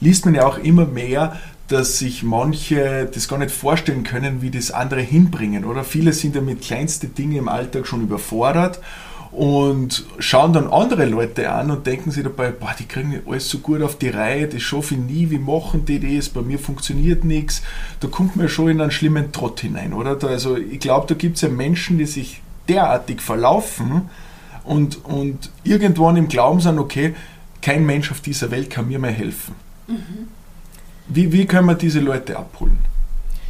liest 0.00 0.26
man 0.26 0.34
ja 0.34 0.46
auch 0.46 0.58
immer 0.58 0.84
mehr, 0.84 1.40
dass 1.68 1.98
sich 1.98 2.22
manche 2.22 3.06
das 3.06 3.26
gar 3.26 3.38
nicht 3.38 3.50
vorstellen 3.50 4.02
können, 4.02 4.42
wie 4.42 4.50
das 4.50 4.72
andere 4.72 5.00
hinbringen, 5.00 5.64
oder? 5.64 5.84
Viele 5.84 6.12
sind 6.12 6.36
ja 6.36 6.42
mit 6.42 6.60
kleinsten 6.60 7.14
Dingen 7.14 7.38
im 7.38 7.48
Alltag 7.48 7.86
schon 7.86 8.02
überfordert 8.02 8.78
und 9.32 10.04
schauen 10.18 10.52
dann 10.52 10.68
andere 10.68 11.06
Leute 11.06 11.50
an 11.50 11.70
und 11.70 11.86
denken 11.86 12.10
sich 12.10 12.22
dabei, 12.22 12.50
boah, 12.50 12.74
die 12.78 12.84
kriegen 12.84 13.22
alles 13.26 13.48
so 13.48 13.58
gut 13.58 13.80
auf 13.80 13.96
die 13.96 14.10
Reihe, 14.10 14.46
das 14.46 14.60
schaffe 14.60 14.94
ich 14.94 15.00
nie, 15.00 15.30
wie 15.30 15.38
machen 15.38 15.86
die 15.86 16.16
das, 16.16 16.28
bei 16.28 16.42
mir 16.42 16.58
funktioniert 16.58 17.24
nichts. 17.24 17.62
Da 18.00 18.08
kommt 18.08 18.36
man 18.36 18.50
schon 18.50 18.68
in 18.68 18.80
einen 18.82 18.90
schlimmen 18.90 19.32
Trott 19.32 19.60
hinein, 19.60 19.94
oder? 19.94 20.16
Da, 20.16 20.26
also 20.26 20.58
ich 20.58 20.80
glaube, 20.80 21.06
da 21.06 21.14
gibt 21.14 21.36
es 21.36 21.42
ja 21.42 21.48
Menschen, 21.48 21.96
die 21.96 22.04
sich 22.04 22.42
derartig 22.68 23.22
verlaufen 23.22 24.10
und, 24.64 25.02
und 25.06 25.50
irgendwann 25.64 26.16
im 26.16 26.28
Glauben 26.28 26.60
sind, 26.60 26.78
okay, 26.78 27.14
kein 27.62 27.86
Mensch 27.86 28.10
auf 28.10 28.20
dieser 28.20 28.50
Welt 28.50 28.68
kann 28.68 28.88
mir 28.88 28.98
mehr 28.98 29.12
helfen. 29.12 29.54
Mhm. 29.86 30.28
Wie, 31.08 31.32
wie 31.32 31.46
können 31.46 31.68
wir 31.68 31.74
diese 31.74 32.00
Leute 32.00 32.36
abholen? 32.38 32.78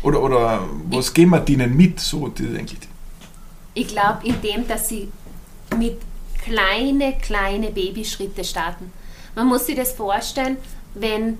Oder, 0.02 0.22
oder 0.22 0.60
was 0.88 1.08
ich, 1.08 1.14
geben 1.14 1.32
wir 1.32 1.40
denen 1.40 1.76
mit? 1.76 1.98
So, 1.98 2.28
das 2.28 2.46
eigentlich. 2.46 2.88
Ich 3.74 3.88
glaube, 3.88 4.18
indem, 4.24 4.68
dass 4.68 4.88
sie 4.88 5.08
mit 5.74 5.98
kleine, 6.42 7.14
kleine 7.18 7.70
Babyschritte 7.70 8.44
starten. 8.44 8.92
Man 9.34 9.46
muss 9.46 9.66
sich 9.66 9.76
das 9.76 9.92
vorstellen, 9.92 10.58
wenn, 10.94 11.38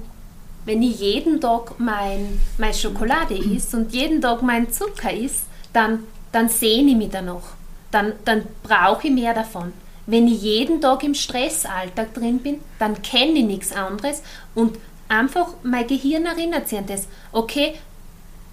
wenn 0.64 0.82
ich 0.82 1.00
jeden 1.00 1.40
Tag 1.40 1.78
mein, 1.78 2.40
meine 2.58 2.74
Schokolade 2.74 3.34
isst 3.34 3.74
und 3.74 3.92
jeden 3.92 4.20
Tag 4.20 4.42
mein 4.42 4.70
Zucker 4.72 5.12
isst, 5.12 5.44
dann, 5.72 6.04
dann 6.30 6.48
sehne 6.48 6.92
ich 6.92 6.96
mich 6.96 7.10
danach. 7.10 7.54
Dann, 7.90 8.14
dann 8.24 8.44
brauche 8.62 9.08
ich 9.08 9.12
mehr 9.12 9.34
davon. 9.34 9.72
Wenn 10.06 10.26
ich 10.26 10.42
jeden 10.42 10.80
Tag 10.80 11.04
im 11.04 11.14
Stressalltag 11.14 12.14
drin 12.14 12.38
bin, 12.38 12.60
dann 12.78 13.02
kenne 13.02 13.38
ich 13.38 13.44
nichts 13.44 13.72
anderes 13.72 14.22
und 14.54 14.78
einfach 15.08 15.48
mein 15.62 15.86
Gehirn 15.86 16.26
erinnert 16.26 16.68
sich 16.68 16.78
an 16.78 16.86
das. 16.86 17.06
Okay, 17.30 17.74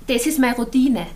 das 0.07 0.25
ist 0.25 0.39
meine 0.39 0.55
Routine. 0.55 1.07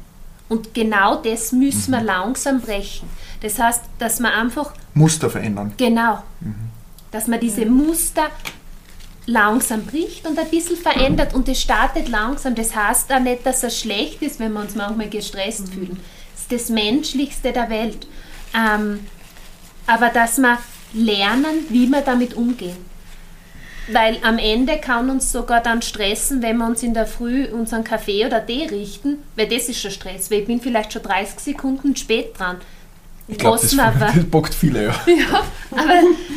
Und 0.50 0.74
genau 0.74 1.16
das 1.16 1.52
müssen 1.52 1.92
wir 1.92 2.02
mhm. 2.02 2.06
langsam 2.06 2.62
brechen. 2.62 3.08
Das 3.42 3.60
heißt, 3.60 3.84
dass 4.00 4.20
man 4.20 4.32
einfach. 4.32 4.74
Muster 4.94 5.30
verändern. 5.30 5.74
Genau. 5.78 6.24
Mhm. 6.40 6.56
Dass 7.12 7.28
man 7.28 7.40
diese 7.40 7.66
Muster 7.66 8.30
langsam 9.26 9.86
bricht 9.86 10.28
und 10.28 10.38
ein 10.38 10.50
bisschen 10.50 10.78
verändert 10.78 11.34
und 11.34 11.48
es 11.48 11.62
startet 11.62 12.10
langsam. 12.10 12.56
Das 12.56 12.76
heißt 12.76 13.12
auch 13.12 13.20
nicht, 13.20 13.46
dass 13.46 13.64
es 13.64 13.80
schlecht 13.80 14.22
ist, 14.22 14.40
wenn 14.40 14.54
wir 14.54 14.62
uns 14.62 14.76
manchmal 14.76 15.10
gestresst 15.10 15.68
mhm. 15.68 15.72
fühlen. 15.72 16.00
Das 16.34 16.42
ist 16.42 16.52
das 16.52 16.70
Menschlichste 16.70 17.52
der 17.52 17.70
Welt. 17.70 18.08
Ähm, 18.54 19.02
aber 19.88 20.10
dass 20.10 20.38
wir 20.38 20.58
lernen, 20.94 21.66
wie 21.70 21.88
wir 21.88 22.02
damit 22.02 22.36
umgehen. 22.36 22.78
Weil 23.92 24.18
am 24.24 24.38
Ende 24.38 24.78
kann 24.78 25.10
uns 25.10 25.32
sogar 25.32 25.62
dann 25.62 25.82
stressen, 25.82 26.42
wenn 26.42 26.58
wir 26.58 26.68
uns 26.68 26.84
in 26.84 26.94
der 26.94 27.06
Früh 27.06 27.46
unseren 27.46 27.84
Kaffee 27.84 28.26
oder 28.26 28.46
Tee 28.46 28.66
richten, 28.68 29.18
weil 29.36 29.48
das 29.48 29.68
ist 29.68 29.82
schon 29.82 29.92
Stress, 29.92 30.32
weil 30.32 30.40
ich 30.40 30.48
bin 30.48 30.62
vielleicht 30.62 30.94
schon 30.94 31.04
30 31.04 31.40
Sekunden 31.40 31.96
spät 31.96 32.38
dran. 32.38 32.58
Ich 33.28 33.38
glaube, 33.38 33.60
das, 33.62 33.76
das 34.00 34.24
bockt 34.26 34.54
viele, 34.54 34.86
ja. 34.86 34.92
ja. 35.06 35.44
Aber 35.72 35.94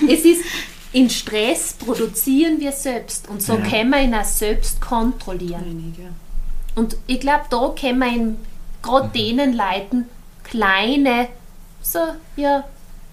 es 0.08 0.24
ist, 0.24 0.44
in 0.92 1.10
Stress 1.10 1.74
produzieren 1.74 2.58
wir 2.58 2.72
selbst 2.72 3.28
und 3.28 3.42
so 3.42 3.56
ja. 3.56 3.68
können 3.68 3.90
wir 3.90 4.02
ihn 4.02 4.14
auch 4.14 4.24
selbst 4.24 4.80
kontrollieren. 4.80 5.94
Und 6.74 6.96
ich 7.06 7.20
glaube, 7.20 7.44
da 7.50 7.74
können 7.78 7.98
wir 8.00 8.36
gerade 8.82 9.08
mhm. 9.08 9.12
denen 9.12 9.56
Leuten 9.56 10.06
kleine, 10.44 11.28
so, 11.82 11.98
ja, 12.36 12.64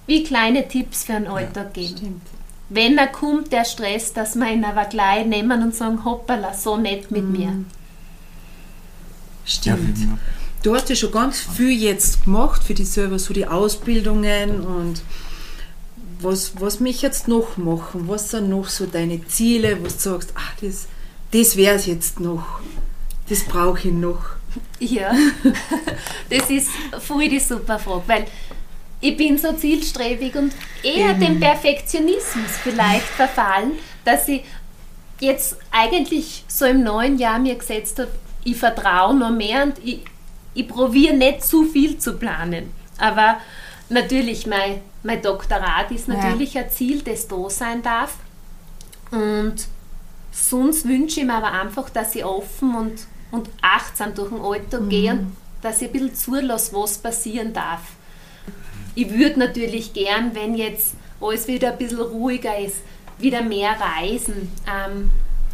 wie 0.06 0.24
kleine 0.24 0.68
Tipps 0.68 1.04
für 1.04 1.14
einen 1.14 1.28
Alltag 1.28 1.76
ja, 1.76 1.84
geben. 1.84 1.98
Stimmt. 1.98 2.22
Wenn 2.74 2.97
er 2.97 3.07
kommt, 3.07 3.51
der 3.51 3.65
Stress, 3.65 4.13
dass 4.13 4.36
wir 4.36 4.51
ihn 4.51 4.65
aber 4.65 4.86
gleich 4.86 5.28
nehmen 5.28 5.61
und 5.61 5.76
sagen, 5.76 6.03
hoppala, 6.03 6.53
so 6.53 6.76
nett 6.76 7.11
mit 7.11 7.24
mhm. 7.24 7.32
mir. 7.32 7.65
Stimmt. 9.45 9.99
Ja, 9.99 10.17
du 10.63 10.74
hast 10.74 10.89
ja 10.89 10.95
schon 10.95 11.11
ganz 11.11 11.39
viel 11.39 11.71
jetzt 11.71 12.24
gemacht 12.24 12.63
für 12.63 12.74
dich 12.74 12.89
selber, 12.89 13.19
so 13.19 13.34
die 13.34 13.45
Ausbildungen 13.45 14.61
und 14.61 15.03
was, 16.19 16.53
was 16.59 16.80
mich 16.80 17.01
jetzt 17.01 17.28
noch 17.28 17.57
machen? 17.57 18.07
Was 18.07 18.32
sind 18.32 18.49
noch 18.49 18.69
so 18.69 18.86
deine 18.86 19.26
Ziele, 19.28 19.78
wo 19.80 19.84
du 19.84 19.89
sagst, 19.89 20.34
ach, 20.36 20.53
das, 20.61 20.88
das 21.32 21.55
wäre 21.57 21.76
es 21.76 21.86
jetzt 21.86 22.19
noch, 22.19 22.59
das 23.30 23.43
brauche 23.43 23.89
ich 23.89 23.93
noch? 23.93 24.24
Ja, 24.80 25.11
das 26.30 26.49
ist 26.49 26.69
voll 26.99 27.28
die 27.30 27.39
super 27.39 27.78
Frage, 27.78 28.03
weil 28.07 28.26
ich 29.04 29.18
bin 29.18 29.38
so 29.38 29.51
zielstrebig 29.51 30.34
und 30.36 30.54
eher 30.82 31.14
mhm. 31.14 31.20
dem 31.20 31.39
Perfektionismus 31.41 32.51
vielleicht 32.64 33.06
verfallen, 33.06 33.74
dass 34.06 34.30
ich 34.30 34.45
jetzt 35.20 35.58
eigentlich 35.72 36.45
so 36.47 36.66
im 36.66 36.84
neuen 36.84 37.18
Jahr 37.18 37.38
mir 37.38 37.56
gesetzt 37.56 37.99
habe, 37.99 38.12
ich 38.45 38.56
vertraue 38.56 39.14
noch 39.14 39.32
mehr 39.32 39.64
und 39.64 39.74
ich, 39.84 40.06
ich 40.54 40.68
probiere 40.70 41.16
nicht 41.16 41.43
zu 41.43 41.66
viel 41.66 41.97
zu 41.97 42.18
planen. 42.18 42.72
Aber 42.97 43.39
natürlich, 43.89 44.47
mein, 44.47 44.80
mein 45.04 45.22
Doktorat 45.22 45.91
ist 45.91 46.08
natürlich 46.08 46.54
ja. 46.54 46.62
ein 46.62 46.72
Ziel, 46.72 47.01
das 47.01 47.28
da 47.28 47.49
sein 47.49 47.84
darf. 47.84 48.16
Und 49.12 49.68
sonst 50.32 50.88
wünsche 50.88 51.20
ich 51.20 51.26
mir 51.26 51.36
aber 51.36 51.51
einfach, 51.51 51.89
dass 51.89 52.16
ich 52.16 52.24
offen 52.24 52.74
und, 52.74 52.93
und 53.32 53.49
achtsam 53.62 54.16
durch 54.16 54.30
den 54.30 54.41
Alltag 54.41 54.82
mhm. 54.84 54.89
gehe 54.89 55.12
und 55.12 55.36
dass 55.62 55.82
ich 55.82 55.89
ein 55.89 55.91
bisschen 55.91 56.16
zulasse, 56.16 56.74
was 56.74 56.99
passieren 56.99 57.51
darf. 57.51 57.82
Ich 58.96 59.12
würde 59.12 59.39
natürlich 59.39 59.94
gern, 59.94 60.36
wenn 60.36 60.56
jetzt 60.56 60.96
alles 61.20 61.48
wieder 61.48 61.72
ein 61.72 61.78
bisschen 61.78 62.02
ruhiger 62.02 62.58
ist, 62.58 62.78
wieder 63.18 63.41
mehr 63.41 63.72
reisen. 63.80 64.52
Ähm, 64.68 65.12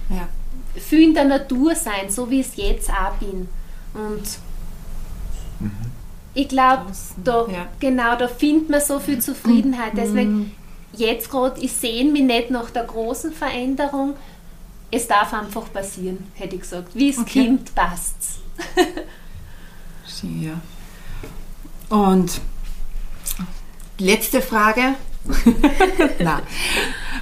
ja. 0.10 0.28
Viel 0.76 1.10
in 1.10 1.14
der 1.14 1.26
Natur 1.26 1.76
sein, 1.76 2.10
so 2.10 2.30
wie 2.30 2.42
ich 2.42 2.48
es 2.48 2.56
jetzt 2.58 2.90
auch 2.90 3.14
bin. 3.16 3.48
Und 3.94 4.24
mhm. 5.60 5.72
ich 6.34 6.48
glaube, 6.48 6.92
da, 7.24 7.48
ja. 7.48 7.68
genau, 7.80 8.16
da 8.16 8.28
findet 8.28 8.70
man 8.70 8.82
so 8.82 9.00
viel 9.00 9.20
Zufriedenheit. 9.20 9.94
Deswegen, 9.96 10.32
mhm. 10.32 10.52
jetzt 10.94 11.30
gerade, 11.30 11.60
ich 11.62 11.72
sehe 11.72 12.06
mich 12.06 12.24
nicht 12.24 12.52
nach 12.52 12.70
der 12.70 12.84
großen 12.84 13.32
Veränderung. 13.32 14.16
Es 14.92 15.08
darf 15.08 15.34
einfach 15.34 15.72
passieren, 15.72 16.32
hätte 16.34 16.56
ich 16.56 16.62
gesagt. 16.62 16.96
Wie 16.96 17.10
es 17.10 17.20
okay. 17.20 17.46
kommt, 17.46 17.76
passt's. 17.76 18.40
ja. 20.24 20.60
Und 21.96 22.42
letzte 24.00 24.42
Frage. 24.42 24.96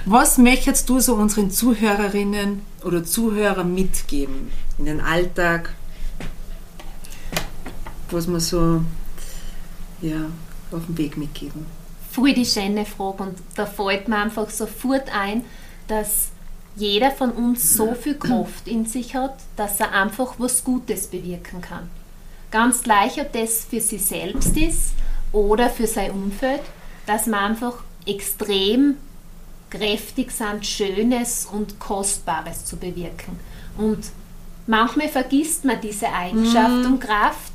Was 0.04 0.38
möchtest 0.38 0.88
du 0.88 1.00
so 1.00 1.14
unseren 1.14 1.50
Zuhörerinnen 1.50 2.62
oder 2.84 3.04
Zuhörern 3.04 3.74
mitgeben 3.74 4.50
in 4.78 4.86
den 4.86 5.00
Alltag, 5.00 5.74
was 8.10 8.26
man 8.26 8.40
so 8.40 8.82
ja, 10.00 10.30
auf 10.72 10.86
dem 10.86 10.96
Weg 10.96 11.18
mitgeben? 11.18 11.66
Voll 12.10 12.32
die 12.32 12.46
schöne 12.46 12.86
Frage 12.86 13.24
und 13.24 13.38
da 13.54 13.66
fällt 13.66 14.08
mir 14.08 14.16
einfach 14.16 14.48
sofort 14.48 15.14
ein, 15.14 15.44
dass 15.88 16.28
jeder 16.76 17.10
von 17.10 17.32
uns 17.32 17.74
so 17.74 17.94
viel 17.94 18.14
Kraft 18.14 18.66
in 18.66 18.86
sich 18.86 19.14
hat, 19.14 19.34
dass 19.56 19.80
er 19.80 19.92
einfach 19.92 20.36
was 20.38 20.64
Gutes 20.64 21.08
bewirken 21.08 21.60
kann. 21.60 21.90
Ganz 22.50 22.82
gleich, 22.82 23.20
ob 23.20 23.30
das 23.32 23.66
für 23.68 23.80
sich 23.80 24.02
selbst 24.02 24.56
ist 24.56 24.92
oder 25.32 25.70
für 25.70 25.86
sein 25.86 26.10
Umfeld, 26.10 26.62
dass 27.06 27.26
man 27.26 27.52
einfach 27.52 27.74
extrem 28.06 28.96
kräftig 29.70 30.30
sind, 30.30 30.66
Schönes 30.66 31.46
und 31.50 31.78
Kostbares 31.78 32.64
zu 32.64 32.76
bewirken. 32.76 33.38
Und 33.76 34.06
manchmal 34.66 35.08
vergisst 35.08 35.64
man 35.64 35.80
diese 35.80 36.12
Eigenschaft 36.12 36.84
mm. 36.84 36.86
und 36.86 37.00
Kraft, 37.00 37.52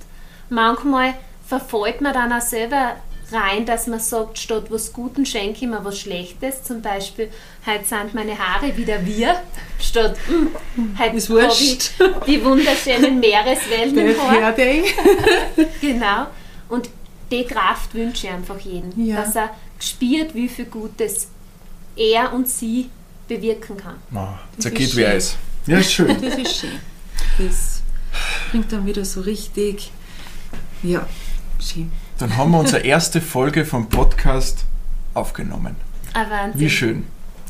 manchmal 0.50 1.16
verfolgt 1.48 2.02
man 2.02 2.14
dann 2.14 2.32
auch 2.32 2.42
selber 2.42 2.96
rein, 3.32 3.66
dass 3.66 3.88
man 3.88 4.00
sagt, 4.00 4.38
statt 4.38 4.66
was 4.70 4.94
Guten 4.94 5.26
schenke 5.26 5.66
ich 5.66 5.68
mir 5.68 5.84
was 5.84 6.00
Schlechtes. 6.00 6.64
Zum 6.64 6.82
Beispiel, 6.82 7.30
heute 7.66 7.86
sind 7.86 8.14
meine 8.14 8.38
Haare 8.38 8.76
wieder 8.78 9.04
wir, 9.06 9.36
statt 9.80 10.16
mm, 10.28 11.00
heute 11.00 11.16
ist 11.18 11.30
wurscht. 11.30 11.92
die 12.28 12.44
wunderschönen 12.44 13.20
Meereswellen 13.20 13.98
im 13.98 14.22
Haar. 14.22 14.54
genau. 15.82 16.28
Und 16.70 16.90
die 17.34 17.46
Kraft 17.46 17.94
wünsche 17.94 18.28
ich 18.28 18.34
einfach 18.34 18.60
jedem, 18.60 18.92
ja. 19.06 19.18
dass 19.18 19.36
er 19.36 19.50
spürt, 19.80 20.36
wie 20.36 20.48
viel 20.48 20.66
Gutes 20.66 21.28
er 21.96 22.34
und 22.34 22.48
sie 22.48 22.90
bewirken 23.28 23.78
kann. 23.78 23.96
Oh, 24.14 24.60
zergeht 24.60 24.96
wie 24.96 25.06
Eis. 25.06 25.38
Ja, 25.66 25.78
ist 25.78 25.94
schön. 25.94 26.22
Das 26.22 26.36
ist 26.36 26.58
schön. 26.58 26.80
Das 27.38 27.82
bringt 28.52 28.70
dann 28.74 28.86
wieder 28.86 29.06
so 29.06 29.22
richtig, 29.22 29.94
ja, 30.84 31.08
schön. 31.58 31.90
Dann 32.18 32.36
haben 32.36 32.52
wir 32.52 32.60
unsere 32.60 32.82
erste 32.82 33.22
Folge 33.22 33.64
vom 33.64 33.88
Podcast 33.88 34.66
aufgenommen. 35.14 35.78
Ah, 36.14 36.30
Wahnsinn. 36.30 36.60
Wie 36.60 36.70
schön. 36.70 37.08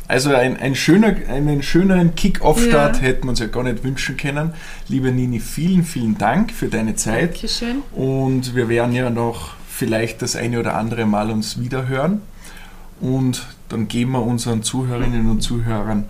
Also 0.07 0.29
ein, 0.35 0.57
ein 0.57 0.75
schöner, 0.75 1.15
einen 1.27 1.63
schöneren 1.63 2.13
Kick-Off-Start 2.13 2.97
ja. 2.97 3.01
hätten 3.01 3.23
wir 3.23 3.29
uns 3.31 3.39
ja 3.39 3.47
gar 3.47 3.63
nicht 3.63 3.83
wünschen 3.83 4.15
können. 4.15 4.53
Liebe 4.89 5.11
Nini, 5.11 5.39
vielen, 5.39 5.83
vielen 5.83 6.15
Dank 6.19 6.51
für 6.51 6.67
deine 6.67 6.95
Zeit. 6.95 7.33
Dankeschön. 7.33 7.81
Und 7.93 8.53
wir 8.53 8.69
werden 8.69 8.93
ja 8.93 9.09
noch 9.09 9.55
vielleicht 9.75 10.21
das 10.21 10.35
eine 10.35 10.59
oder 10.59 10.75
andere 10.75 11.05
Mal 11.05 11.31
uns 11.31 11.59
wiederhören. 11.59 12.21
Und 13.01 13.47
dann 13.69 13.87
geben 13.87 14.11
wir 14.11 14.21
unseren 14.21 14.63
Zuhörerinnen 14.63 15.29
und 15.29 15.41
Zuhörern 15.41 16.09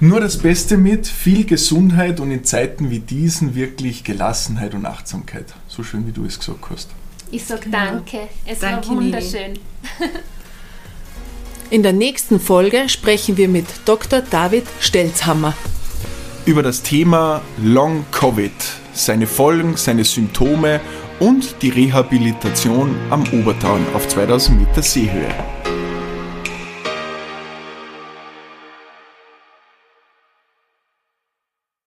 nur 0.00 0.20
das 0.20 0.38
Beste 0.38 0.76
mit, 0.76 1.06
viel 1.06 1.44
Gesundheit 1.44 2.20
und 2.20 2.30
in 2.30 2.44
Zeiten 2.44 2.90
wie 2.90 3.00
diesen 3.00 3.54
wirklich 3.54 4.04
Gelassenheit 4.04 4.74
und 4.74 4.86
Achtsamkeit. 4.86 5.46
So 5.66 5.82
schön, 5.82 6.06
wie 6.06 6.12
du 6.12 6.24
es 6.24 6.38
gesagt 6.38 6.64
hast. 6.70 6.88
Ich 7.30 7.44
sage 7.44 7.62
genau. 7.64 7.78
danke, 7.78 8.28
es 8.46 8.60
danke 8.60 8.88
war 8.88 8.96
wunderschön. 8.96 9.58
In 11.70 11.82
der 11.82 11.92
nächsten 11.92 12.40
Folge 12.40 12.88
sprechen 12.88 13.36
wir 13.36 13.48
mit 13.48 13.66
Dr. 13.84 14.22
David 14.22 14.64
Stelzhammer 14.80 15.54
über 16.48 16.62
das 16.62 16.82
Thema 16.82 17.42
Long 17.62 18.06
Covid, 18.10 18.50
seine 18.94 19.26
Folgen, 19.26 19.76
seine 19.76 20.02
Symptome 20.04 20.80
und 21.20 21.62
die 21.62 21.70
Rehabilitation 21.70 22.94
am 23.10 23.24
Obertauen 23.32 23.84
auf 23.94 24.06
2000 24.08 24.60
Meter 24.60 24.82
Seehöhe. 24.82 25.57